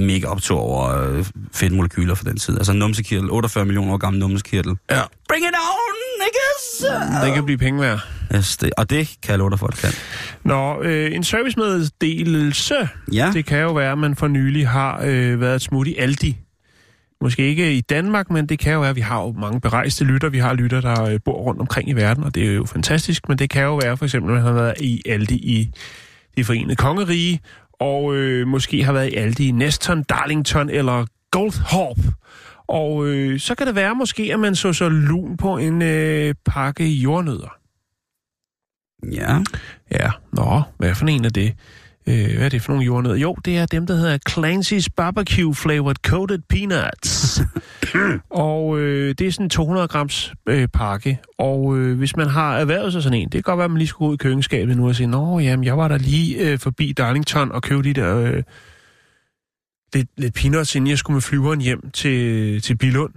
Har 0.00 0.06
mega 0.06 0.26
optur 0.26 0.58
over 0.58 1.08
øh, 1.08 1.24
fedtmolekyler 1.52 2.14
fra 2.14 2.30
den 2.30 2.36
tid. 2.38 2.56
Altså 2.56 2.72
numsekirtel, 2.72 3.30
48 3.30 3.64
millioner 3.64 3.92
år 3.92 3.96
gammel 3.96 4.20
numsekirtel. 4.20 4.76
Ja. 4.90 5.00
Bring 5.28 5.44
it 5.44 5.54
on, 5.54 5.94
niggas! 6.24 7.24
Den 7.24 7.34
kan 7.34 7.44
blive 7.44 7.58
penge 7.58 7.80
værd. 7.80 8.00
Yes, 8.36 8.56
det, 8.56 8.70
og 8.76 8.90
det 8.90 9.08
kan 9.22 9.30
jeg 9.30 9.38
love 9.38 9.50
dig 9.50 9.58
for, 9.58 9.66
at 9.66 9.72
det 9.72 9.80
kan. 9.82 9.92
Nå, 10.44 10.82
øh, 10.82 11.14
en 11.14 11.24
servicemeddelelse. 11.24 12.88
Ja, 13.12 13.30
Det 13.34 13.46
kan 13.46 13.58
jo 13.60 13.72
være, 13.72 13.92
at 13.92 13.98
man 13.98 14.16
for 14.16 14.28
nylig 14.28 14.68
har 14.68 15.02
øh, 15.04 15.40
været 15.40 15.54
et 15.54 15.62
smut 15.62 15.86
i 15.86 15.96
Aldi. 15.98 16.36
Måske 17.20 17.42
ikke 17.46 17.74
i 17.74 17.80
Danmark, 17.80 18.30
men 18.30 18.46
det 18.46 18.58
kan 18.58 18.72
jo 18.72 18.80
være, 18.80 18.90
at 18.90 18.96
vi 18.96 19.00
har 19.00 19.20
jo 19.22 19.32
mange 19.32 19.60
berejste 19.60 20.04
lytter. 20.04 20.28
Vi 20.28 20.38
har 20.38 20.54
lytter, 20.54 20.80
der 20.80 21.02
øh, 21.04 21.18
bor 21.24 21.32
rundt 21.42 21.60
omkring 21.60 21.88
i 21.88 21.92
verden, 21.92 22.24
og 22.24 22.34
det 22.34 22.48
er 22.48 22.52
jo 22.52 22.64
fantastisk. 22.64 23.28
Men 23.28 23.38
det 23.38 23.50
kan 23.50 23.62
jo 23.62 23.76
være, 23.76 23.96
for 23.96 24.04
eksempel, 24.04 24.30
at 24.30 24.34
man 24.34 24.42
har 24.42 24.52
været 24.52 24.74
i 24.80 25.02
Aldi 25.06 25.34
i 25.34 25.70
de 26.36 26.44
forenede 26.44 26.76
kongerige, 26.76 27.40
og 27.84 28.14
øh, 28.14 28.46
måske 28.46 28.84
har 28.84 28.92
været 28.92 29.12
i 29.12 29.14
Aldi 29.14 29.50
Neston, 29.50 30.02
Darlington 30.02 30.70
eller 30.70 31.06
Goldhorp. 31.30 31.98
Og 32.66 33.06
øh, 33.06 33.40
så 33.40 33.54
kan 33.54 33.66
det 33.66 33.74
være 33.74 33.94
måske, 33.94 34.30
at 34.32 34.40
man 34.40 34.56
så 34.56 34.72
så 34.72 34.88
lun 34.88 35.36
på 35.36 35.56
en 35.56 35.82
øh, 35.82 36.34
pakke 36.44 36.88
jordnødder. 36.88 37.56
ja. 39.12 39.38
Ja, 39.90 40.10
nå, 40.32 40.62
hvad 40.76 40.94
for 40.94 41.06
en 41.06 41.24
er 41.24 41.28
det? 41.28 41.54
Øh, 42.08 42.36
hvad 42.36 42.44
er 42.44 42.48
det 42.48 42.62
for 42.62 42.72
nogle 42.72 42.84
jordnødder? 42.84 43.16
Jo, 43.16 43.36
det 43.44 43.58
er 43.58 43.66
dem, 43.66 43.86
der 43.86 43.94
hedder 43.94 44.18
Clancy's 44.30 44.86
Barbecue 44.96 45.54
Flavored 45.54 45.96
Coated 46.06 46.38
Peanuts. 46.48 47.40
og 48.30 48.80
øh, 48.80 49.14
det 49.18 49.26
er 49.26 49.32
sådan 49.32 49.46
en 49.46 49.50
200 49.50 49.88
grams 49.88 50.32
øh, 50.48 50.68
pakke. 50.68 51.18
Og 51.38 51.78
øh, 51.78 51.98
hvis 51.98 52.16
man 52.16 52.26
har 52.26 52.56
erhvervet 52.58 52.92
sig 52.92 53.02
sådan 53.02 53.18
en, 53.18 53.24
det 53.24 53.32
kan 53.32 53.42
godt 53.42 53.58
være, 53.58 53.64
at 53.64 53.70
man 53.70 53.78
lige 53.78 53.88
skulle 53.88 54.08
ud 54.08 54.14
i 54.14 54.16
køkkenskabet 54.16 54.76
nu 54.76 54.88
og 54.88 54.96
sige, 54.96 55.06
Nå, 55.06 55.38
jamen, 55.38 55.64
jeg 55.64 55.78
var 55.78 55.88
der 55.88 55.98
lige 55.98 56.50
øh, 56.50 56.58
forbi 56.58 56.92
Darlington 56.92 57.52
og 57.52 57.62
købte 57.62 57.88
de 57.88 58.00
der 58.00 58.16
øh, 58.16 58.42
lidt, 59.94 60.08
lidt 60.16 60.34
peanuts, 60.34 60.74
inden 60.74 60.90
jeg 60.90 60.98
skulle 60.98 61.14
med 61.14 61.22
flyveren 61.22 61.60
hjem 61.60 61.90
til, 61.90 62.60
til 62.62 62.76
Bilund. 62.76 63.12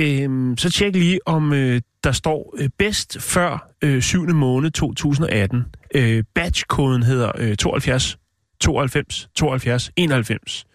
Øhm, 0.00 0.56
så 0.56 0.70
tjek 0.70 0.96
lige, 0.96 1.20
om 1.26 1.52
øh, 1.52 1.80
der 2.04 2.12
står 2.12 2.54
øh, 2.58 2.68
bedst 2.78 3.20
før 3.20 3.68
øh, 3.82 4.02
7. 4.02 4.34
måned 4.34 4.70
2018. 4.70 5.64
Øh, 5.94 6.24
batch-koden 6.34 7.02
hedder 7.02 7.32
øh, 7.38 7.56
72 7.56 8.18
92 8.62 9.28
72 9.34 9.90
91. 9.96 10.66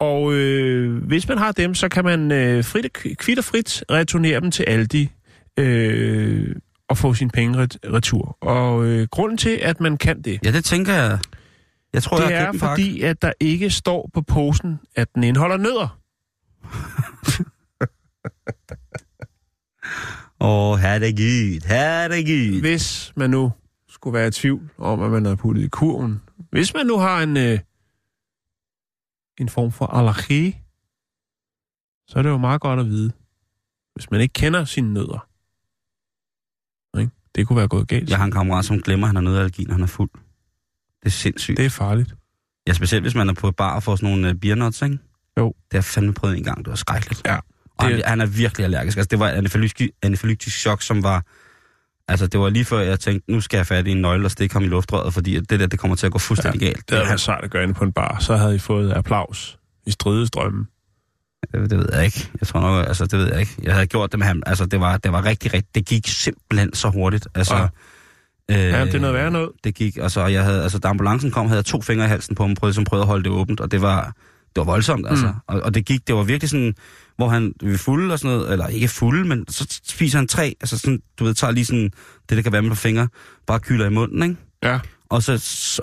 Og 0.00 0.32
øh, 0.32 1.04
hvis 1.04 1.28
man 1.28 1.38
har 1.38 1.52
dem, 1.52 1.74
så 1.74 1.88
kan 1.88 2.04
man 2.04 2.32
øh, 2.32 2.64
frit, 2.64 2.92
kvitt 2.92 3.38
og 3.38 3.44
frit 3.44 3.84
returnere 3.90 4.40
dem 4.40 4.50
til 4.50 4.62
Aldi 4.62 5.10
øh, 5.56 6.54
og 6.88 6.98
få 6.98 7.14
sine 7.14 7.30
penge 7.30 7.58
ret, 7.58 7.76
retur. 7.84 8.36
Og 8.40 8.84
øh, 8.84 9.08
grunden 9.10 9.38
til, 9.38 9.58
at 9.62 9.80
man 9.80 9.96
kan 9.96 10.22
det, 10.22 10.38
ja, 10.44 10.52
det 10.52 10.64
tænker 10.64 10.92
jeg. 10.92 11.18
Jeg 11.92 12.02
tror, 12.02 12.16
det 12.16 12.30
jeg 12.30 12.42
er 12.42 12.52
fordi, 12.58 13.02
at 13.02 13.22
der 13.22 13.32
ikke 13.40 13.70
står 13.70 14.10
på 14.14 14.22
posen, 14.22 14.80
at 14.96 15.14
den 15.14 15.24
indeholder 15.24 15.56
nødder. 15.56 15.98
Åh, 20.40 20.78
herregud, 20.78 21.66
herregud. 21.66 22.60
Hvis 22.60 23.12
man 23.16 23.30
nu 23.30 23.52
skulle 23.88 24.18
være 24.18 24.28
i 24.28 24.30
tvivl 24.30 24.70
om, 24.78 25.02
at 25.02 25.10
man 25.10 25.24
har 25.24 25.34
puttet 25.34 25.62
i 25.62 25.68
kurven. 25.68 26.20
Hvis 26.50 26.74
man 26.74 26.86
nu 26.86 26.98
har 26.98 27.22
en, 27.22 27.36
øh, 27.36 27.58
en 29.38 29.48
form 29.48 29.72
for 29.72 29.86
allergi, 29.86 30.56
så 32.08 32.18
er 32.18 32.22
det 32.22 32.30
jo 32.30 32.38
meget 32.38 32.60
godt 32.60 32.80
at 32.80 32.86
vide. 32.86 33.12
Hvis 33.94 34.10
man 34.10 34.20
ikke 34.20 34.32
kender 34.32 34.64
sine 34.64 34.92
nødder. 34.94 35.26
Ikke? 37.00 37.12
Det 37.34 37.46
kunne 37.46 37.56
være 37.56 37.68
gået 37.68 37.88
galt. 37.88 38.10
Jeg 38.10 38.18
har 38.18 38.24
en 38.24 38.32
kammerat, 38.32 38.64
som 38.64 38.82
glemmer, 38.82 39.06
at 39.06 39.08
han 39.08 39.16
har 39.16 39.22
nødallergi, 39.22 39.64
når 39.64 39.72
han 39.74 39.82
er 39.82 39.86
fuld. 39.86 40.10
Det 41.00 41.06
er 41.06 41.10
sindssygt. 41.10 41.56
Det 41.56 41.66
er 41.66 41.70
farligt. 41.70 42.14
Ja, 42.66 42.72
specielt 42.72 43.04
hvis 43.04 43.14
man 43.14 43.28
er 43.28 43.34
på 43.34 43.50
bar 43.50 43.74
og 43.74 43.82
får 43.82 43.96
sådan 43.96 44.10
nogle 44.10 44.30
uh, 44.34 44.40
beernuts, 44.40 44.82
ikke? 44.82 44.98
Jo. 45.38 45.46
Det 45.48 45.54
har 45.72 45.78
jeg 45.78 45.84
fandme 45.84 46.14
prøvet 46.14 46.36
en 46.38 46.44
gang. 46.44 46.58
Det 46.58 46.68
var 46.70 46.74
skrækkeligt. 46.76 47.22
Ja. 47.26 47.36
Og 47.78 47.84
han, 47.84 47.92
Det- 47.92 48.04
han 48.06 48.20
er 48.20 48.26
virkelig 48.26 48.64
allergisk. 48.64 48.96
Altså, 48.98 49.08
det 49.08 49.18
var 49.18 49.28
anafylaktisk, 49.28 49.90
anafylaktisk 50.02 50.58
chok, 50.58 50.82
som 50.82 51.02
var... 51.02 51.24
Altså, 52.10 52.26
det 52.26 52.40
var 52.40 52.48
lige 52.48 52.64
før, 52.64 52.78
jeg 52.80 53.00
tænkte, 53.00 53.32
nu 53.32 53.40
skal 53.40 53.56
jeg 53.56 53.66
fat 53.66 53.86
i 53.86 53.90
en 53.90 54.00
nøgle 54.00 54.24
og 54.24 54.30
stikke 54.30 54.52
ham 54.52 54.62
i 54.62 54.66
luftrøret, 54.66 55.14
fordi 55.14 55.40
det 55.40 55.60
der, 55.60 55.66
det 55.66 55.78
kommer 55.78 55.96
til 55.96 56.06
at 56.06 56.12
gå 56.12 56.18
fuldstændig 56.18 56.60
ja, 56.60 56.66
galt. 56.66 56.76
Det 56.76 56.84
havde 56.90 57.04
han, 57.04 57.10
været 57.10 57.20
sejt 57.20 57.44
at 57.44 57.50
gøre 57.50 57.62
inde 57.62 57.74
på 57.74 57.84
en 57.84 57.92
bar. 57.92 58.16
Så 58.20 58.36
havde 58.36 58.54
I 58.54 58.58
fået 58.58 58.92
applaus 58.92 59.58
i 59.86 59.90
stridestrømmen. 59.90 60.64
det, 61.52 61.70
det 61.70 61.78
ved 61.78 61.88
jeg 61.92 62.04
ikke. 62.04 62.30
Jeg 62.40 62.48
tror 62.48 62.60
nok, 62.60 62.86
altså, 62.86 63.06
det 63.06 63.18
ved 63.18 63.28
jeg 63.28 63.40
ikke. 63.40 63.56
Jeg 63.62 63.74
havde 63.74 63.86
gjort 63.86 64.12
det 64.12 64.18
med 64.18 64.26
ham. 64.26 64.42
Altså, 64.46 64.66
det 64.66 64.80
var, 64.80 64.96
det 64.96 65.12
var 65.12 65.24
rigtig, 65.24 65.54
rigtig... 65.54 65.74
Det 65.74 65.86
gik 65.86 66.06
simpelthen 66.08 66.74
så 66.74 66.88
hurtigt. 66.88 67.28
Altså, 67.34 67.56
Ja. 67.56 67.62
øh, 68.50 68.70
Ja, 68.72 68.84
det 68.84 68.94
er 68.94 68.98
noget 68.98 69.14
værre 69.14 69.30
noget. 69.30 69.50
Det 69.64 69.74
gik, 69.74 69.96
altså, 69.96 70.26
jeg 70.26 70.44
havde, 70.44 70.62
altså, 70.62 70.78
da 70.78 70.88
ambulancen 70.88 71.30
kom, 71.30 71.46
havde 71.46 71.58
jeg 71.58 71.64
to 71.64 71.80
fingre 71.82 72.04
i 72.04 72.08
halsen 72.08 72.34
på 72.34 72.42
ham, 72.46 72.54
prøvede, 72.54 72.74
som 72.74 72.84
prøvede 72.84 73.02
at 73.02 73.06
holde 73.08 73.24
det 73.24 73.32
åbent, 73.32 73.60
og 73.60 73.70
det 73.70 73.82
var, 73.82 74.04
det 74.56 74.56
var 74.56 74.64
voldsomt, 74.64 75.06
altså. 75.08 75.26
Mm. 75.26 75.32
Og, 75.46 75.60
og, 75.60 75.74
det 75.74 75.86
gik, 75.86 76.06
det 76.06 76.14
var 76.14 76.22
virkelig 76.22 76.50
sådan, 76.50 76.74
hvor 77.20 77.28
han 77.28 77.52
vi 77.62 77.72
er 77.72 77.78
fulde 77.78 78.12
og 78.12 78.18
sådan 78.18 78.36
noget, 78.36 78.52
eller 78.52 78.66
ikke 78.66 78.88
fulde, 78.88 79.28
men 79.28 79.44
så 79.48 79.80
spiser 79.88 80.18
han 80.18 80.28
tre, 80.28 80.54
altså 80.60 80.78
sådan, 80.78 81.02
du 81.18 81.24
ved, 81.24 81.34
tager 81.34 81.50
lige 81.50 81.64
sådan, 81.64 81.90
det 82.28 82.36
der 82.36 82.42
kan 82.42 82.52
være 82.52 82.62
med 82.62 82.70
på 82.70 82.76
fingre, 82.76 83.08
bare 83.46 83.60
kyler 83.60 83.86
i 83.86 83.90
munden, 83.90 84.22
ikke? 84.22 84.36
Ja. 84.62 84.80
Og 85.08 85.22
så, 85.22 85.32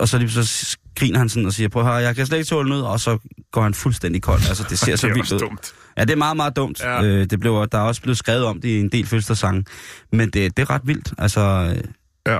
og 0.00 0.08
så 0.08 0.18
lige 0.18 0.30
så 0.30 0.76
griner 0.96 1.18
han 1.18 1.28
sådan 1.28 1.46
og 1.46 1.52
siger, 1.52 1.68
prøv 1.68 1.82
høre, 1.82 1.94
jeg 1.94 2.16
kan 2.16 2.26
slet 2.26 2.38
ikke 2.38 2.48
tåle 2.48 2.68
noget, 2.68 2.86
og 2.86 3.00
så 3.00 3.18
går 3.52 3.62
han 3.62 3.74
fuldstændig 3.74 4.22
kold. 4.22 4.40
Altså, 4.48 4.66
det 4.70 4.78
ser 4.78 4.96
så 4.96 5.06
det 5.06 5.10
er 5.10 5.14
vildt 5.14 5.32
ud. 5.32 5.38
dumt. 5.38 5.72
Ja, 5.96 6.04
det 6.04 6.10
er 6.10 6.16
meget, 6.16 6.36
meget 6.36 6.56
dumt. 6.56 6.80
Ja. 6.80 7.02
Ja. 7.02 7.04
Øh, 7.04 7.26
det 7.30 7.40
blev, 7.40 7.66
der 7.72 7.78
er 7.78 7.82
også 7.82 8.02
blevet 8.02 8.18
skrevet 8.18 8.44
om 8.44 8.60
det 8.60 8.68
i 8.68 8.80
en 8.80 8.88
del 8.88 9.06
fødselsdagssange. 9.06 9.64
Men 10.12 10.30
det, 10.30 10.56
det 10.56 10.62
er 10.62 10.70
ret 10.70 10.82
vildt. 10.84 11.12
Altså, 11.18 11.40
øh, 11.76 11.84
Ja. 12.32 12.38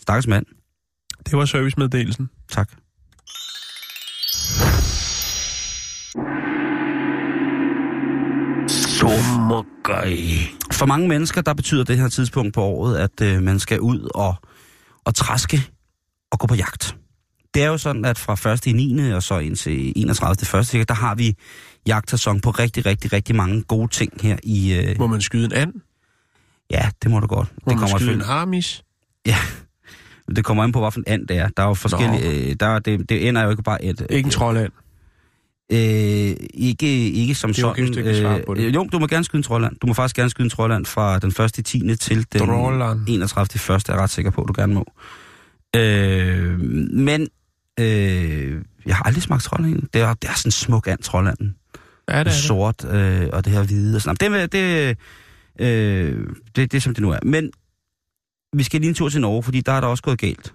stakkels 0.00 0.26
mand. 0.26 0.46
Det 1.26 1.38
var 1.38 1.44
servicemeddelelsen. 1.44 2.30
Tak. 2.48 2.68
For 10.72 10.86
mange 10.86 11.08
mennesker, 11.08 11.40
der 11.40 11.54
betyder 11.54 11.84
det 11.84 11.98
her 11.98 12.08
tidspunkt 12.08 12.54
på 12.54 12.62
året, 12.62 12.96
at 12.96 13.20
øh, 13.22 13.42
man 13.42 13.58
skal 13.58 13.80
ud 13.80 14.08
og, 14.14 14.34
og 15.04 15.14
træske 15.14 15.60
og 16.30 16.38
gå 16.38 16.46
på 16.46 16.54
jagt. 16.54 16.96
Det 17.54 17.62
er 17.62 17.66
jo 17.66 17.78
sådan, 17.78 18.04
at 18.04 18.18
fra 18.18 18.52
1. 18.52 18.66
i 18.66 18.72
9. 18.72 19.12
og 19.12 19.22
så 19.22 19.38
indtil 19.38 19.92
31. 19.96 20.80
1. 20.80 20.88
der 20.88 20.94
har 20.94 21.14
vi 21.14 21.34
jagtsæson 21.86 22.40
på 22.40 22.50
rigtig, 22.50 22.86
rigtig, 22.86 23.12
rigtig 23.12 23.36
mange 23.36 23.62
gode 23.62 23.88
ting 23.88 24.12
her 24.22 24.36
i... 24.42 24.74
Øh, 24.74 24.98
Må 24.98 25.06
man 25.06 25.20
skyde 25.20 25.44
en 25.44 25.52
and? 25.52 25.72
ja, 26.70 26.90
det 27.02 27.10
må 27.10 27.20
du 27.20 27.26
godt. 27.26 27.48
Må 27.66 27.72
det 27.72 27.80
man 27.80 27.88
skyde 27.88 28.12
en 28.14 28.20
harmis? 28.20 28.84
Ja, 29.26 29.36
det 30.36 30.44
kommer 30.44 30.64
ind 30.64 30.72
på, 30.72 30.80
hvilken 30.80 31.04
and 31.06 31.26
det 31.26 31.36
er. 31.38 31.48
Der 31.56 31.62
er 31.62 31.66
jo 31.66 31.74
forskellige... 31.74 32.50
Øh, 32.50 32.56
der, 32.60 32.66
er- 32.66 32.78
det, 32.78 33.08
det 33.08 33.28
ender 33.28 33.42
jo 33.44 33.50
ikke 33.50 33.62
bare 33.62 33.84
et... 33.84 34.06
Ikke 34.10 34.26
en 34.26 34.30
trolland. 34.30 34.72
Øh, 35.72 36.36
ikke, 36.54 37.10
ikke 37.10 37.34
som 37.34 37.52
Det 37.54 37.62
er 37.62 37.66
okay, 37.68 37.86
sådan... 37.86 37.98
ikke 38.06 38.20
svare 38.20 38.42
på 38.46 38.54
det. 38.54 38.62
øh, 38.64 38.74
jo, 38.74 38.88
du 38.92 38.98
må 38.98 39.06
gerne 39.06 39.24
skyde 39.24 39.38
en 39.38 39.42
trådland. 39.42 39.76
Du 39.82 39.86
må 39.86 39.94
faktisk 39.94 40.16
gerne 40.16 40.30
skyde 40.30 40.44
en 40.46 40.50
trådland 40.50 40.86
fra 40.86 41.18
den 41.18 41.28
1. 41.44 41.58
i 41.58 41.62
10. 41.62 41.96
til 41.96 42.26
den 42.32 42.40
Trådland. 42.40 43.04
31. 43.08 43.74
1. 43.76 43.88
er 43.88 43.92
jeg 43.94 44.02
ret 44.02 44.10
sikker 44.10 44.30
på, 44.30 44.42
at 44.42 44.48
du 44.48 44.52
gerne 44.60 44.74
må. 44.74 44.84
Øh, 45.76 46.60
men 46.90 47.28
øh, 47.80 48.62
jeg 48.86 48.96
har 48.96 49.02
aldrig 49.04 49.22
smagt 49.22 49.44
trådland. 49.44 49.82
Det 49.92 50.00
er, 50.00 50.14
det 50.14 50.30
er 50.30 50.34
sådan 50.34 50.48
en 50.48 50.52
smuk 50.52 50.86
and, 50.88 50.98
trådlanden. 50.98 51.54
Ja, 52.08 52.12
det 52.12 52.18
er 52.20 52.24
Det 52.24 52.32
det. 52.32 52.40
sort 52.42 52.84
øh, 52.84 53.28
og 53.32 53.44
det 53.44 53.52
her 53.52 53.62
hvide 53.62 53.96
og 53.96 54.02
sådan 54.02 54.16
noget. 54.30 54.52
Det, 54.52 54.96
det, 55.58 55.66
øh, 55.66 56.26
det, 56.56 56.72
det 56.72 56.74
er 56.74 56.80
som 56.80 56.94
det 56.94 57.02
nu 57.02 57.10
er. 57.10 57.18
Men 57.22 57.50
vi 58.52 58.62
skal 58.62 58.80
lige 58.80 58.88
en 58.88 58.94
tur 58.94 59.08
til 59.08 59.20
Norge, 59.20 59.42
fordi 59.42 59.60
der 59.60 59.72
er 59.72 59.80
der 59.80 59.88
også 59.88 60.02
gået 60.02 60.18
galt. 60.18 60.54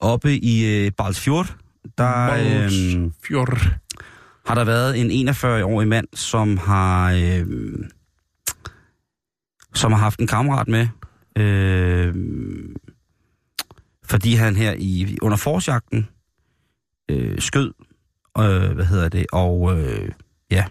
Oppe 0.00 0.36
i 0.38 0.64
øh, 0.66 0.92
Balsfjord, 0.98 1.56
der 1.98 2.32
øh, 2.32 3.10
Fjord. 3.22 3.58
har 4.46 4.54
der 4.54 4.64
været 4.64 5.00
en 5.00 5.28
41-årig 5.28 5.88
mand, 5.88 6.06
som 6.14 6.56
har, 6.56 7.12
øh, 7.12 7.46
som 9.74 9.92
har 9.92 9.98
haft 9.98 10.20
en 10.20 10.26
kammerat 10.26 10.68
med, 10.68 10.88
øh, 11.36 12.14
fordi 14.04 14.34
han 14.34 14.56
her 14.56 14.74
i 14.78 15.18
under 15.22 15.36
forsjagten 15.36 16.08
øh, 17.10 17.38
skød, 17.40 17.72
øh, 18.38 18.72
hvad 18.72 18.84
hedder 18.84 19.08
det, 19.08 19.26
og 19.32 19.78
øh, 19.78 20.10
ja, 20.50 20.64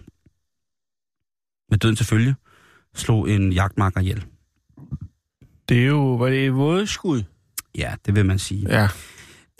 med 1.70 1.78
døden 1.78 1.96
til 1.96 2.06
følge, 2.06 2.34
slog 2.94 3.30
en 3.30 3.52
jagtmarker 3.52 4.00
ihjel. 4.00 4.24
Det 5.68 5.82
er 5.82 5.86
jo, 5.86 6.14
var 6.14 6.28
det 6.28 6.46
et 6.46 6.54
vådeskud? 6.54 7.22
Ja, 7.74 7.94
det 8.06 8.14
vil 8.14 8.26
man 8.26 8.38
sige. 8.38 8.66
Ja, 8.68 8.88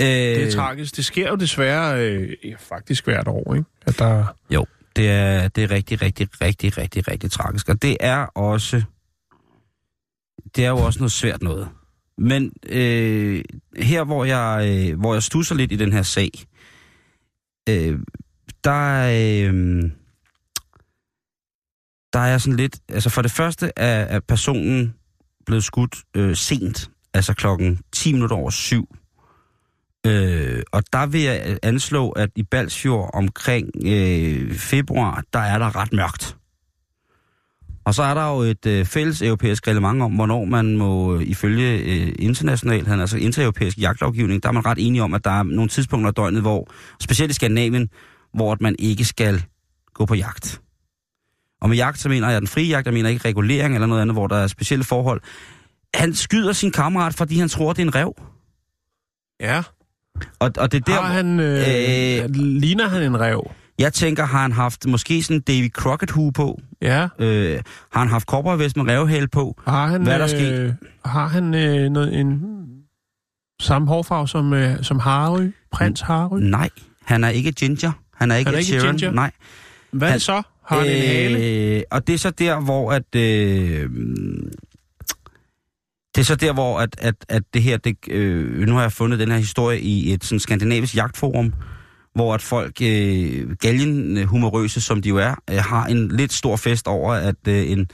Øh, 0.00 0.06
det 0.06 0.46
er 0.46 0.50
tragisk. 0.50 0.96
Det 0.96 1.04
sker 1.04 1.28
jo 1.28 1.34
desværre 1.34 2.06
øh, 2.06 2.36
faktisk 2.58 3.04
hvert 3.04 3.28
år, 3.28 3.54
ikke? 3.54 3.66
At 3.86 3.98
der... 3.98 4.34
Jo, 4.50 4.66
det 4.96 5.10
er, 5.10 5.48
det 5.48 5.64
er 5.64 5.70
rigtig, 5.70 6.02
rigtig, 6.02 6.28
rigtig, 6.40 6.78
rigtig, 6.78 7.08
rigtig 7.08 7.30
tragisk. 7.30 7.68
Og 7.68 7.82
det 7.82 7.96
er 8.00 8.18
også... 8.18 8.82
Det 10.56 10.64
er 10.64 10.68
jo 10.68 10.76
også 10.76 10.98
noget 10.98 11.12
svært 11.12 11.42
noget. 11.42 11.68
Men 12.18 12.52
øh, 12.66 13.44
her, 13.76 14.04
hvor 14.04 14.24
jeg, 14.24 14.68
øh, 14.68 15.00
hvor 15.00 15.14
jeg 15.14 15.22
stusser 15.22 15.54
lidt 15.54 15.72
i 15.72 15.76
den 15.76 15.92
her 15.92 16.02
sag, 16.02 16.30
øh, 17.68 17.98
der, 18.64 19.02
øh, 19.02 19.90
der 22.12 22.18
er 22.18 22.38
sådan 22.38 22.56
lidt... 22.56 22.78
Altså 22.88 23.10
for 23.10 23.22
det 23.22 23.30
første 23.30 23.72
er, 23.76 24.04
er 24.04 24.20
personen 24.20 24.94
blevet 25.46 25.64
skudt 25.64 25.96
øh, 26.14 26.36
sent, 26.36 26.90
altså 27.14 27.34
klokken 27.34 27.80
10 27.92 28.12
minutter 28.12 28.36
over 28.36 28.50
syv. 28.50 28.97
Øh, 30.08 30.62
og 30.72 30.82
der 30.92 31.06
vil 31.06 31.22
jeg 31.22 31.44
øh, 31.48 31.56
anslå, 31.62 32.10
at 32.10 32.30
i 32.36 32.42
Balsfjord 32.42 33.10
omkring 33.14 33.70
øh, 33.86 34.54
februar, 34.54 35.22
der 35.32 35.38
er 35.38 35.58
der 35.58 35.76
ret 35.76 35.92
mørkt. 35.92 36.36
Og 37.84 37.94
så 37.94 38.02
er 38.02 38.14
der 38.14 38.30
jo 38.30 38.38
et 38.38 38.66
øh, 38.66 38.84
fælles 38.84 39.22
europæisk 39.22 39.68
reglement 39.68 40.02
om, 40.02 40.12
hvornår 40.12 40.44
man 40.44 40.76
må, 40.76 41.16
øh, 41.16 41.22
ifølge 41.22 41.78
øh, 41.78 42.12
international, 42.18 42.86
han, 42.86 43.00
altså 43.00 43.16
intereuropæisk 43.16 43.78
jagtlovgivning, 43.78 44.42
der 44.42 44.48
er 44.48 44.52
man 44.52 44.66
ret 44.66 44.78
enige 44.80 45.02
om, 45.02 45.14
at 45.14 45.24
der 45.24 45.30
er 45.30 45.42
nogle 45.42 45.68
tidspunkter 45.68 46.08
af 46.08 46.14
døgnet, 46.14 46.40
hvor, 46.40 46.68
specielt 47.00 47.30
i 47.30 47.34
Skandinavien, 47.34 47.88
hvor 48.34 48.52
at 48.52 48.60
man 48.60 48.76
ikke 48.78 49.04
skal 49.04 49.44
gå 49.94 50.06
på 50.06 50.14
jagt. 50.14 50.60
Og 51.60 51.68
med 51.68 51.76
jagt, 51.76 51.98
så 51.98 52.08
mener 52.08 52.30
jeg 52.30 52.40
den 52.40 52.48
frie 52.48 52.68
jagt, 52.68 52.86
jeg 52.86 52.94
mener 52.94 53.10
ikke 53.10 53.28
regulering 53.28 53.74
eller 53.74 53.86
noget 53.86 54.02
andet, 54.02 54.14
hvor 54.14 54.26
der 54.26 54.36
er 54.36 54.46
specielle 54.46 54.84
forhold. 54.84 55.20
Han 55.94 56.14
skyder 56.14 56.52
sin 56.52 56.72
kammerat, 56.72 57.14
fordi 57.14 57.38
han 57.38 57.48
tror, 57.48 57.72
det 57.72 57.82
er 57.82 57.86
en 57.86 57.94
rev. 57.94 58.14
Ja. 59.40 59.62
Og, 60.38 60.50
og 60.58 60.72
det 60.72 60.80
er 60.80 60.84
der, 60.92 61.00
Har 61.02 61.12
han, 61.12 61.40
øh, 61.40 62.24
Øh, 62.24 62.30
ligner 62.34 62.88
han 62.88 63.02
en 63.02 63.20
rev? 63.20 63.50
Jeg 63.78 63.92
tænker, 63.92 64.24
har 64.24 64.42
han 64.42 64.52
haft 64.52 64.86
måske 64.86 65.22
sådan 65.22 65.36
en 65.36 65.40
Davy 65.40 65.70
Crockett-hue 65.78 66.32
på? 66.32 66.60
Ja. 66.82 67.08
Øh, 67.18 67.60
har 67.92 68.00
han 68.00 68.08
haft 68.08 68.26
koppervest 68.26 68.76
med 68.76 68.84
revhæl 68.88 69.28
på? 69.28 69.60
Har 69.66 69.86
han, 69.86 70.02
Hvad 70.02 70.14
er 70.14 70.18
der 70.18 70.26
sket? 70.26 70.52
øh, 70.52 70.72
Har 71.04 71.26
han 71.28 71.54
øh, 71.54 71.90
noget, 71.90 72.20
en 72.20 72.42
samme 73.60 73.88
hårfarve 73.88 74.28
som, 74.28 74.52
øh, 74.52 74.82
som 74.82 74.98
Harry? 74.98 75.50
Prins 75.72 76.00
Harry? 76.00 76.40
Nej, 76.40 76.68
han 77.04 77.24
er 77.24 77.28
ikke 77.28 77.52
ginger. 77.52 77.92
Han 78.16 78.30
er 78.30 78.36
ikke, 78.36 78.48
Han 78.50 78.54
er 78.54 78.58
ikke 78.58 78.80
ginger? 78.96 79.10
Nej. 79.10 79.30
Hvad 79.90 80.10
han- 80.10 80.20
så? 80.20 80.42
Har 80.66 80.78
han 80.78 80.86
en 80.86 81.02
hale? 81.02 81.44
Øh, 81.76 81.82
og 81.90 82.06
det 82.06 82.14
er 82.14 82.18
så 82.18 82.30
der, 82.30 82.60
hvor 82.60 82.92
at... 82.92 83.14
Øh, 83.16 83.90
det 86.18 86.22
er 86.24 86.26
så 86.26 86.34
der, 86.36 86.52
hvor 86.52 86.78
at, 86.78 86.96
at, 86.98 87.14
at 87.28 87.42
det 87.54 87.62
her... 87.62 87.76
Det, 87.76 87.96
øh, 88.10 88.66
nu 88.66 88.74
har 88.74 88.82
jeg 88.82 88.92
fundet 88.92 89.18
den 89.18 89.30
her 89.30 89.38
historie 89.38 89.80
i 89.80 90.12
et 90.12 90.24
sådan 90.24 90.40
skandinavisk 90.40 90.96
jagtforum, 90.96 91.52
hvor 92.14 92.34
at 92.34 92.42
folk, 92.42 92.76
øh, 92.82 93.50
galgenhumorøse 93.60 94.80
som 94.80 95.02
de 95.02 95.08
jo 95.08 95.16
er, 95.16 95.34
øh, 95.50 95.56
har 95.56 95.86
en 95.86 96.08
lidt 96.08 96.32
stor 96.32 96.56
fest 96.56 96.86
over, 96.86 97.14
at 97.14 97.34
øh, 97.48 97.70
en... 97.70 97.86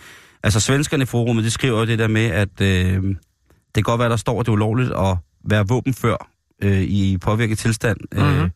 Altså 0.42 0.60
svenskerne 0.60 1.02
i 1.02 1.06
forummet, 1.06 1.44
de 1.44 1.50
skriver 1.50 1.78
jo 1.78 1.86
det 1.86 1.98
der 1.98 2.08
med, 2.08 2.24
at 2.24 2.60
øh, 2.60 3.02
det 3.02 3.16
kan 3.74 3.82
godt 3.82 3.98
være, 3.98 4.08
der 4.08 4.16
står, 4.16 4.40
at 4.40 4.46
det 4.46 4.50
er 4.50 4.54
ulovligt 4.54 4.90
at 4.90 5.16
være 5.48 5.68
våbenfør 5.68 6.30
øh, 6.62 6.82
i 6.82 7.18
påvirket 7.18 7.58
tilstand. 7.58 7.96
Øh, 8.14 8.38
Mhm. 8.40 8.50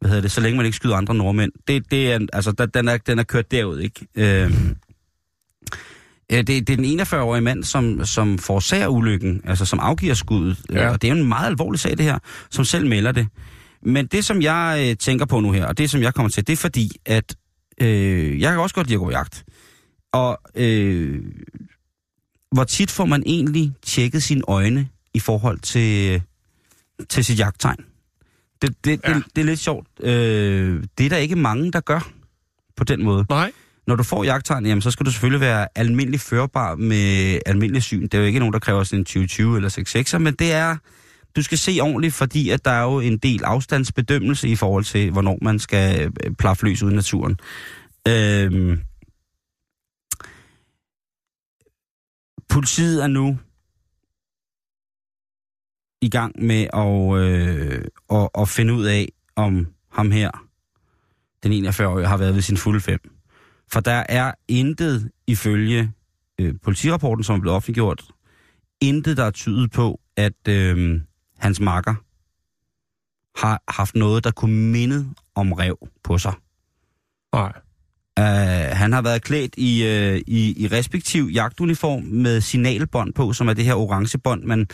hvad 0.00 0.08
hedder 0.10 0.22
det, 0.22 0.32
så 0.32 0.40
længe 0.40 0.56
man 0.56 0.66
ikke 0.66 0.76
skyder 0.76 0.96
andre 0.96 1.14
nordmænd. 1.14 1.52
Det, 1.68 1.90
det 1.90 2.12
er, 2.12 2.18
altså, 2.32 2.52
der, 2.52 2.66
den, 2.66 2.88
er, 2.88 2.96
den 2.96 3.18
er 3.18 3.22
kørt 3.22 3.50
derud, 3.50 3.78
ikke? 3.78 4.06
Øh, 4.14 4.52
det, 6.30 6.48
det 6.48 6.70
er 6.70 6.76
den 6.76 7.00
41-årige 7.00 7.42
mand, 7.42 7.64
som, 7.64 8.04
som 8.04 8.38
forårsager 8.38 8.88
ulykken, 8.88 9.40
altså 9.44 9.64
som 9.64 9.80
afgiver 9.80 10.14
skuddet. 10.14 10.60
Ja. 10.72 10.90
Og 10.90 11.02
det 11.02 11.10
er 11.10 11.14
jo 11.14 11.20
en 11.20 11.28
meget 11.28 11.46
alvorlig 11.46 11.80
sag, 11.80 11.90
det 11.90 12.04
her, 12.04 12.18
som 12.50 12.64
selv 12.64 12.86
melder 12.86 13.12
det. 13.12 13.28
Men 13.82 14.06
det, 14.06 14.24
som 14.24 14.42
jeg 14.42 14.86
øh, 14.88 14.96
tænker 14.96 15.26
på 15.26 15.40
nu 15.40 15.52
her, 15.52 15.66
og 15.66 15.78
det, 15.78 15.90
som 15.90 16.02
jeg 16.02 16.14
kommer 16.14 16.30
til, 16.30 16.46
det 16.46 16.52
er 16.52 16.56
fordi, 16.56 16.90
at 17.06 17.36
øh, 17.80 18.40
jeg 18.40 18.50
kan 18.50 18.60
også 18.60 18.74
godt 18.74 18.86
lide 18.86 18.94
at 18.94 19.00
gå 19.00 19.10
jagt. 19.10 19.44
Og 20.12 20.38
øh, 20.54 21.22
hvor 22.52 22.64
tit 22.64 22.90
får 22.90 23.04
man 23.04 23.22
egentlig 23.26 23.72
tjekket 23.82 24.22
sine 24.22 24.42
øjne 24.48 24.88
i 25.14 25.18
forhold 25.18 25.58
til, 25.58 26.22
til 27.08 27.24
sit 27.24 27.38
jagttegn? 27.38 27.84
Det, 28.62 28.84
det, 28.84 29.00
ja. 29.04 29.14
det, 29.14 29.24
det 29.36 29.42
er 29.42 29.46
lidt 29.46 29.60
sjovt. 29.60 29.86
Øh, 30.00 30.84
det 30.98 31.06
er 31.06 31.10
der 31.10 31.16
ikke 31.16 31.36
mange, 31.36 31.72
der 31.72 31.80
gør 31.80 32.10
på 32.76 32.84
den 32.84 33.04
måde. 33.04 33.26
Nej. 33.28 33.52
Når 33.86 33.96
du 33.96 34.02
får 34.02 34.24
jagttegn, 34.24 34.66
jamen, 34.66 34.82
så 34.82 34.90
skal 34.90 35.06
du 35.06 35.10
selvfølgelig 35.10 35.40
være 35.40 35.68
almindelig 35.74 36.20
førbar 36.20 36.74
med 36.74 37.38
almindelig 37.46 37.82
syn. 37.82 38.02
Det 38.02 38.14
er 38.14 38.18
jo 38.18 38.24
ikke 38.24 38.38
nogen, 38.38 38.52
der 38.52 38.58
kræver 38.58 38.84
sådan 38.84 38.98
en 38.98 39.04
2020 39.04 39.56
eller 39.56 39.68
66, 39.68 40.20
men 40.20 40.34
det 40.34 40.52
er, 40.52 40.76
du 41.36 41.42
skal 41.42 41.58
se 41.58 41.78
ordentligt, 41.80 42.14
fordi 42.14 42.50
at 42.50 42.64
der 42.64 42.70
er 42.70 42.82
jo 42.82 43.00
en 43.00 43.18
del 43.18 43.44
afstandsbedømmelse 43.44 44.48
i 44.48 44.56
forhold 44.56 44.84
til, 44.84 45.10
hvornår 45.10 45.38
man 45.42 45.58
skal 45.58 46.12
øh, 46.24 46.34
plaffe 46.34 46.64
løs 46.64 46.82
ud 46.82 46.92
i 46.92 46.94
naturen. 46.94 47.38
Øhm, 48.08 48.80
politiet 52.48 53.02
er 53.02 53.06
nu 53.06 53.38
i 56.00 56.08
gang 56.08 56.42
med 56.42 56.66
at, 56.72 57.18
øh, 57.22 57.84
at, 58.10 58.28
at 58.38 58.48
finde 58.48 58.74
ud 58.74 58.84
af, 58.84 59.08
om 59.36 59.66
ham 59.92 60.10
her, 60.10 60.30
den 61.42 61.66
41-årige, 61.66 62.06
har 62.06 62.16
været 62.16 62.34
ved 62.34 62.42
sin 62.42 62.56
fulde 62.56 62.80
fem. 62.80 63.13
For 63.74 63.80
der 63.80 64.04
er 64.08 64.32
intet 64.48 65.10
ifølge 65.26 65.92
øh, 66.40 66.54
politirapporten, 66.62 67.24
som 67.24 67.36
er 67.36 67.40
blevet 67.40 67.56
offentliggjort, 67.56 68.04
intet, 68.80 69.16
der 69.16 69.24
er 69.24 69.30
tydet 69.30 69.70
på, 69.70 70.00
at 70.16 70.48
øh, 70.48 71.00
hans 71.38 71.60
makker 71.60 71.94
har 73.40 73.62
haft 73.68 73.94
noget, 73.94 74.24
der 74.24 74.30
kunne 74.30 74.70
minde 74.72 75.14
om 75.34 75.52
rev 75.52 75.88
på 76.04 76.18
sig. 76.18 76.32
Nej. 77.32 77.52
Uh, 78.20 78.76
han 78.76 78.92
har 78.92 79.02
været 79.02 79.22
klædt 79.22 79.54
i, 79.56 79.82
uh, 79.82 80.20
i, 80.26 80.64
i 80.64 80.68
respektiv 80.68 81.30
jagtuniform 81.32 82.02
med 82.02 82.40
signalbånd 82.40 83.14
på, 83.14 83.32
som 83.32 83.48
er 83.48 83.52
det 83.52 83.64
her 83.64 83.74
orange 83.74 84.18
bånd, 84.18 84.44
man 84.44 84.66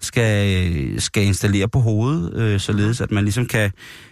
skal, 0.00 1.00
skal 1.00 1.24
installere 1.24 1.68
på 1.68 1.78
hovedet, 1.78 2.54
uh, 2.54 2.60
således 2.60 3.00
at 3.00 3.10
man 3.10 3.24
ligesom 3.24 3.46
kan... 3.46 3.70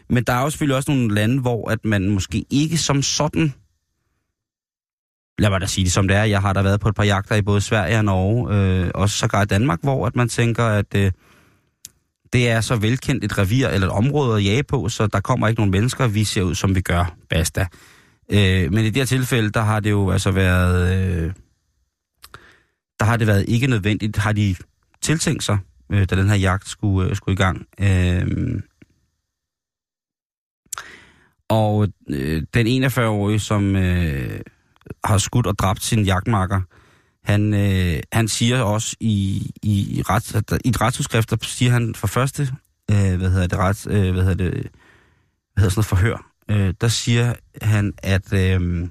Men 0.09 0.24
der 0.24 0.32
er 0.32 0.43
jo 0.43 0.51
selvfølgelig 0.51 0.76
også 0.76 0.90
nogle 0.90 1.14
lande, 1.14 1.40
hvor 1.40 1.70
at 1.70 1.84
man 1.84 2.11
måske 2.11 2.45
ikke 2.51 2.78
som 2.78 3.03
sådan... 3.03 3.55
Lad 5.43 5.51
mig 5.51 5.61
da 5.61 5.66
sige 5.66 5.84
det 5.84 5.93
som 5.93 6.09
det 6.09 6.16
er. 6.16 6.24
Jeg 6.24 6.40
har 6.40 6.53
da 6.53 6.62
været 6.62 6.80
på 6.80 6.88
et 6.88 6.95
par 6.95 7.05
jagter 7.05 7.34
i 7.34 7.43
både 7.43 7.61
Sverige 7.61 7.99
og 7.99 8.05
Norge, 8.05 8.55
øh, 8.55 8.90
også 8.95 9.16
sågar 9.16 9.43
i 9.43 9.47
Danmark, 9.47 9.78
hvor 9.82 10.07
at 10.07 10.16
man 10.16 10.28
tænker, 10.28 10.64
at 10.64 10.95
øh, 10.97 11.12
det 12.32 12.51
er 12.51 12.61
så 12.61 12.76
velkendt 12.76 13.24
et 13.24 13.38
revir 13.38 13.68
eller 13.68 13.86
et 13.86 13.93
område 13.93 14.36
at 14.36 14.45
jage 14.45 14.62
på, 14.62 14.88
så 14.88 15.07
der 15.07 15.20
kommer 15.20 15.49
ikke 15.49 15.61
nogen 15.61 15.70
mennesker, 15.70 16.07
vi 16.07 16.24
ser 16.24 16.43
ud, 16.43 16.55
som 16.55 16.74
vi 16.74 16.80
gør. 16.80 17.14
Basta. 17.30 17.66
Øh, 18.32 18.72
men 18.72 18.84
i 18.84 18.90
det 18.90 18.97
her 18.97 19.05
tilfælde, 19.05 19.51
der 19.51 19.61
har 19.61 19.80
det 19.80 19.90
jo 19.90 20.11
altså 20.11 20.30
været... 20.30 21.05
Øh, 21.05 21.32
der 23.01 23.05
har 23.05 23.16
det 23.16 23.26
været 23.26 23.45
ikke 23.49 23.66
nødvendigt, 23.66 24.16
har 24.16 24.32
de 24.32 24.57
tiltænkt 25.01 25.45
sig, 25.45 25.59
øh, 25.93 26.07
da 26.11 26.16
den 26.16 26.28
her 26.28 26.36
jagt 26.36 26.68
skulle, 26.68 27.11
øh, 27.11 27.16
skulle 27.16 27.32
i 27.32 27.36
gang. 27.36 27.66
Øh, 27.80 28.61
og 31.49 31.88
øh, 32.09 32.43
den 32.55 32.84
41-årige, 32.84 33.38
som 33.38 33.76
øh, 33.76 34.40
har 35.05 35.18
skudt 35.18 35.47
og 35.47 35.59
dræbt 35.59 35.82
sin 35.82 36.05
jagtmarker, 36.05 36.61
han, 37.24 37.55
øh, 37.55 38.03
han 38.12 38.28
siger 38.28 38.62
også 38.62 38.97
i, 39.01 39.51
i, 39.62 39.99
i, 39.99 40.03
ret, 40.03 40.53
i 40.64 40.68
et 40.68 40.80
retsudskrift, 40.80 41.30
der 41.30 41.36
siger 41.43 41.72
han 41.72 41.95
for 41.95 42.07
første, 42.07 42.43
øh, 42.90 43.16
hvad 43.18 43.30
hedder 43.30 43.47
det, 43.47 43.59
ret, 43.59 43.86
øh, 43.86 44.12
hvad 44.12 44.22
hedder 44.22 44.51
det, 44.51 44.53
hvad 44.53 45.62
hedder 45.62 45.70
sådan 45.70 45.78
noget 45.78 45.86
forhør, 45.86 46.32
øh, 46.49 46.74
der 46.80 46.88
siger 46.88 47.34
han, 47.62 47.95
at 47.99 48.32
øh, 48.32 48.88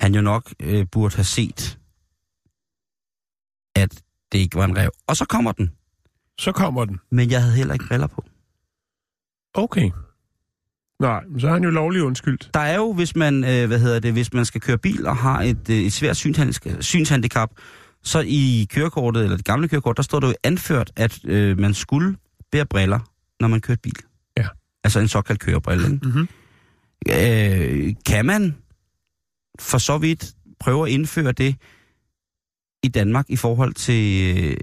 han 0.00 0.14
jo 0.14 0.20
nok 0.20 0.54
øh, 0.60 0.86
burde 0.92 1.16
have 1.16 1.24
set, 1.24 1.78
at 3.74 4.02
det 4.32 4.38
ikke 4.38 4.56
var 4.56 4.64
en 4.64 4.76
rev. 4.76 4.90
Og 5.06 5.16
så 5.16 5.24
kommer 5.24 5.52
den. 5.52 5.70
Så 6.38 6.52
kommer 6.52 6.84
den. 6.84 7.00
Men 7.10 7.30
jeg 7.30 7.42
havde 7.42 7.54
heller 7.54 7.74
ikke 7.74 7.86
briller 7.88 8.06
på. 8.06 8.24
Okay. 9.54 9.90
Nej, 11.00 11.20
men 11.30 11.40
så 11.40 11.46
har 11.46 11.54
han 11.54 11.64
jo 11.64 11.70
lovlig 11.70 12.02
undskyldt. 12.02 12.50
Der 12.54 12.60
er 12.60 12.76
jo, 12.76 12.92
hvis 12.92 13.16
man, 13.16 13.44
øh, 13.44 13.66
hvad 13.66 13.78
hedder 13.78 14.00
det, 14.00 14.12
hvis 14.12 14.32
man 14.32 14.44
skal 14.44 14.60
køre 14.60 14.78
bil 14.78 15.06
og 15.06 15.16
har 15.16 15.42
et, 15.42 15.70
øh, 15.70 15.76
et 15.76 15.92
svært 15.92 16.16
synshandicap, 16.80 17.50
så 18.02 18.24
i 18.26 18.66
kørekortet, 18.70 19.22
eller 19.22 19.36
det 19.36 19.44
gamle 19.44 19.68
kørekort, 19.68 19.96
der 19.96 20.02
står 20.02 20.20
det 20.20 20.28
jo 20.28 20.34
anført, 20.42 20.90
at 20.96 21.18
øh, 21.24 21.58
man 21.58 21.74
skulle 21.74 22.16
bære 22.52 22.66
briller, 22.66 22.98
når 23.40 23.48
man 23.48 23.60
kører 23.60 23.78
bil. 23.82 23.96
Ja. 24.36 24.46
Altså 24.84 25.00
en 25.00 25.08
såkaldt 25.08 25.40
kørebrille. 25.40 25.88
Mm-hmm. 25.88 26.28
Øh, 27.08 27.94
kan 28.06 28.26
man 28.26 28.56
for 29.58 29.78
så 29.78 29.98
vidt 29.98 30.34
prøve 30.60 30.86
at 30.86 30.92
indføre 30.92 31.32
det 31.32 31.56
i 32.82 32.88
Danmark 32.88 33.24
i 33.28 33.36
forhold 33.36 33.74
til, 33.74 34.36
øh, 34.36 34.56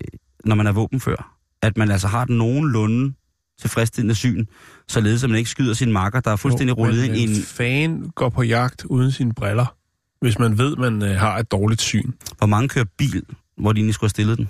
når 0.45 0.55
man 0.55 0.67
er 0.67 0.71
våbenfører? 0.71 1.37
At 1.61 1.77
man 1.77 1.91
altså 1.91 2.07
har 2.07 2.21
et 2.21 2.29
nogenlunde 2.29 3.13
tilfredsstillende 3.61 4.15
syn, 4.15 4.45
således 4.87 5.23
at 5.23 5.29
man 5.29 5.37
ikke 5.37 5.49
skyder 5.49 5.73
sin 5.73 5.91
makker, 5.91 6.19
der 6.19 6.31
er 6.31 6.35
fuldstændig 6.35 6.77
rullet 6.77 7.03
ind 7.05 7.15
i 7.15 7.23
en... 7.23 7.43
fan 7.43 8.11
går 8.15 8.29
på 8.29 8.43
jagt 8.43 8.85
uden 8.85 9.11
sine 9.11 9.33
briller, 9.33 9.75
hvis 10.21 10.39
man 10.39 10.57
ved, 10.57 10.75
man 10.75 11.01
øh, 11.03 11.09
har 11.15 11.37
et 11.37 11.51
dårligt 11.51 11.81
syn. 11.81 12.11
Hvor 12.37 12.47
mange 12.47 12.69
kører 12.69 12.85
bil, 12.97 13.23
hvor 13.57 13.73
de 13.73 13.77
egentlig 13.79 13.93
skulle 13.93 14.07
have 14.07 14.09
stillet 14.09 14.37
den? 14.37 14.49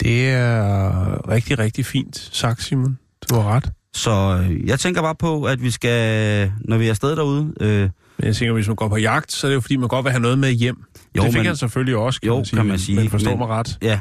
Det 0.00 0.30
er 0.30 1.28
rigtig, 1.28 1.58
rigtig 1.58 1.86
fint 1.86 2.16
sagt, 2.32 2.62
Simon. 2.62 2.98
Du 3.30 3.34
har 3.34 3.42
ret. 3.56 3.70
Så 3.94 4.44
øh, 4.50 4.66
jeg 4.66 4.80
tænker 4.80 5.02
bare 5.02 5.14
på, 5.14 5.44
at 5.44 5.62
vi 5.62 5.70
skal, 5.70 6.52
når 6.60 6.78
vi 6.78 6.86
er 6.86 6.90
afsted 6.90 7.16
derude... 7.16 7.54
Øh, 7.60 7.80
Men 8.18 8.26
jeg 8.26 8.36
tænker, 8.36 8.52
hvis 8.52 8.66
man 8.66 8.76
går 8.76 8.88
på 8.88 8.96
jagt, 8.96 9.32
så 9.32 9.46
er 9.46 9.48
det 9.50 9.54
jo 9.54 9.60
fordi, 9.60 9.76
man 9.76 9.88
godt 9.88 10.04
vil 10.04 10.10
have 10.12 10.22
noget 10.22 10.38
med 10.38 10.50
hjem. 10.52 10.84
Jo, 11.16 11.22
det 11.22 11.32
fik 11.32 11.38
men- 11.38 11.46
han 11.46 11.56
selvfølgelig 11.56 11.96
også, 11.96 12.20
kan 12.20 12.28
Jo, 12.28 12.36
man 12.36 12.44
sige. 12.46 12.56
kan 12.56 12.66
man 12.66 12.78
sige, 12.78 12.96
Men 12.96 13.10
forstår 13.10 13.30
men- 13.30 13.38
mig 13.38 13.48
ret. 13.48 13.78
ja, 13.82 14.00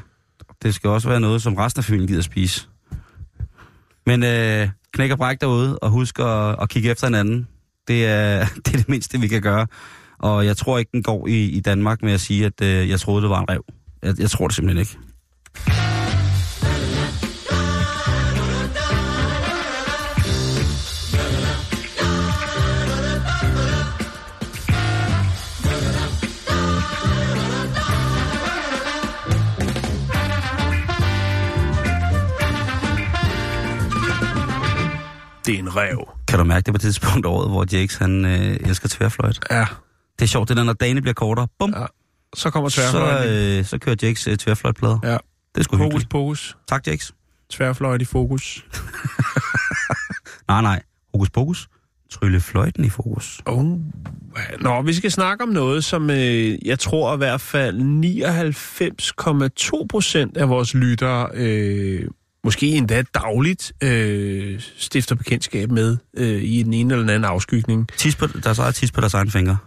det 0.63 0.75
skal 0.75 0.89
også 0.89 1.09
være 1.09 1.19
noget, 1.19 1.41
som 1.41 1.55
resten 1.55 1.79
af 1.79 1.85
familien 1.85 2.07
gider 2.07 2.21
spise. 2.21 2.67
Men 4.05 4.23
øh, 4.23 4.69
knæk 4.93 5.11
og 5.11 5.17
bræk 5.17 5.41
derude, 5.41 5.79
og 5.79 5.89
husk 5.89 6.19
at, 6.19 6.55
at 6.61 6.69
kigge 6.69 6.91
efter 6.91 7.07
hinanden. 7.07 7.47
Det 7.87 8.05
er, 8.05 8.45
det 8.65 8.73
er 8.73 8.77
det 8.77 8.89
mindste, 8.89 9.19
vi 9.19 9.27
kan 9.27 9.41
gøre. 9.41 9.67
Og 10.19 10.45
jeg 10.45 10.57
tror 10.57 10.77
ikke, 10.77 10.91
den 10.91 11.03
går 11.03 11.27
i, 11.27 11.45
i 11.45 11.59
Danmark 11.59 12.03
med 12.03 12.13
at 12.13 12.21
sige, 12.21 12.45
at 12.45 12.61
øh, 12.61 12.89
jeg 12.89 12.99
troede, 12.99 13.21
det 13.21 13.29
var 13.29 13.39
en 13.39 13.49
rev. 13.49 13.63
Jeg, 14.03 14.19
jeg 14.19 14.29
tror 14.29 14.47
det 14.47 14.55
simpelthen 14.55 14.79
ikke. 14.79 15.92
Det 35.53 35.59
er 35.59 35.63
en 35.63 35.75
rev. 35.75 36.07
Kan 36.27 36.39
du 36.39 36.45
mærke 36.45 36.65
det 36.65 36.73
på 36.73 36.75
et 36.75 36.81
tidspunkt 36.81 37.25
af 37.25 37.29
året, 37.29 37.49
hvor 37.49 37.65
Jakes 37.71 37.95
han 37.95 38.25
øh, 38.25 38.57
elsker 38.69 38.89
tværfløjt? 38.89 39.39
Ja. 39.51 39.65
Det 40.19 40.25
er 40.25 40.27
sjovt, 40.27 40.49
det 40.49 40.59
er, 40.59 40.63
når 40.63 40.73
dagene 40.73 41.01
bliver 41.01 41.13
kortere. 41.13 41.47
Bum, 41.59 41.73
ja. 41.77 41.85
Så 42.35 42.49
kommer 42.49 42.69
så, 42.69 42.81
tværfløjten. 42.81 43.59
øh, 43.59 43.65
så 43.65 43.77
kører 43.77 43.95
Jakes 44.01 44.27
øh, 44.27 44.37
tværfløjtplader. 44.37 44.99
Ja. 45.03 45.09
Det 45.09 45.17
er 45.57 45.63
Fokus, 45.63 45.79
hyggeligt. 45.79 46.09
pokus. 46.09 46.57
Tak, 46.69 46.87
Jakes. 46.87 47.13
Tværfløjt 47.49 48.01
i 48.01 48.05
fokus. 48.05 48.65
Nej, 50.49 50.61
nej. 50.61 50.81
Hokus 51.13 51.29
pokus. 51.29 51.67
Trylle 52.11 52.39
fløjten 52.41 52.85
i 52.85 52.89
fokus. 52.89 53.41
Oh. 53.45 53.65
Nå, 54.59 54.81
vi 54.81 54.93
skal 54.93 55.11
snakke 55.11 55.43
om 55.43 55.49
noget, 55.49 55.83
som 55.83 56.09
øh, 56.09 56.65
jeg 56.67 56.79
tror 56.79 57.13
i 57.13 57.17
hvert 57.17 57.41
fald 57.41 57.79
99,2 59.81 59.85
procent 59.89 60.37
af 60.37 60.49
vores 60.49 60.73
lyttere, 60.73 61.29
øh, 61.33 62.07
måske 62.43 62.67
endda 62.67 63.01
dagligt, 63.13 63.71
øh, 63.83 64.61
stifter 64.77 65.15
bekendtskab 65.15 65.71
med 65.71 65.97
øh, 66.17 66.43
i 66.43 66.63
den 66.63 66.73
ene 66.73 66.93
eller 66.93 67.01
den 67.03 67.09
anden 67.09 67.25
afskygning. 67.31 67.87
Tis 67.97 68.15
på, 68.15 68.27
deres 68.27 68.59
eget 68.59 68.75
tis 68.75 68.91
på 68.91 69.01
deres 69.01 69.13
egen 69.13 69.31
fingre. 69.31 69.57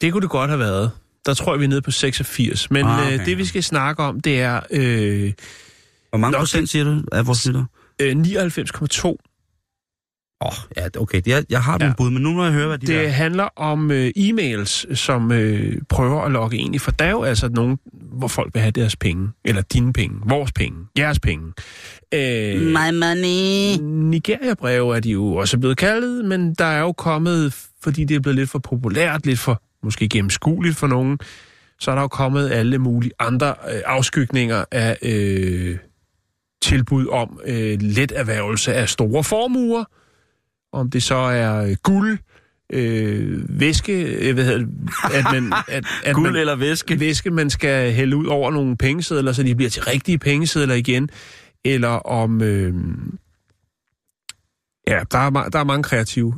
Det 0.00 0.12
kunne 0.12 0.22
det 0.22 0.30
godt 0.30 0.50
have 0.50 0.60
været. 0.60 0.90
Der 1.26 1.34
tror 1.34 1.52
jeg, 1.52 1.60
vi 1.60 1.64
er 1.64 1.68
nede 1.68 1.82
på 1.82 1.90
86. 1.90 2.70
Men 2.70 2.86
Ah, 2.86 2.98
ah, 2.98 3.06
okay. 3.06 3.20
øh, 3.20 3.26
det, 3.26 3.38
vi 3.38 3.44
skal 3.44 3.62
snakke 3.62 4.02
om, 4.02 4.20
det 4.20 4.40
er 4.40 4.60
øh, 4.70 5.32
Hvor 6.10 6.18
mange 6.18 6.32
Nå, 6.32 6.38
procent 6.38 6.68
siger 6.68 6.84
du 6.84 7.02
af 7.12 7.26
vores 7.26 7.46
lytter? 7.46 7.64
øh, 8.00 8.16
99,2. 8.16 9.16
Åh, 10.40 10.46
oh, 10.48 10.54
ja, 10.76 10.86
okay. 11.00 11.22
Jeg, 11.26 11.44
jeg 11.50 11.62
har 11.62 11.72
nogle 11.78 11.84
Ja. 11.86 11.94
bud, 11.96 12.10
men 12.10 12.22
nu 12.22 12.32
må 12.32 12.44
jeg 12.44 12.52
høre, 12.52 12.66
hvad 12.68 12.78
de 12.78 12.86
Det 12.86 12.94
der... 13.04 13.08
handler 13.08 13.48
om 13.56 13.90
øh, 13.90 14.10
e-mails, 14.16 14.94
som 14.94 15.32
øh, 15.32 15.76
prøver 15.88 16.22
at 16.22 16.32
logge 16.32 16.56
ind 16.56 16.74
i, 16.74 16.78
for 16.78 16.90
der 16.90 17.04
er 17.04 17.10
jo 17.10 17.22
altså 17.22 17.48
nogen, 17.48 17.78
hvor 17.92 18.28
folk 18.28 18.54
vil 18.54 18.60
have 18.62 18.70
deres 18.72 18.96
penge, 18.96 19.28
eller 19.44 19.62
dine 19.62 19.92
penge, 19.92 20.16
vores 20.26 20.52
penge, 20.52 20.78
jeres 20.98 21.20
penge. 21.20 21.52
Øh, 22.14 22.60
My 22.62 22.90
money. 22.92 23.76
Nigeria-breve 24.10 24.96
er 24.96 25.00
de 25.00 25.10
jo 25.10 25.34
også 25.34 25.58
blevet 25.58 25.76
kaldet, 25.76 26.24
men 26.24 26.54
der 26.54 26.64
er 26.64 26.80
jo 26.80 26.92
kommet, 26.92 27.54
fordi 27.82 28.04
det 28.04 28.14
er 28.14 28.20
blevet 28.20 28.36
lidt 28.36 28.50
for 28.50 28.58
populært, 28.58 29.26
lidt 29.26 29.38
for 29.38 29.62
måske 29.82 30.08
gennemskueligt 30.08 30.76
for 30.76 30.86
nogen, 30.86 31.18
så 31.80 31.90
er 31.90 31.94
der 31.94 32.02
jo 32.02 32.08
kommet 32.08 32.50
alle 32.50 32.78
mulige 32.78 33.12
andre 33.18 33.48
øh, 33.48 33.80
afskygninger 33.86 34.64
af 34.72 34.96
øh, 35.02 35.78
tilbud 36.62 37.06
om 37.06 37.40
øh, 37.46 37.78
let 37.80 38.12
erhvervelse 38.16 38.74
af 38.74 38.88
store 38.88 39.24
formuer. 39.24 39.84
Om 40.72 40.90
det 40.90 41.02
så 41.02 41.14
er 41.14 41.64
øh, 41.64 41.76
guld, 41.82 42.18
øh, 42.72 43.60
væske, 43.60 44.02
øh, 44.02 44.34
hvad 44.34 44.44
hedder 44.44 44.58
det, 44.58 44.68
at 45.14 45.24
man... 45.32 45.52
At, 45.68 45.84
at 46.04 46.14
Guld 46.14 46.30
man, 46.30 46.40
eller 46.40 46.56
væske? 46.56 47.00
væske, 47.00 47.30
man 47.30 47.50
skal 47.50 47.92
hælde 47.92 48.16
ud 48.16 48.26
over 48.26 48.50
nogle 48.50 48.76
pengesedler, 48.76 49.32
så 49.32 49.42
de 49.42 49.54
bliver 49.54 49.70
til 49.70 49.82
rigtige 49.82 50.18
pengesedler 50.18 50.74
igen, 50.74 51.10
eller 51.64 51.88
om... 51.88 52.42
Øh, 52.42 52.74
ja, 54.86 55.00
der 55.12 55.18
er, 55.18 55.30
der 55.30 55.58
er 55.58 55.64
mange 55.64 55.82
kreative 55.82 56.34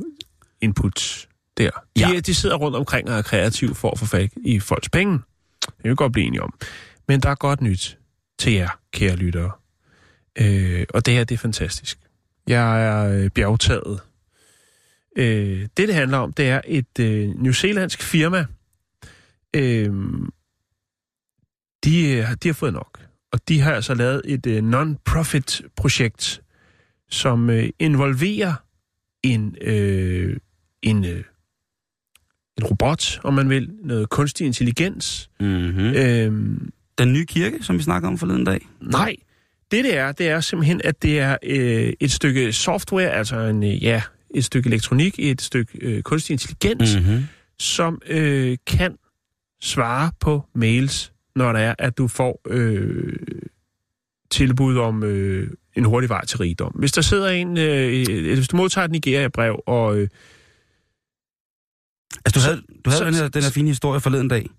inputs 0.61 1.27
der. 1.57 1.69
De, 1.71 1.79
Ja. 1.99 2.09
ja. 2.09 2.19
de 2.19 2.33
sidder 2.35 2.55
rundt 2.55 2.77
omkring 2.77 3.09
og 3.09 3.17
er 3.17 3.21
kreative 3.21 3.75
for 3.75 3.91
at 3.91 3.99
få 3.99 4.05
fat 4.05 4.31
i 4.45 4.59
folks 4.59 4.89
penge. 4.89 5.19
Det 5.65 5.73
vil 5.83 5.89
vi 5.89 5.95
godt 5.95 6.13
blive 6.13 6.27
enige 6.27 6.41
om. 6.43 6.53
Men 7.07 7.19
der 7.19 7.29
er 7.29 7.35
godt 7.35 7.61
nyt 7.61 7.97
til 8.39 8.53
jer, 8.53 8.69
kære 8.93 9.15
lyttere. 9.15 9.51
Øh, 10.39 10.85
og 10.93 11.05
det 11.05 11.13
her, 11.13 11.23
det 11.23 11.35
er 11.35 11.39
fantastisk. 11.39 11.99
Jeg 12.47 12.85
er 12.85 13.23
øh, 13.23 13.29
bjergtaget. 13.29 13.99
Øh, 15.15 15.61
det, 15.61 15.87
det 15.87 15.95
handler 15.95 16.17
om, 16.17 16.33
det 16.33 16.49
er 16.49 16.61
et 16.67 16.99
øh, 16.99 17.29
newzealandsk 17.29 18.01
firma. 18.01 18.45
Øh, 19.55 19.93
de, 21.83 22.11
øh, 22.11 22.25
de 22.43 22.47
har 22.47 22.53
fået 22.53 22.73
nok. 22.73 22.99
Og 23.31 23.39
de 23.47 23.59
har 23.59 23.73
altså 23.73 23.93
lavet 23.93 24.21
et 24.25 24.47
øh, 24.47 24.63
non-profit 24.63 25.61
projekt, 25.75 26.41
som 27.09 27.49
øh, 27.49 27.69
involverer 27.79 28.53
en, 29.23 29.55
øh, 29.61 30.37
en, 30.81 31.05
øh, 31.05 31.23
en 32.57 32.63
robot, 32.63 33.19
om 33.23 33.33
man 33.33 33.49
vil, 33.49 33.69
noget 33.83 34.09
kunstig 34.09 34.47
intelligens. 34.47 35.29
Mm-hmm. 35.39 35.79
Øh, 35.79 36.57
Den 36.97 37.13
nye 37.13 37.25
kirke, 37.25 37.63
som 37.63 37.77
vi 37.77 37.83
snakkede 37.83 38.07
om 38.07 38.17
forleden 38.17 38.45
dag. 38.45 38.67
Nej, 38.81 39.15
det 39.71 39.83
det 39.83 39.97
er, 39.97 40.11
det 40.11 40.29
er 40.29 40.39
simpelthen, 40.39 40.81
at 40.83 41.03
det 41.03 41.19
er 41.19 41.37
øh, 41.43 41.93
et 41.99 42.11
stykke 42.11 42.53
software, 42.53 43.09
altså 43.09 43.39
en, 43.39 43.63
øh, 43.63 43.83
ja, 43.83 44.01
et 44.35 44.45
stykke 44.45 44.67
elektronik, 44.67 45.15
et 45.19 45.41
stykke 45.41 45.77
øh, 45.81 46.01
kunstig 46.03 46.33
intelligens, 46.33 46.95
mm. 46.95 47.01
Mm-hmm. 47.01 47.23
som 47.59 48.01
øh, 48.07 48.57
kan 48.67 48.97
svare 49.61 50.11
på 50.19 50.43
mails, 50.55 51.13
når 51.35 51.51
der 51.51 51.59
er, 51.59 51.75
at 51.79 51.97
du 51.97 52.07
får 52.07 52.41
øh, 52.47 53.13
tilbud 54.31 54.77
om 54.77 55.03
øh, 55.03 55.49
en 55.75 55.85
hurtig 55.85 56.09
vej 56.09 56.25
til 56.25 56.37
rigdom. 56.37 56.71
Hvis 56.79 56.91
der 56.91 57.01
sidder 57.01 57.29
en, 57.29 57.57
øh, 57.57 58.05
hvis 58.35 58.47
du 58.47 58.55
modtager 58.57 58.85
et 58.85 58.91
Nigeria-brev, 58.91 59.63
og 59.67 59.97
øh, 59.97 60.07
Altså, 62.25 62.39
du 62.39 62.43
havde, 62.45 62.61
du 62.85 62.89
havde 62.89 62.97
så- 62.99 63.05
den, 63.05 63.13
her, 63.13 63.27
den 63.27 63.43
her 63.43 63.49
fine 63.51 63.67
historie 63.67 63.99
forleden 64.01 64.27
dag, 64.27 64.49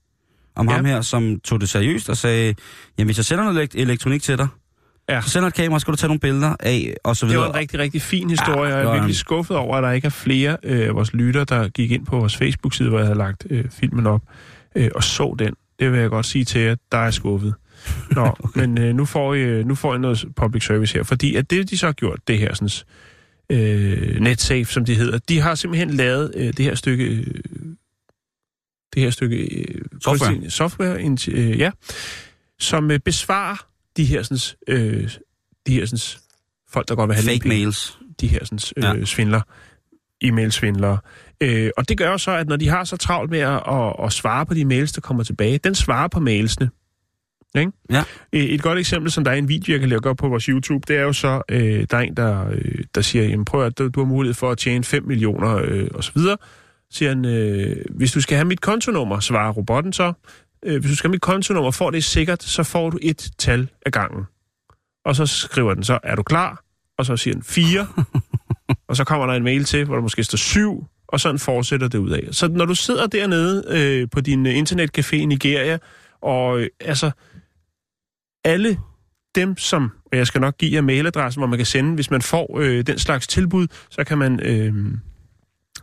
om 0.54 0.68
Ja. 0.68 0.74
ham 0.76 0.84
her, 0.84 1.00
som 1.00 1.40
tog 1.40 1.60
det 1.60 1.68
seriøst 1.68 2.08
og 2.10 2.16
sagde, 2.16 2.54
jamen 2.98 3.06
hvis 3.06 3.16
jeg 3.16 3.24
sender 3.24 3.44
noget 3.44 3.56
elekt- 3.74 3.80
elektronik 3.80 4.22
til 4.22 4.38
dig, 4.38 4.48
Ja. 5.09 5.20
så 5.20 5.28
sender 5.30 5.48
et 5.48 5.55
kamera, 5.55 5.78
skal 5.78 5.92
du 5.92 5.96
tage 5.96 6.09
nogle 6.09 6.20
billeder 6.20 6.57
af, 6.61 6.94
og 7.05 7.16
så 7.16 7.26
Det 7.26 7.30
videre. 7.32 7.44
var 7.46 7.53
en 7.53 7.59
rigtig, 7.59 7.78
rigtig 7.80 8.03
fin 8.03 8.30
historie, 8.30 8.57
og 8.59 8.68
Ja, 8.68 8.74
jeg 8.76 8.78
det 8.84 8.88
er 8.88 8.92
virkelig 8.92 9.11
en- 9.11 9.14
skuffet 9.14 9.57
over, 9.57 9.76
at 9.76 9.82
der 9.82 9.90
ikke 9.90 10.07
er 10.07 10.11
flere 10.11 10.57
øh, 10.62 10.86
af 10.88 10.94
vores 10.94 11.12
lytter, 11.14 11.44
der 11.44 11.68
gik 11.68 11.90
ind 11.90 12.07
på 12.07 12.18
vores 12.18 12.36
Facebook-side, 12.36 12.88
hvor 12.88 12.98
jeg 12.98 13.07
havde 13.07 13.18
lagt 13.18 13.46
øh, 13.50 13.64
filmen 13.70 14.07
op, 14.07 14.22
øh, 14.76 14.90
og 14.94 15.05
så 15.05 15.34
den. 15.38 15.55
Det 15.78 15.92
vil 15.92 16.00
jeg 16.00 16.11
godt 16.11 16.26
sige 16.26 16.44
til 16.44 16.61
jer, 16.61 16.76
der 16.92 16.98
er 16.98 17.11
skuffet. 17.11 17.55
Nå, 18.11 18.26
okay. 18.44 18.61
men 18.61 18.78
øh, 18.78 18.94
nu, 18.94 19.05
får 19.05 19.34
I, 19.34 19.40
øh, 19.40 19.66
nu 19.66 19.74
får 19.74 19.94
I 19.94 19.98
noget 19.98 20.24
public 20.36 20.64
service 20.66 20.94
her, 20.94 21.03
fordi 21.03 21.36
at 21.36 21.50
det, 21.50 21.70
de 21.70 21.78
så 21.78 21.86
har 21.86 21.92
gjort, 21.92 22.18
det 22.28 22.38
her 22.38 22.55
sådan, 22.55 22.68
øh, 23.50 24.20
NetSafe, 24.20 24.64
som 24.64 24.84
de 24.84 24.94
hedder, 24.94 25.18
de 25.18 25.40
har 25.40 25.55
simpelthen 25.55 25.90
lavet 25.90 26.32
øh, 26.36 26.46
det 26.46 26.64
her 26.64 26.74
stykke... 26.74 27.05
Øh, 27.05 27.26
det 28.94 29.03
her 29.03 29.11
stykke... 29.11 29.36
Øh, 29.36 29.80
Software. 30.00 30.50
software 30.50 31.16
øh, 31.28 31.59
ja, 31.59 31.70
som 32.59 32.90
øh, 32.90 32.98
besvarer 32.98 33.66
de 33.97 34.05
her, 34.05 34.22
sådan, 34.22 34.38
øh, 34.68 35.11
de 35.66 35.72
her 35.74 35.86
sådan, 35.86 36.20
folk, 36.70 36.88
der 36.88 36.95
godt 36.95 37.09
vil 37.09 37.14
have 37.16 37.24
Fake 37.32 37.49
mails. 37.49 37.99
de 38.20 38.26
her 38.28 38.45
sådan, 38.45 38.59
øh, 38.95 39.01
Ja. 39.01 39.05
svindler, 39.05 39.40
e-mail-svindlere. 40.20 40.99
Øh, 41.40 41.70
og 41.76 41.88
det 41.88 41.99
gør 41.99 42.16
så, 42.16 42.30
at 42.30 42.49
når 42.49 42.57
de 42.57 42.68
har 42.68 42.84
så 42.84 42.97
travlt 42.97 43.30
med 43.30 43.38
at, 43.38 43.62
at, 43.68 43.95
at 44.05 44.12
svare 44.12 44.47
på 44.47 44.55
de 44.55 44.64
mails, 44.64 44.93
der 44.93 45.01
kommer 45.01 45.22
tilbage, 45.24 45.59
den 45.59 45.74
svarer 45.74 46.09
på 46.09 46.20
mailsene. 46.20 46.70
Ikke? 47.59 47.72
Ja. 47.90 48.03
Øh, 48.32 48.40
Et 48.45 48.62
godt 48.62 48.78
eksempel, 48.78 49.11
som 49.11 49.24
der 49.24 49.30
er 49.30 49.34
en 49.34 49.49
video, 49.49 49.72
jeg 49.72 49.80
kan 49.80 49.88
lægge 49.88 50.11
op 50.11 50.16
på 50.16 50.28
vores 50.28 50.45
YouTube, 50.45 50.84
det 50.88 50.97
er 50.97 51.03
jo 51.03 51.12
så, 51.12 51.43
øh, 51.49 51.86
der 51.90 51.97
er 51.97 52.01
en, 52.01 52.16
der, 52.16 52.49
øh, 52.51 52.84
der 52.95 53.01
siger, 53.01 53.24
jamen 53.24 53.45
prøv 53.45 53.66
at 53.66 53.78
du, 53.78 53.90
har 53.97 54.05
mulighed 54.05 54.34
for 54.34 54.51
at 54.51 54.59
tjene 54.59 54.84
5 54.84 55.05
millioner 55.07 55.57
øh, 55.64 55.88
og 55.95 56.05
så 56.05 56.12
videre. 56.14 56.36
Siger 56.90 57.09
han, 57.09 57.24
øh, 57.24 57.76
hvis 57.90 58.12
du 58.12 58.20
skal 58.20 58.36
have 58.36 58.45
mit 58.45 58.61
kontonummer, 58.61 59.20
svarer 59.20 59.53
robotten 59.53 59.93
så, 59.93 60.12
øh, 60.64 60.80
hvis 60.80 60.90
du 60.90 60.96
skal 60.96 61.08
have 61.08 61.12
mit 61.12 61.20
kontonummer, 61.20 61.70
får 61.70 61.90
det 61.90 62.04
sikkert, 62.04 62.42
så 62.42 62.62
får 62.62 62.90
du 62.90 62.98
et 63.02 63.30
tal 63.38 63.68
af 63.86 63.92
gangen. 63.92 64.24
Og 65.04 65.16
så 65.16 65.26
skriver 65.26 65.74
den 65.74 65.84
så, 65.84 65.98
er 66.02 66.14
du 66.14 66.22
klar? 66.22 66.64
Og 66.98 67.06
så 67.06 67.16
siger 67.16 67.34
den 67.34 67.42
4. 67.42 67.86
og 68.88 68.96
så 68.96 69.04
kommer 69.04 69.26
der 69.26 69.34
en 69.34 69.44
mail 69.44 69.64
til, 69.64 69.84
hvor 69.84 69.94
der 69.94 70.02
måske 70.02 70.24
står 70.24 70.36
7, 70.36 70.86
og 71.08 71.20
sådan 71.20 71.38
fortsætter 71.38 71.88
det 71.88 71.98
ud 71.98 72.10
af. 72.10 72.28
Så 72.30 72.48
når 72.48 72.64
du 72.64 72.74
sidder 72.74 73.06
dernede 73.06 73.64
øh, 73.68 74.08
på 74.10 74.20
din 74.20 74.46
øh, 74.46 74.54
internetcafé 74.54 75.14
i 75.14 75.24
Nigeria, 75.24 75.78
og 76.22 76.60
øh, 76.60 76.68
altså 76.80 77.10
alle 78.44 78.78
dem, 79.34 79.56
som, 79.56 79.90
og 80.12 80.18
jeg 80.18 80.26
skal 80.26 80.40
nok 80.40 80.58
give 80.58 80.74
jer 80.74 80.80
mailadressen, 80.80 81.40
hvor 81.40 81.46
man 81.46 81.58
kan 81.58 81.66
sende, 81.66 81.94
hvis 81.94 82.10
man 82.10 82.22
får 82.22 82.58
øh, 82.60 82.86
den 82.86 82.98
slags 82.98 83.26
tilbud, 83.26 83.66
så 83.90 84.04
kan 84.04 84.18
man... 84.18 84.40
Øh, 84.40 84.74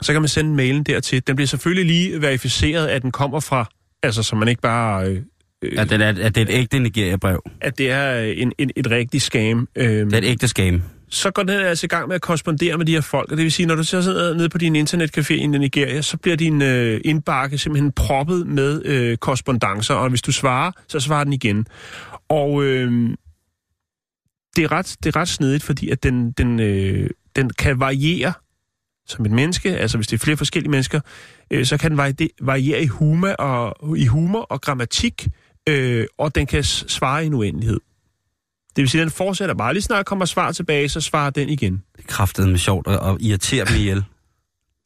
så 0.01 0.13
kan 0.13 0.21
man 0.21 0.29
sende 0.29 0.55
mailen 0.55 0.83
dertil. 0.83 1.27
Den 1.27 1.35
bliver 1.35 1.47
selvfølgelig 1.47 1.85
lige 1.85 2.21
verificeret, 2.21 2.87
at 2.87 3.01
den 3.01 3.11
kommer 3.11 3.39
fra, 3.39 3.65
altså 4.03 4.23
så 4.23 4.35
man 4.35 4.47
ikke 4.47 4.61
bare, 4.61 5.05
øh, 5.07 5.21
øh, 5.61 5.73
Ja, 5.75 5.83
det 5.83 6.01
er, 6.01 6.07
at 6.07 6.35
det 6.35 6.37
er 6.37 6.41
et 6.41 6.49
ægte 6.49 6.79
Nigeria-brev. 6.79 7.41
at 7.61 7.77
det 7.77 7.91
er 7.91 8.19
en, 8.19 8.51
en, 8.57 8.71
et 8.75 8.91
rigtigt 8.91 9.23
scam. 9.23 9.67
Øh, 9.75 9.85
Det 10.05 10.13
er 10.13 10.17
et 10.17 10.25
ægte 10.25 10.47
scam. 10.47 10.81
så 11.09 11.31
går 11.31 11.43
den 11.43 11.59
altså 11.59 11.85
i 11.85 11.87
gang 11.87 12.07
med 12.07 12.15
at 12.15 12.21
korrespondere 12.21 12.77
med 12.77 12.85
de 12.85 12.91
her 12.91 13.01
folk. 13.01 13.31
Og 13.31 13.37
det 13.37 13.43
vil 13.43 13.51
sige, 13.51 13.65
når 13.65 13.75
du 13.75 13.83
så 13.83 14.01
sidder 14.01 14.33
nede 14.33 14.49
på 14.49 14.57
din 14.57 14.75
internetcafé 14.75 15.33
i 15.33 15.47
Nigeria, 15.47 16.01
så 16.01 16.17
bliver 16.17 16.35
din 16.37 16.61
øh, 16.61 17.01
indbakke 17.05 17.57
simpelthen 17.57 17.91
proppet 17.91 18.47
med 18.47 18.85
øh, 18.85 19.17
korrespondencer, 19.17 19.93
og 19.93 20.09
hvis 20.09 20.21
du 20.21 20.31
svarer, 20.31 20.71
så 20.87 20.99
svarer 20.99 21.23
den 21.23 21.33
igen. 21.33 21.65
Og 22.29 22.63
øh, 22.63 23.09
det, 24.55 24.63
er 24.63 24.71
ret, 24.71 24.95
det 25.03 25.15
er 25.15 25.19
ret 25.19 25.27
snedigt, 25.27 25.63
fordi 25.63 25.89
at 25.89 26.03
den, 26.03 26.31
den, 26.31 26.59
øh, 26.59 27.09
den 27.35 27.49
kan 27.49 27.79
variere 27.79 28.33
som 29.11 29.25
et 29.25 29.31
menneske, 29.31 29.77
altså 29.77 29.97
hvis 29.97 30.07
det 30.07 30.19
er 30.19 30.23
flere 30.23 30.37
forskellige 30.37 30.71
mennesker, 30.71 30.99
øh, 31.51 31.65
så 31.65 31.77
kan 31.77 31.91
den 31.91 31.99
vari- 31.99 32.35
variere 32.41 32.81
i 32.83 32.87
humor 32.87 33.27
og, 33.29 33.97
i 33.97 34.05
humor 34.05 34.41
og 34.41 34.61
grammatik, 34.61 35.27
øh, 35.69 36.05
og 36.17 36.35
den 36.35 36.45
kan 36.45 36.63
svare 36.63 37.23
i 37.23 37.27
en 37.27 37.33
uendelighed. 37.33 37.79
Det 38.75 38.81
vil 38.81 38.89
sige, 38.89 39.01
at 39.01 39.05
den 39.05 39.11
fortsætter 39.11 39.55
bare. 39.55 39.73
Lige 39.73 39.83
snart 39.83 40.05
kommer 40.05 40.25
svar 40.25 40.51
tilbage, 40.51 40.89
så 40.89 41.01
svarer 41.01 41.29
den 41.29 41.49
igen. 41.49 41.73
Det 41.97 42.03
er 42.03 42.07
kraftedeme 42.07 42.57
sjovt 42.57 42.87
og, 42.87 42.99
og 42.99 43.17
irriterer 43.21 43.65
dem 43.65 43.75
ihjel. 43.75 44.03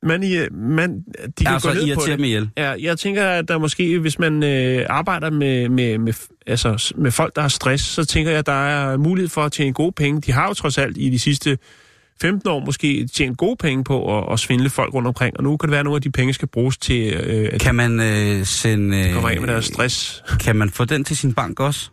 Man, 0.05 0.23
i, 0.23 0.37
man, 0.51 1.03
de 1.37 1.45
kan 1.45 1.53
altså, 1.53 1.67
gå 1.67 1.73
ned 1.73 1.95
på 1.95 2.01
det. 2.05 2.17
dem 2.17 2.23
ihjel. 2.23 2.49
Ja, 2.57 2.75
jeg 2.79 2.99
tænker, 2.99 3.29
at 3.29 3.47
der 3.47 3.57
måske, 3.57 3.99
hvis 3.99 4.19
man 4.19 4.43
øh, 4.43 4.85
arbejder 4.89 5.29
med, 5.29 5.69
med, 5.69 5.97
med, 5.97 6.13
altså, 6.47 6.93
med 6.97 7.11
folk, 7.11 7.35
der 7.35 7.41
har 7.41 7.49
stress, 7.49 7.83
så 7.83 8.05
tænker 8.05 8.31
jeg, 8.31 8.39
at 8.39 8.45
der 8.45 8.51
er 8.51 8.97
mulighed 8.97 9.29
for 9.29 9.41
at 9.43 9.51
tjene 9.51 9.73
gode 9.73 9.91
penge. 9.91 10.21
De 10.21 10.31
har 10.31 10.47
jo 10.47 10.53
trods 10.53 10.77
alt 10.77 10.97
i 10.97 11.09
de 11.09 11.19
sidste 11.19 11.57
15 12.21 12.49
år 12.49 12.59
måske 12.65 13.07
tjent 13.07 13.37
gode 13.37 13.55
penge 13.55 13.83
på 13.83 14.17
at, 14.17 14.33
at 14.33 14.39
svindle 14.39 14.69
folk 14.69 14.93
rundt 14.93 15.07
omkring, 15.07 15.37
og 15.37 15.43
nu 15.43 15.57
kan 15.57 15.67
det 15.67 15.71
være, 15.71 15.79
at 15.79 15.83
nogle 15.85 15.95
af 15.97 16.01
de 16.01 16.11
penge 16.11 16.33
skal 16.33 16.47
bruges 16.47 16.77
til, 16.77 17.13
øh, 17.13 17.49
at 17.53 17.61
Kan 17.61 17.75
man 17.75 17.99
øh, 17.99 18.45
sende... 18.45 18.97
de 18.97 19.07
Øh, 19.07 19.13
kommer 19.13 19.29
af 19.29 19.39
med 19.41 19.47
deres 19.47 19.65
stress. 19.65 20.23
Kan 20.39 20.55
man 20.55 20.69
få 20.69 20.85
den 20.85 21.03
til 21.03 21.17
sin 21.17 21.33
bank 21.33 21.59
også? 21.59 21.89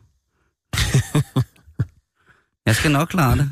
jeg 2.66 2.76
skal 2.76 2.90
nok 2.90 3.08
klare 3.08 3.36
det. 3.36 3.50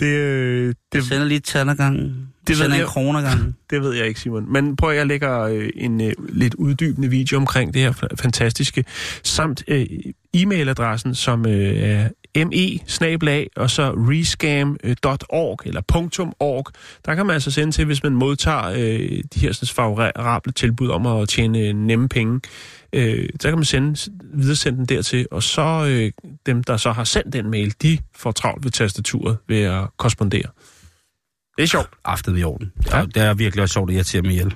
Det, 0.00 0.06
øh, 0.06 0.66
Jeg 0.66 0.74
det, 0.92 1.04
sender 1.04 1.26
lige 1.26 1.38
et 1.38 1.44
tal 1.44 1.68
ad 1.68 1.76
gangen. 1.76 2.26
Det 2.46 2.56
sender 2.56 2.74
en 2.74 2.80
jeg. 2.80 2.86
krone 2.88 3.18
ad 3.18 3.22
gangen. 3.24 3.56
Det 3.70 3.82
ved 3.82 3.94
jeg 3.94 4.06
ikke, 4.06 4.20
Simon. 4.20 4.52
Men 4.52 4.76
prøv 4.76 4.90
at 4.90 4.96
jeg 4.96 5.06
lægger 5.06 5.40
øh, 5.40 5.70
en 5.74 6.00
øh, 6.00 6.12
lidt 6.28 6.54
uddybende 6.54 7.08
video 7.08 7.36
omkring 7.36 7.74
det 7.74 7.82
her 7.82 7.92
fa- 7.92 8.14
fantastiske, 8.22 8.84
samt 9.22 9.62
øh, 9.68 9.86
e-mailadressen, 10.36 11.14
som 11.14 11.46
øh, 11.46 11.76
er 11.76 12.08
me 12.36 13.46
og 13.56 13.70
så 13.70 13.94
rescam.org 13.96 15.58
eller 15.64 15.82
.org. 16.40 16.66
Der 17.06 17.14
kan 17.14 17.26
man 17.26 17.34
altså 17.34 17.50
sende 17.50 17.72
til, 17.72 17.84
hvis 17.84 18.02
man 18.02 18.12
modtager 18.12 18.66
øh, 18.66 19.22
de 19.34 19.40
her 19.40 19.52
sådan, 19.52 19.74
favorable 19.74 20.52
tilbud 20.52 20.88
om 20.88 21.06
at 21.06 21.28
tjene 21.28 21.72
nemme 21.72 22.08
penge. 22.08 22.40
Øh, 22.92 23.28
så 23.40 23.48
kan 23.48 23.58
man 23.58 23.64
sende, 23.64 24.10
videresende 24.34 24.78
den 24.78 24.86
dertil, 24.86 25.26
og 25.30 25.42
så 25.42 25.86
øh, 25.88 26.12
dem, 26.46 26.64
der 26.64 26.76
så 26.76 26.92
har 26.92 27.04
sendt 27.04 27.32
den 27.32 27.50
mail, 27.50 27.74
de 27.82 27.98
får 28.16 28.32
travlt 28.32 28.64
ved 28.64 28.70
tastaturet 28.70 29.38
ved 29.48 29.62
at 29.62 29.88
korrespondere. 29.96 30.46
Det 31.56 31.62
er 31.62 31.66
sjovt. 31.66 31.88
Aftet 32.04 32.38
i 32.38 32.42
orden. 32.42 32.72
Ja. 32.92 33.04
Det 33.14 33.16
er 33.16 33.34
virkelig 33.34 33.62
også 33.62 33.72
sjovt 33.72 33.90
at 33.90 33.94
irritere 33.94 34.22
dem 34.22 34.30
ihjel. 34.30 34.54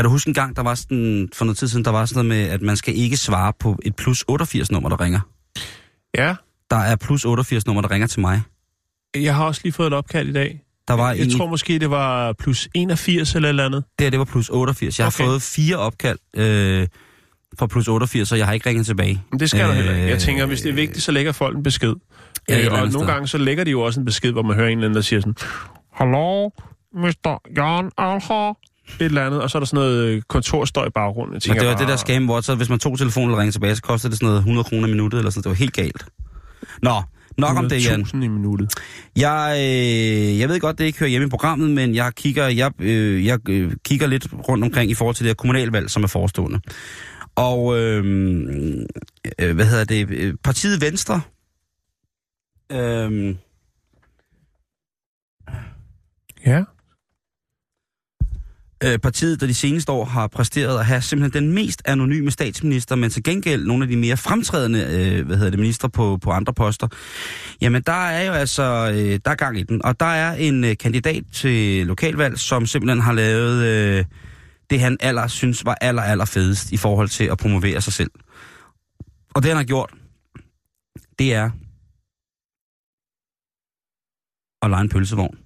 Kan 0.00 0.04
du 0.04 0.10
huske 0.10 0.28
en 0.28 0.34
gang, 0.34 0.56
der 0.56 0.62
var 0.62 0.74
sådan, 0.74 1.28
for 1.34 1.44
noget 1.44 1.58
tid 1.58 1.68
siden, 1.68 1.84
der 1.84 1.90
var 1.90 2.04
sådan 2.06 2.26
noget 2.26 2.42
med, 2.46 2.50
at 2.54 2.62
man 2.62 2.76
skal 2.76 2.96
ikke 2.96 3.16
svare 3.16 3.52
på 3.60 3.78
et 3.84 3.96
plus 3.96 4.24
88 4.28 4.70
nummer, 4.70 4.88
der 4.88 5.00
ringer. 5.00 5.20
Ja, 6.16 6.34
Der 6.70 6.76
er 6.76 6.96
plus 6.96 7.24
88 7.24 7.66
nummer, 7.66 7.82
der 7.82 7.90
ringer 7.90 8.06
til 8.06 8.20
mig. 8.20 8.42
Jeg 9.16 9.34
har 9.34 9.44
også 9.44 9.60
lige 9.64 9.72
fået 9.72 9.86
et 9.86 9.92
opkald 9.92 10.28
i 10.28 10.32
dag. 10.32 10.60
Der 10.88 10.94
var 10.94 11.12
Jeg 11.12 11.22
en, 11.24 11.30
tror 11.30 11.46
måske, 11.46 11.78
det 11.78 11.90
var 11.90 12.32
plus 12.32 12.68
81 12.74 13.34
eller 13.34 13.48
eller 13.48 13.64
andet. 13.66 13.84
det 13.98 14.04
her, 14.04 14.10
det 14.10 14.18
var 14.18 14.24
plus 14.24 14.48
88. 14.48 14.98
Jeg 14.98 15.06
Okay. 15.06 15.24
har 15.24 15.30
fået 15.30 15.42
fire 15.42 15.76
opkald 15.76 16.18
øh, 16.36 16.86
fra 17.58 17.66
plus 17.66 17.88
88, 17.88 18.32
og 18.32 18.38
jeg 18.38 18.46
har 18.46 18.52
ikke 18.52 18.68
ringet 18.68 18.86
tilbage. 18.86 19.22
Men 19.30 19.40
det 19.40 19.50
skal 19.50 19.60
øh, 19.62 19.68
du 19.68 19.72
heller 19.72 19.92
ikke. 19.92 20.04
Jeg 20.06 20.14
Øh, 20.14 20.20
tænker, 20.20 20.46
hvis 20.46 20.60
det 20.60 20.68
er 20.70 20.74
vigtigt, 20.74 21.04
så 21.04 21.12
lægger 21.12 21.32
folk 21.32 21.56
en 21.56 21.62
besked. 21.62 21.94
Ja, 22.48 22.60
øh, 22.66 22.72
og 22.72 22.78
nogle 22.78 22.92
sted. 22.92 23.06
gange, 23.06 23.28
så 23.28 23.38
lægger 23.38 23.64
de 23.64 23.70
jo 23.70 23.80
også 23.80 24.00
en 24.00 24.06
besked, 24.06 24.32
hvor 24.32 24.42
man 24.42 24.56
hører 24.56 24.68
en 24.68 24.78
eller 24.78 24.84
anden, 24.88 24.96
der 24.96 25.02
siger 25.02 25.20
sådan, 25.20 25.34
Hallo, 25.94 26.50
Mr. 26.94 27.40
Jan 27.56 27.90
Alha. 27.98 28.52
Et 29.00 29.04
eller 29.04 29.26
andet, 29.26 29.42
og 29.42 29.50
så 29.50 29.58
er 29.58 29.60
der 29.60 29.66
sådan 29.66 29.84
noget 29.84 30.04
øh, 30.04 30.22
kontorstøj 30.22 30.86
i 30.86 30.90
baggrunden. 30.90 31.32
Jeg 31.32 31.36
Og 31.36 31.42
tænker 31.42 31.60
det 31.60 31.68
var 31.68 31.74
bare, 31.74 31.82
det 31.82 31.88
der 31.88 31.96
scam, 31.96 32.24
hvor 32.24 32.40
så, 32.40 32.54
hvis 32.54 32.68
man 32.68 32.78
tog 32.78 32.98
telefonen 32.98 33.30
og 33.30 33.38
ringede 33.38 33.54
tilbage, 33.54 33.76
så 33.76 33.82
kostede 33.82 34.10
det 34.10 34.18
sådan 34.18 34.26
noget 34.26 34.38
100 34.38 34.64
kroner 34.64 34.88
i 34.88 34.90
minuttet, 34.90 35.18
eller 35.18 35.30
sådan 35.30 35.42
Det 35.42 35.48
var 35.50 35.56
helt 35.56 35.72
galt. 35.72 36.04
Nå, 36.82 37.02
nok 37.38 37.56
om 37.56 37.68
det, 37.68 37.84
Jan. 37.84 38.02
100.000 38.02 38.16
i 38.16 38.28
minuttet. 38.28 38.74
Jeg, 39.16 39.54
øh, 39.56 40.38
jeg 40.38 40.48
ved 40.48 40.60
godt, 40.60 40.78
det 40.78 40.84
ikke 40.84 40.98
hører 40.98 41.10
hjemme 41.10 41.26
i 41.26 41.30
programmet, 41.30 41.70
men 41.70 41.94
jeg 41.94 42.12
kigger, 42.14 42.48
jeg, 42.48 42.72
øh, 42.78 43.26
jeg 43.26 43.48
øh, 43.48 43.72
kigger 43.84 44.06
lidt 44.06 44.26
rundt 44.48 44.64
omkring 44.64 44.90
i 44.90 44.94
forhold 44.94 45.16
til 45.16 45.24
det 45.24 45.30
her 45.30 45.34
kommunalvalg, 45.34 45.90
som 45.90 46.02
er 46.02 46.08
forestående. 46.08 46.60
Og, 47.36 47.78
øh, 47.78 48.04
øh, 49.38 49.54
hvad 49.54 49.66
hedder 49.66 49.84
det, 49.84 50.10
øh, 50.10 50.34
partiet 50.44 50.80
Venstre, 50.80 51.20
øh, 52.72 53.34
Ja 56.46 56.64
øh, 58.84 58.98
partiet, 58.98 59.40
der 59.40 59.46
de 59.46 59.54
seneste 59.54 59.92
år 59.92 60.04
har 60.04 60.26
præsteret 60.26 60.78
at 60.78 60.86
have 60.86 61.00
simpelthen 61.00 61.44
den 61.44 61.52
mest 61.52 61.82
anonyme 61.84 62.30
statsminister, 62.30 62.96
men 62.96 63.10
til 63.10 63.22
gengæld 63.22 63.66
nogle 63.66 63.84
af 63.84 63.88
de 63.88 63.96
mere 63.96 64.16
fremtrædende 64.16 64.78
øh, 64.80 65.26
hvad 65.26 65.36
hedder 65.36 65.50
det, 65.50 65.58
minister 65.58 65.88
på, 65.88 66.18
på 66.22 66.30
andre 66.30 66.54
poster. 66.54 66.88
Jamen, 67.60 67.82
der 67.82 68.08
er 68.08 68.24
jo 68.24 68.32
altså 68.32 68.62
øh, 68.94 69.20
der 69.24 69.30
er 69.30 69.34
gang 69.34 69.58
i 69.58 69.62
den. 69.62 69.84
Og 69.84 70.00
der 70.00 70.06
er 70.06 70.34
en 70.34 70.64
øh, 70.64 70.76
kandidat 70.76 71.24
til 71.32 71.86
lokalvalg, 71.86 72.38
som 72.38 72.66
simpelthen 72.66 73.00
har 73.00 73.12
lavet 73.12 73.64
øh, 73.64 74.04
det, 74.70 74.80
han 74.80 74.96
aller 75.00 75.26
synes 75.26 75.64
var 75.64 75.78
aller, 75.80 76.02
aller 76.02 76.24
fedest 76.24 76.72
i 76.72 76.76
forhold 76.76 77.08
til 77.08 77.24
at 77.24 77.38
promovere 77.38 77.80
sig 77.80 77.92
selv. 77.92 78.10
Og 79.34 79.42
det, 79.42 79.50
han 79.50 79.56
har 79.56 79.64
gjort, 79.64 79.94
det 81.18 81.34
er 81.34 81.50
at 84.62 84.70
lege 84.70 84.80
en 84.80 84.88
pølsevogn 84.88 85.38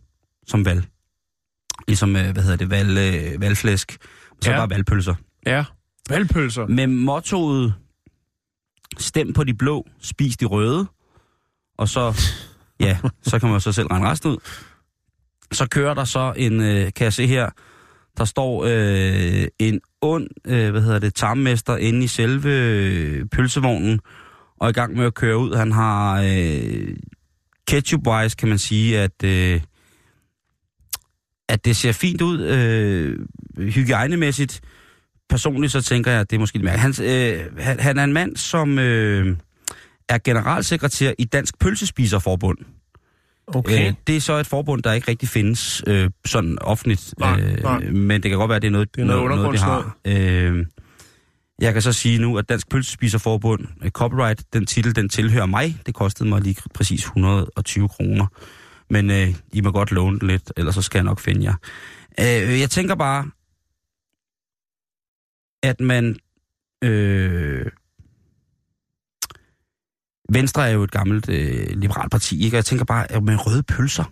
som 0.47 0.65
valg. 0.65 0.94
Ligesom, 1.89 2.17
øh, 2.17 2.33
hvad 2.33 2.43
hedder 2.43 2.57
det, 2.57 2.71
valg, 2.71 2.99
øh, 2.99 3.41
valgflæsk. 3.41 3.97
Så 4.41 4.51
Ja. 4.51 4.57
bare 4.57 4.71
valgpølser. 4.71 5.15
Ja. 5.47 5.65
Valgpølser. 6.11 6.67
med 6.67 6.87
mottoet 6.87 7.75
stem 8.99 9.33
på 9.33 9.45
de 9.45 9.55
blå, 9.55 9.87
spis 10.01 10.37
de 10.37 10.45
røde, 10.45 10.87
og 11.79 11.89
så, 11.89 12.23
ja, 12.81 12.99
så 13.23 13.39
kan 13.39 13.49
man 13.49 13.61
så 13.61 13.73
selv 13.73 13.87
regne 13.87 14.09
resten 14.11 14.31
ud. 14.31 14.37
Så 15.53 15.67
kører 15.69 15.95
der 15.95 16.05
så 16.05 16.33
en, 16.37 16.61
øh, 16.61 16.93
kan 16.97 17.05
jeg 17.05 17.13
se 17.13 17.27
her, 17.27 17.51
der 18.19 18.25
står 18.25 18.65
øh, 18.69 19.47
en 19.59 19.81
ond, 20.01 20.27
øh, 20.45 20.71
hvad 20.71 20.83
hedder 20.83 20.99
det, 20.99 21.15
tarmmester 21.15 21.77
inde 21.77 22.05
i 22.05 22.07
selve 22.07 22.49
øh, 22.51 23.27
pølsevognen, 23.27 24.01
og 24.61 24.71
i 24.71 24.73
gang 24.73 24.97
med 24.97 25.05
at 25.07 25.15
køre 25.15 25.39
ud. 25.39 25.55
Han 25.55 25.73
har 25.73 26.23
øh, 26.23 26.97
ketchup-wise, 27.71 28.35
kan 28.37 28.49
man 28.49 28.59
sige, 28.59 28.99
at, 29.01 29.25
øh, 29.25 29.61
at 31.49 31.65
det 31.65 31.77
ser 31.77 31.93
fint 31.93 32.21
ud, 32.21 32.41
øh, 32.41 33.19
hygiejnemæssigt. 33.59 34.61
Personligt 35.31 35.73
så 35.73 35.83
tænker 35.83 36.11
jeg, 36.11 36.21
at 36.21 36.31
det 36.31 36.37
er 36.37 36.41
måske 36.41 36.59
lidt 36.59 36.65
mærkeligt. 36.65 36.99
Han, 36.99 37.07
øh, 37.07 37.63
han, 37.65 37.81
han 37.81 37.99
er 37.99 38.05
en 38.05 38.13
mand, 38.13 38.37
som 38.37 38.79
øh, 38.79 39.37
er 40.09 40.19
generalsekretær 40.25 41.13
i 41.19 41.25
Dansk 41.25 41.59
Pølsespiserforbund. 41.59 42.59
Okay. 43.47 43.89
Øh, 43.89 43.95
det 44.07 44.17
er 44.17 44.21
så 44.21 44.33
et 44.33 44.47
forbund, 44.47 44.83
der 44.83 44.93
ikke 44.93 45.11
rigtig 45.11 45.29
findes 45.29 45.83
øh, 45.87 46.11
sådan 46.27 46.59
offentligt, 46.61 47.15
Nej, 47.19 47.41
øh, 47.41 47.63
nej. 47.63 47.81
men 47.81 48.23
det 48.23 48.31
kan 48.31 48.39
godt 48.39 48.49
være, 48.49 48.57
at 48.57 48.63
det 48.63 48.69
er 48.69 48.73
noget, 48.73 48.95
Det 48.97 49.01
er 49.01 49.05
noget 49.05 49.31
noget, 49.31 49.59
de 49.59 49.65
har. 49.65 49.97
Øh, 50.05 50.67
jeg 51.61 51.73
kan 51.73 51.83
så 51.83 51.93
sige 51.93 52.19
nu, 52.19 52.39
at 52.39 52.49
Dansk 52.49 52.69
Pølsespiserforbund, 52.69 53.67
øh, 53.85 53.91
copyright, 53.91 54.45
den 54.53 54.67
titel, 54.67 54.97
den 54.97 55.09
tilhører 55.09 55.47
mig. 55.47 55.77
Det 55.87 55.95
kostede 55.95 56.29
mig 56.29 56.41
lige 56.41 56.57
præcis 56.75 57.01
120 57.01 57.89
kroner. 57.89 58.27
Men 58.95 59.11
øh, 59.11 59.35
I 59.53 59.61
må 59.61 59.71
godt 59.71 59.93
låne 59.93 60.19
den 60.21 60.29
lidt, 60.29 60.53
ellers 60.57 60.75
så 60.75 60.83
skal 60.83 60.99
jeg 60.99 61.05
nok 61.05 61.21
finde 61.21 61.45
jer. 61.45 61.55
Øh, 62.21 62.61
jeg 62.61 62.71
tænker 62.71 62.95
bare, 62.95 63.31
at 65.63 65.81
man... 65.81 66.17
Øh, 66.85 67.67
Venstre 70.33 70.69
er 70.69 70.73
jo 70.73 70.83
et 70.83 70.91
gammelt 70.91 71.29
øh, 71.29 71.67
liberalt 71.71 72.11
parti, 72.11 72.45
ikke? 72.45 72.55
Og 72.55 72.57
jeg 72.57 72.65
tænker 72.65 72.85
bare, 72.85 73.13
at 73.13 73.23
med 73.23 73.47
røde 73.47 73.63
pølser, 73.63 74.05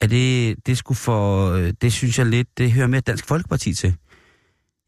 er 0.00 0.06
det, 0.06 0.56
det 0.66 0.78
skulle 0.78 0.98
for, 0.98 1.50
øh, 1.52 1.72
det 1.82 1.92
synes 1.92 2.18
jeg 2.18 2.26
lidt, 2.26 2.58
det 2.58 2.72
hører 2.72 2.86
med 2.86 3.02
Dansk 3.02 3.26
Folkeparti 3.26 3.74
til. 3.74 3.94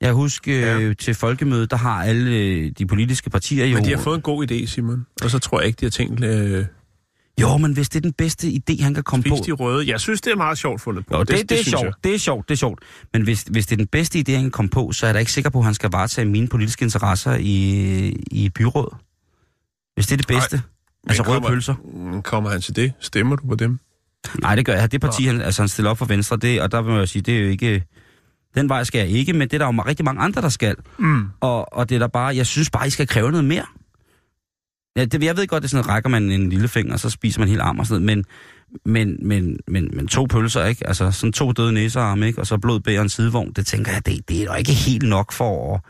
Jeg 0.00 0.06
kan 0.08 0.14
huske 0.14 0.52
øh, 0.74 0.88
Ja. 0.88 0.94
til 0.94 1.14
folkemødet, 1.14 1.70
der 1.70 1.76
har 1.76 2.04
alle 2.04 2.36
øh, 2.36 2.70
de 2.78 2.86
politiske 2.86 3.30
partier 3.30 3.66
jo... 3.66 3.76
Men 3.76 3.84
de 3.84 3.90
har 3.90 4.02
fået 4.02 4.16
en 4.16 4.22
god 4.22 4.50
idé, 4.50 4.66
Simon. 4.66 5.06
Og 5.22 5.30
så 5.30 5.38
tror 5.38 5.60
jeg 5.60 5.66
ikke, 5.66 5.80
de 5.80 5.84
har 5.86 5.90
tænkt, 5.90 6.24
øh, 6.24 6.66
Jo, 7.40 7.56
men 7.56 7.72
hvis 7.72 7.88
det 7.88 7.96
er 7.96 8.00
den 8.00 8.12
bedste 8.12 8.46
idé, 8.48 8.82
han 8.82 8.94
kan 8.94 9.02
komme 9.02 9.22
på... 9.22 9.36
spise 9.36 9.42
de 9.46 9.52
røde. 9.52 9.88
Jeg 9.90 10.00
synes, 10.00 10.20
det 10.20 10.32
er 10.32 10.36
meget 10.36 10.58
sjovt 10.58 10.80
fundet 10.80 11.06
på. 11.06 11.14
Jo, 11.16 11.20
det, 11.22 11.28
det, 11.28 11.48
det, 11.50 11.58
er 11.58 11.62
synes 11.62 11.80
sjovt, 11.80 11.94
det 12.04 12.14
er 12.14 12.18
sjovt, 12.18 12.48
det 12.48 12.54
er 12.54 12.58
sjovt. 12.58 12.78
Men 13.12 13.22
hvis, 13.22 13.42
hvis 13.50 13.66
det 13.66 13.72
er 13.72 13.76
den 13.76 13.86
bedste 13.86 14.18
idé, 14.18 14.32
han 14.32 14.42
kan 14.42 14.50
komme 14.50 14.68
på, 14.68 14.92
så 14.92 15.06
er 15.06 15.08
jeg 15.08 15.14
da 15.14 15.18
ikke 15.18 15.32
sikker 15.32 15.50
på, 15.50 15.58
at 15.58 15.64
han 15.64 15.74
skal 15.74 15.90
varetage 15.92 16.28
mine 16.28 16.48
politiske 16.48 16.82
interesser 16.82 17.34
i, 17.40 17.56
i 18.30 18.48
byråd. 18.48 18.96
Hvis 19.94 20.06
det 20.06 20.12
er 20.12 20.16
det 20.16 20.26
bedste. 20.26 20.56
Men 20.56 21.10
altså 21.10 21.22
røde 21.22 21.34
kommer- 21.34 21.48
pølser. 21.48 21.74
Mm, 21.94 22.22
Kommer 22.22 22.50
han 22.50 22.60
til 22.60 22.76
det? 22.76 22.92
Stemmer 23.00 23.36
du 23.36 23.46
på 23.48 23.54
dem? 23.54 23.78
Nej, 24.40 24.54
det 24.54 24.66
gør 24.66 24.74
jeg. 24.74 24.92
Det 24.92 25.00
parti, 25.00 25.24
han, 25.24 25.40
altså, 25.40 25.62
han 25.62 25.68
stiller 25.68 25.90
op 25.90 25.98
for 25.98 26.06
Venstre, 26.06 26.36
det, 26.36 26.60
og 26.60 26.72
der 26.72 26.82
vil 26.82 26.94
jeg 26.94 27.08
sige, 27.08 27.22
det 27.22 27.36
er 27.36 27.40
jo 27.42 27.48
ikke... 27.48 27.84
Den 28.54 28.68
vej 28.68 28.84
skal 28.84 28.98
jeg 28.98 29.08
ikke, 29.08 29.32
men 29.32 29.40
det 29.40 29.54
er 29.54 29.58
der 29.58 29.74
jo 29.74 29.82
rigtig 29.86 30.04
mange 30.04 30.22
andre, 30.22 30.42
der 30.42 30.48
skal. 30.48 30.76
Mm. 30.98 31.28
Og, 31.40 31.72
og 31.72 31.88
det 31.88 31.94
er 31.94 31.98
der 31.98 32.06
bare... 32.06 32.36
Jeg 32.36 32.46
synes 32.46 32.70
bare, 32.70 32.86
I 32.86 32.90
skal 32.90 33.06
kræve 33.06 33.30
noget 33.30 33.44
mere. 33.44 33.64
Ja, 34.96 35.04
det, 35.04 35.24
jeg 35.24 35.36
ved 35.36 35.46
godt, 35.46 35.62
det 35.62 35.66
er 35.66 35.70
sådan, 35.70 35.84
at 35.84 35.88
rækker 35.88 36.10
man 36.10 36.30
en 36.30 36.50
lille 36.50 36.68
finger, 36.68 36.96
så 36.96 37.10
spiser 37.10 37.40
man 37.40 37.48
hele 37.48 37.62
arm 37.62 37.78
og 37.78 37.86
sådan 37.86 38.02
noget, 38.02 38.16
men, 38.16 38.24
men, 38.92 39.28
men, 39.28 39.58
men, 39.66 39.90
men 39.92 40.08
to 40.08 40.24
pølser, 40.24 40.64
ikke? 40.64 40.86
Altså 40.86 41.10
sådan 41.10 41.32
to 41.32 41.52
døde 41.52 41.72
næsearme, 41.72 42.26
ikke? 42.26 42.40
Og 42.40 42.46
så 42.46 42.58
blod 42.58 42.80
bærer 42.80 43.02
en 43.02 43.08
sidevogn, 43.08 43.52
det 43.52 43.66
tænker 43.66 43.92
jeg, 43.92 44.06
det, 44.06 44.28
det 44.28 44.40
er 44.40 44.44
jo 44.44 44.54
ikke 44.54 44.72
helt 44.72 45.08
nok 45.08 45.32
for 45.32 45.74
at, 45.74 45.80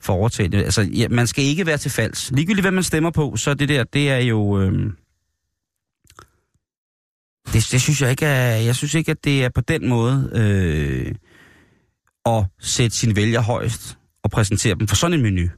for 0.00 0.12
at 0.12 0.18
overtage 0.18 0.48
det. 0.48 0.64
Altså, 0.64 0.82
ja, 0.82 1.08
man 1.08 1.26
skal 1.26 1.44
ikke 1.44 1.66
være 1.66 1.78
til 1.78 1.90
falsk. 1.90 2.30
Ligegyldigt, 2.30 2.64
hvad 2.64 2.72
man 2.72 2.82
stemmer 2.82 3.10
på, 3.10 3.36
så 3.36 3.54
det 3.54 3.68
der, 3.68 3.84
det 3.84 4.10
er 4.10 4.18
jo... 4.18 4.60
Øh, 4.60 4.92
det, 7.52 7.68
det 7.72 7.80
synes 7.80 8.02
jeg 8.02 8.10
ikke 8.10 8.26
er... 8.26 8.56
Jeg 8.56 8.76
synes 8.76 8.94
ikke, 8.94 9.10
at 9.10 9.24
det 9.24 9.44
er 9.44 9.48
på 9.48 9.60
den 9.60 9.88
måde 9.88 10.30
øh, 10.34 11.14
at 12.26 12.44
sætte 12.60 12.96
sine 12.96 13.16
vælger 13.16 13.40
højst 13.40 13.98
og 14.22 14.30
præsentere 14.30 14.74
dem 14.74 14.88
for 14.88 14.96
sådan 14.96 15.14
en 15.14 15.22
menu. 15.22 15.48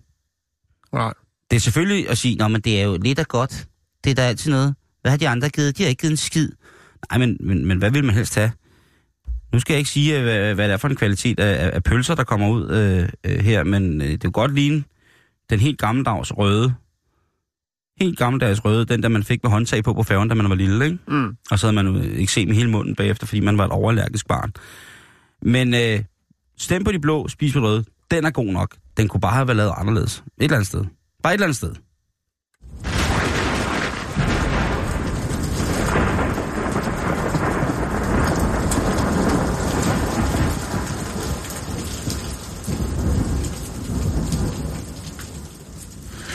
Nej. 0.92 1.12
Det 1.50 1.56
er 1.56 1.60
selvfølgelig 1.60 2.08
at 2.08 2.18
sige, 2.18 2.44
at 2.44 2.64
det 2.64 2.80
er 2.80 2.84
jo 2.84 2.98
lidt 3.02 3.18
af 3.18 3.28
godt. 3.28 3.66
Det 4.04 4.10
er 4.10 4.14
der 4.14 4.22
altid 4.22 4.50
noget. 4.50 4.74
Hvad 5.00 5.10
har 5.10 5.18
de 5.18 5.28
andre 5.28 5.48
givet? 5.48 5.78
De 5.78 5.82
har 5.82 5.88
ikke 5.88 6.00
givet 6.00 6.10
en 6.10 6.16
skid. 6.16 6.48
Nej, 7.10 7.18
men, 7.18 7.36
men, 7.40 7.66
men 7.66 7.78
hvad 7.78 7.90
vil 7.90 8.04
man 8.04 8.14
helst 8.14 8.34
have? 8.34 8.52
Nu 9.52 9.60
skal 9.60 9.74
jeg 9.74 9.78
ikke 9.78 9.90
sige, 9.90 10.22
hvad, 10.22 10.54
hvad 10.54 10.68
det 10.68 10.72
er 10.72 10.76
for 10.76 10.88
en 10.88 10.96
kvalitet 10.96 11.40
af, 11.40 11.70
af, 11.74 11.82
pølser, 11.82 12.14
der 12.14 12.24
kommer 12.24 12.48
ud 12.48 12.70
øh, 12.70 13.08
øh, 13.24 13.44
her, 13.44 13.64
men 13.64 14.02
øh, 14.02 14.08
det 14.08 14.24
er 14.24 14.30
godt 14.30 14.54
ligne 14.54 14.84
den 15.50 15.60
helt 15.60 15.78
gammeldags 15.78 16.32
røde. 16.38 16.74
Helt 18.00 18.18
gammeldags 18.18 18.64
røde, 18.64 18.84
den 18.84 19.02
der 19.02 19.08
man 19.08 19.24
fik 19.24 19.42
med 19.42 19.50
håndtag 19.50 19.84
på 19.84 19.94
på 19.94 20.02
færgen, 20.02 20.28
da 20.28 20.34
man 20.34 20.48
var 20.48 20.54
lille, 20.54 20.84
ikke? 20.84 20.98
Mm. 21.08 21.36
Og 21.50 21.58
så 21.58 21.66
havde 21.66 21.82
man 21.82 21.94
jo 21.94 22.02
ikke 22.02 22.32
set 22.32 22.48
med 22.48 22.56
hele 22.56 22.70
munden 22.70 22.94
bagefter, 22.94 23.26
fordi 23.26 23.40
man 23.40 23.58
var 23.58 23.64
et 23.64 23.70
overallergisk 23.70 24.28
barn. 24.28 24.52
Men 25.42 25.74
øh, 25.74 26.00
stem 26.58 26.84
på 26.84 26.92
de 26.92 26.98
blå, 26.98 27.28
spis 27.28 27.52
på 27.52 27.60
røde. 27.60 27.84
Den 28.10 28.24
er 28.24 28.30
god 28.30 28.46
nok. 28.46 28.76
Den 28.96 29.08
kunne 29.08 29.20
bare 29.20 29.32
have 29.32 29.46
været 29.46 29.56
lavet 29.56 29.72
anderledes. 29.76 30.16
Et 30.16 30.44
eller 30.44 30.56
andet 30.56 30.66
sted. 30.66 30.84
Bare 31.22 31.32
et 31.32 31.34
eller 31.34 31.46
andet 31.46 31.56
sted. 31.56 31.74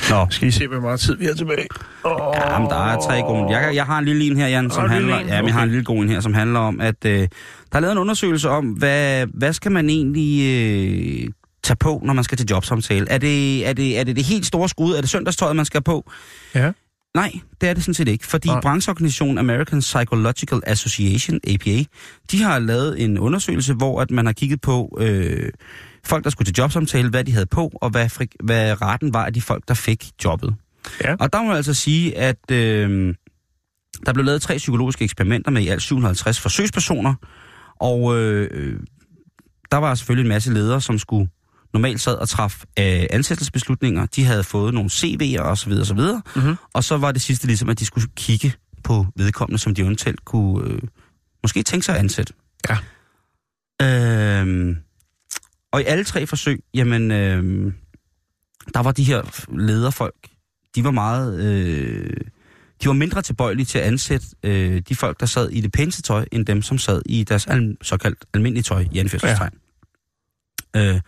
Nå, 0.09 0.27
Skal 0.29 0.47
I 0.47 0.51
se, 0.51 0.67
hvor 0.67 0.79
meget 0.79 0.99
tid 0.99 1.15
vi 1.17 1.25
har 1.25 1.33
tilbage? 1.33 1.67
Oh. 2.03 2.11
Ja, 2.36 2.59
men 2.59 2.69
der 2.69 2.75
er 2.75 2.99
tre 2.99 3.21
gode. 3.21 3.57
Jeg, 3.57 3.75
jeg 3.75 3.86
har 3.86 3.99
en 3.99 4.05
lille 4.05 4.25
en 4.25 4.38
her, 4.38 4.47
Jan, 4.47 4.71
som 4.71 4.83
en 4.86 4.89
handler... 4.91 5.15
Ja, 5.19 5.41
men 5.41 5.45
jeg 5.45 5.53
har 5.53 5.61
en 5.63 5.67
Okay. 5.69 5.71
lille 5.71 5.83
god 5.86 5.97
en 6.03 6.09
her, 6.09 6.19
som 6.19 6.33
handler 6.33 6.59
om, 6.59 6.81
at 6.81 7.05
øh, 7.05 7.19
der 7.19 7.27
er 7.71 7.79
lavet 7.79 7.91
en 7.91 7.97
undersøgelse 7.97 8.49
om, 8.49 8.65
hvad, 8.65 9.25
hvad 9.33 9.53
skal 9.53 9.71
man 9.71 9.89
egentlig 9.89 10.41
øh, 11.23 11.29
tage 11.66 11.78
på, 11.78 12.01
når 12.03 12.13
man 12.13 12.24
skal 12.24 12.38
til 12.38 12.47
jobsamtale? 12.49 13.09
Er 13.09 13.18
det, 13.18 13.68
er, 13.68 13.74
det, 13.74 13.99
er 13.99 14.03
det 14.03 14.16
det 14.16 14.24
helt 14.24 14.45
store 14.45 14.70
skud? 14.70 14.93
Er 14.93 15.01
det 15.01 15.09
søndagstøjet, 15.09 15.55
man 15.55 15.66
skal 15.66 15.82
på? 15.82 16.11
Ja. 16.55 16.72
Nej, 17.16 17.32
det 17.61 17.70
er 17.70 17.74
det 17.74 17.84
sådan 17.84 17.93
set 17.93 18.07
ikke, 18.07 18.28
fordi 18.28 18.47
Nej. 18.47 18.61
brancheorganisationen 18.61 19.38
American 19.38 19.80
Psychological 19.80 20.61
Association, 20.68 21.39
APA, 21.47 21.84
de 22.32 22.43
har 22.43 22.59
lavet 22.59 23.03
en 23.03 23.18
undersøgelse, 23.18 23.74
hvor 23.74 24.01
at 24.01 24.11
man 24.11 24.26
har 24.26 24.34
kigget 24.34 24.61
på 24.61 24.97
øh, 25.01 25.49
folk, 26.05 26.24
der 26.24 26.30
skulle 26.30 26.45
til 26.45 26.55
jobsamtale, 26.57 27.09
hvad 27.09 27.24
de 27.24 27.32
havde 27.32 27.45
på, 27.45 27.72
og 27.82 27.89
hvad, 27.89 28.09
frik, 28.09 28.36
hvad 28.43 28.82
retten 28.82 29.13
var 29.13 29.26
af 29.26 29.34
de 29.34 29.41
folk, 29.41 29.63
der 29.68 29.74
fik 29.74 30.05
jobbet. 30.26 30.55
Ja. 31.03 31.16
Og 31.20 31.34
der 31.34 31.41
må 31.41 31.49
jeg 31.49 31.57
altså 31.57 31.74
sige, 31.74 32.18
at 32.18 32.51
øh, 32.51 33.16
der 34.05 34.13
blev 34.13 34.26
lavet 34.26 34.41
tre 34.41 34.57
psykologiske 34.57 35.03
eksperimenter 35.03 35.51
med 35.51 35.61
i 35.61 35.68
alt 35.68 35.82
750 35.82 36.39
forsøgspersoner, 36.39 37.13
og 37.80 38.18
øh, 38.18 38.49
øh, 38.51 38.80
der 39.72 39.78
var 39.78 39.95
selvfølgelig 39.95 40.24
en 40.24 40.30
masse 40.30 40.53
ledere, 40.53 40.82
som 40.82 40.99
skulle 40.99 41.30
normalt 41.76 42.01
sad 42.01 42.15
og 42.15 42.30
træffe 42.30 42.67
øh, 42.80 43.05
ansættelsesbeslutninger. 43.09 44.05
De 44.05 44.23
havde 44.23 44.43
fået 44.43 44.73
nogle 44.73 44.89
CV'er 44.89 45.41
og 45.41 45.57
så 45.57 45.65
videre, 45.69 45.82
og 45.82 45.88
så 45.88 45.93
videre. 45.93 46.21
Og 46.73 46.84
så 46.84 46.97
var 46.97 47.11
det 47.11 47.21
sidste 47.21 47.47
ligesom, 47.47 47.69
at 47.69 47.80
de 47.80 47.86
skulle 47.86 48.07
kigge 48.15 48.53
på 48.84 49.05
vedkommende, 49.15 49.59
som 49.59 49.76
de 49.76 49.82
eventuelt 49.82 50.26
kunne 50.26 50.69
øh, 50.69 50.80
måske 51.43 51.63
tænke 51.63 51.86
sig 51.86 51.95
at 51.95 51.99
ansætte. 51.99 52.34
Ja. 52.69 52.78
Øhm, 53.82 54.78
og 55.71 55.82
i 55.82 55.84
alle 55.84 56.03
tre 56.03 56.28
forsøg, 56.28 56.63
jamen, 56.73 57.11
øh, 57.11 57.73
der 58.73 58.80
var 58.80 58.91
de 58.91 59.03
her 59.03 59.43
lederfolk, 59.57 60.28
de 60.76 60.84
var 60.84 60.91
meget, 60.91 61.39
øh, 61.43 62.17
de 62.84 62.88
var 62.88 62.93
mindre 62.93 63.21
tilbøjelige 63.21 63.65
til 63.65 63.78
at 63.80 63.84
ansætte 63.86 64.28
øh, 64.43 64.82
de 64.89 64.95
folk, 64.95 65.19
der 65.19 65.26
sad 65.26 65.49
i 65.49 65.61
det 65.61 65.71
pæneste 65.71 66.01
tøj, 66.01 66.26
end 66.32 66.45
dem, 66.45 66.61
som 66.61 66.78
sad 66.78 67.01
i 67.05 67.23
deres 67.23 67.47
al- 67.47 67.78
såkaldt 67.82 68.26
almindelige 68.34 68.63
tøj 68.63 68.86
i 68.91 68.99
anførselstegn. 68.99 69.53
Ja. 70.76 70.93
Øh, 70.93 71.01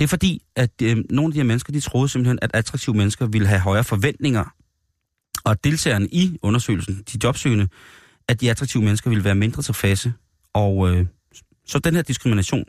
det 0.00 0.04
er 0.04 0.08
fordi, 0.08 0.42
at 0.56 0.70
øh, 0.82 0.96
nogle 1.10 1.30
af 1.30 1.32
de 1.32 1.38
her 1.38 1.44
mennesker, 1.44 1.72
de 1.72 1.80
troede 1.80 2.08
simpelthen, 2.08 2.38
at 2.42 2.50
attraktive 2.54 2.96
mennesker 2.96 3.26
ville 3.26 3.48
have 3.48 3.60
højere 3.60 3.84
forventninger, 3.84 4.44
og 5.44 5.64
deltagerne 5.64 6.08
i 6.12 6.38
undersøgelsen, 6.42 7.02
de 7.12 7.18
jobsøgende, 7.24 7.68
at 8.28 8.40
de 8.40 8.50
attraktive 8.50 8.82
mennesker 8.82 9.10
ville 9.10 9.24
være 9.24 9.34
mindre 9.34 9.62
tilfredse. 9.62 10.12
Og 10.54 10.90
øh, 10.90 11.06
så 11.66 11.78
den 11.78 11.94
her 11.94 12.02
diskrimination, 12.02 12.64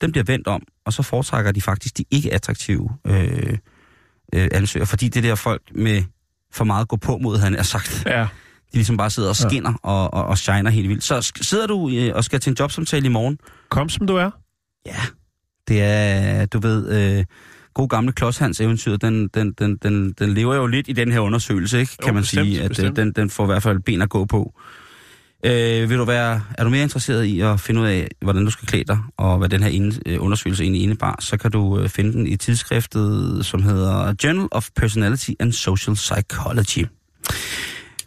den 0.00 0.12
bliver 0.12 0.24
vendt 0.24 0.46
om, 0.48 0.62
og 0.86 0.92
så 0.92 1.02
foretrækker 1.02 1.52
de 1.52 1.60
faktisk 1.60 1.98
de 1.98 2.04
ikke 2.10 2.34
attraktive 2.34 2.90
øh, 3.06 3.58
øh, 4.34 4.48
ansøgere, 4.52 4.86
fordi 4.86 5.08
det 5.08 5.22
der 5.22 5.34
folk 5.34 5.62
med 5.74 6.02
for 6.52 6.64
meget 6.64 6.88
gå 6.88 6.96
på 6.96 7.18
mod, 7.18 7.38
han 7.38 7.54
er 7.54 7.62
sagt, 7.62 8.02
Ja. 8.06 8.20
de 8.72 8.76
ligesom 8.78 8.96
bare 8.96 9.10
sidder 9.10 9.28
og 9.28 9.36
Ja. 9.42 9.48
skinner 9.48 9.72
og, 9.82 10.14
og, 10.14 10.24
og 10.24 10.38
shiner 10.38 10.70
helt 10.70 10.88
vildt. 10.88 11.04
Så 11.04 11.32
sidder 11.40 11.66
du 11.66 11.90
øh, 11.90 12.14
og 12.14 12.24
skal 12.24 12.40
til 12.40 12.50
en 12.50 12.56
jobsamtale 12.60 13.06
i 13.06 13.08
morgen, 13.08 13.38
Kom 13.68 13.88
som 13.88 14.06
du 14.06 14.16
er. 14.16 14.30
Ja, 14.86 14.96
det 15.68 15.82
er, 15.82 16.46
du 16.46 16.58
ved, 16.58 16.88
øh, 17.18 17.24
god 17.74 17.88
gamle 17.88 18.12
Klodshans 18.12 18.60
eventyr, 18.60 18.96
den, 18.96 19.28
den, 19.28 19.52
den, 19.52 19.76
den, 19.76 20.12
den 20.12 20.34
lever 20.34 20.54
jo 20.54 20.66
lidt 20.66 20.88
i 20.88 20.92
den 20.92 21.12
her 21.12 21.20
undersøgelse, 21.20 21.80
ikke? 21.80 21.96
Jo, 22.00 22.04
kan 22.04 22.14
man 22.14 22.22
bestemt, 22.22 22.46
sige, 22.46 22.58
at 22.58 22.64
øh, 22.64 22.68
bestemt. 22.68 22.96
den, 22.96 23.12
den 23.12 23.30
får 23.30 23.44
i 23.44 23.46
hvert 23.46 23.62
fald 23.62 23.80
ben 23.80 24.02
at 24.02 24.08
gå 24.08 24.24
på. 24.24 24.54
Øh, 25.44 25.90
vil 25.90 25.98
du 25.98 26.04
være, 26.04 26.42
er 26.58 26.64
du 26.64 26.70
mere 26.70 26.82
interesseret 26.82 27.24
i 27.24 27.40
at 27.40 27.60
finde 27.60 27.80
ud 27.80 27.86
af, 27.86 28.08
hvordan 28.22 28.44
du 28.44 28.50
skal 28.50 28.68
klæde 28.68 28.84
dig, 28.84 28.98
og 29.16 29.38
hvad 29.38 29.48
den 29.48 29.62
her 29.62 29.70
inde, 29.70 30.00
øh, 30.06 30.22
undersøgelse 30.22 30.62
egentlig 30.62 30.82
indebar, 30.82 31.16
så 31.20 31.36
kan 31.36 31.50
du 31.50 31.80
øh, 31.80 31.88
finde 31.88 32.12
den 32.12 32.26
i 32.26 32.36
tidsskriftet, 32.36 33.46
som 33.46 33.62
hedder 33.62 34.14
Journal 34.24 34.48
of 34.50 34.68
Personality 34.76 35.30
and 35.40 35.52
Social 35.52 35.94
Psychology. 35.94 36.86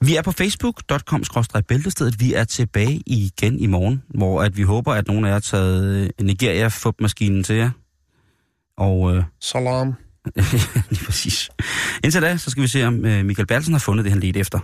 Vi 0.02 0.16
er 0.16 0.22
på 0.22 0.32
facebook.com-bæltestedet. 0.32 2.20
Vi 2.20 2.34
er 2.34 2.44
tilbage 2.44 3.02
igen 3.06 3.60
i 3.60 3.66
morgen, 3.66 4.04
hvor 4.10 4.44
at 4.44 4.58
vi 4.58 4.64
håber, 4.64 4.94
at 4.94 5.08
nogen 5.08 5.26
af 5.26 5.30
jer 5.30 5.34
har 5.34 5.40
taget 5.40 5.86
øh, 6.20 6.26
nigeria 6.26 6.70
maskinen 7.00 7.44
til 7.44 7.56
jer. 7.56 7.70
Og 8.78 9.16
øh, 9.16 9.24
Salam. 9.42 9.94
lige 10.90 11.06
præcis. 11.06 11.50
Indtil 12.04 12.22
da, 12.22 12.38
så 12.38 12.50
skal 12.50 12.64
vi 12.64 12.68
se, 12.68 12.84
om 12.84 13.06
øh, 13.06 13.26
Michael 13.26 13.48
Bertelsen 13.48 13.74
har 13.74 13.80
fundet 13.80 14.04
det, 14.04 14.12
han 14.12 14.22
ledte 14.22 14.40
efter. 14.40 14.56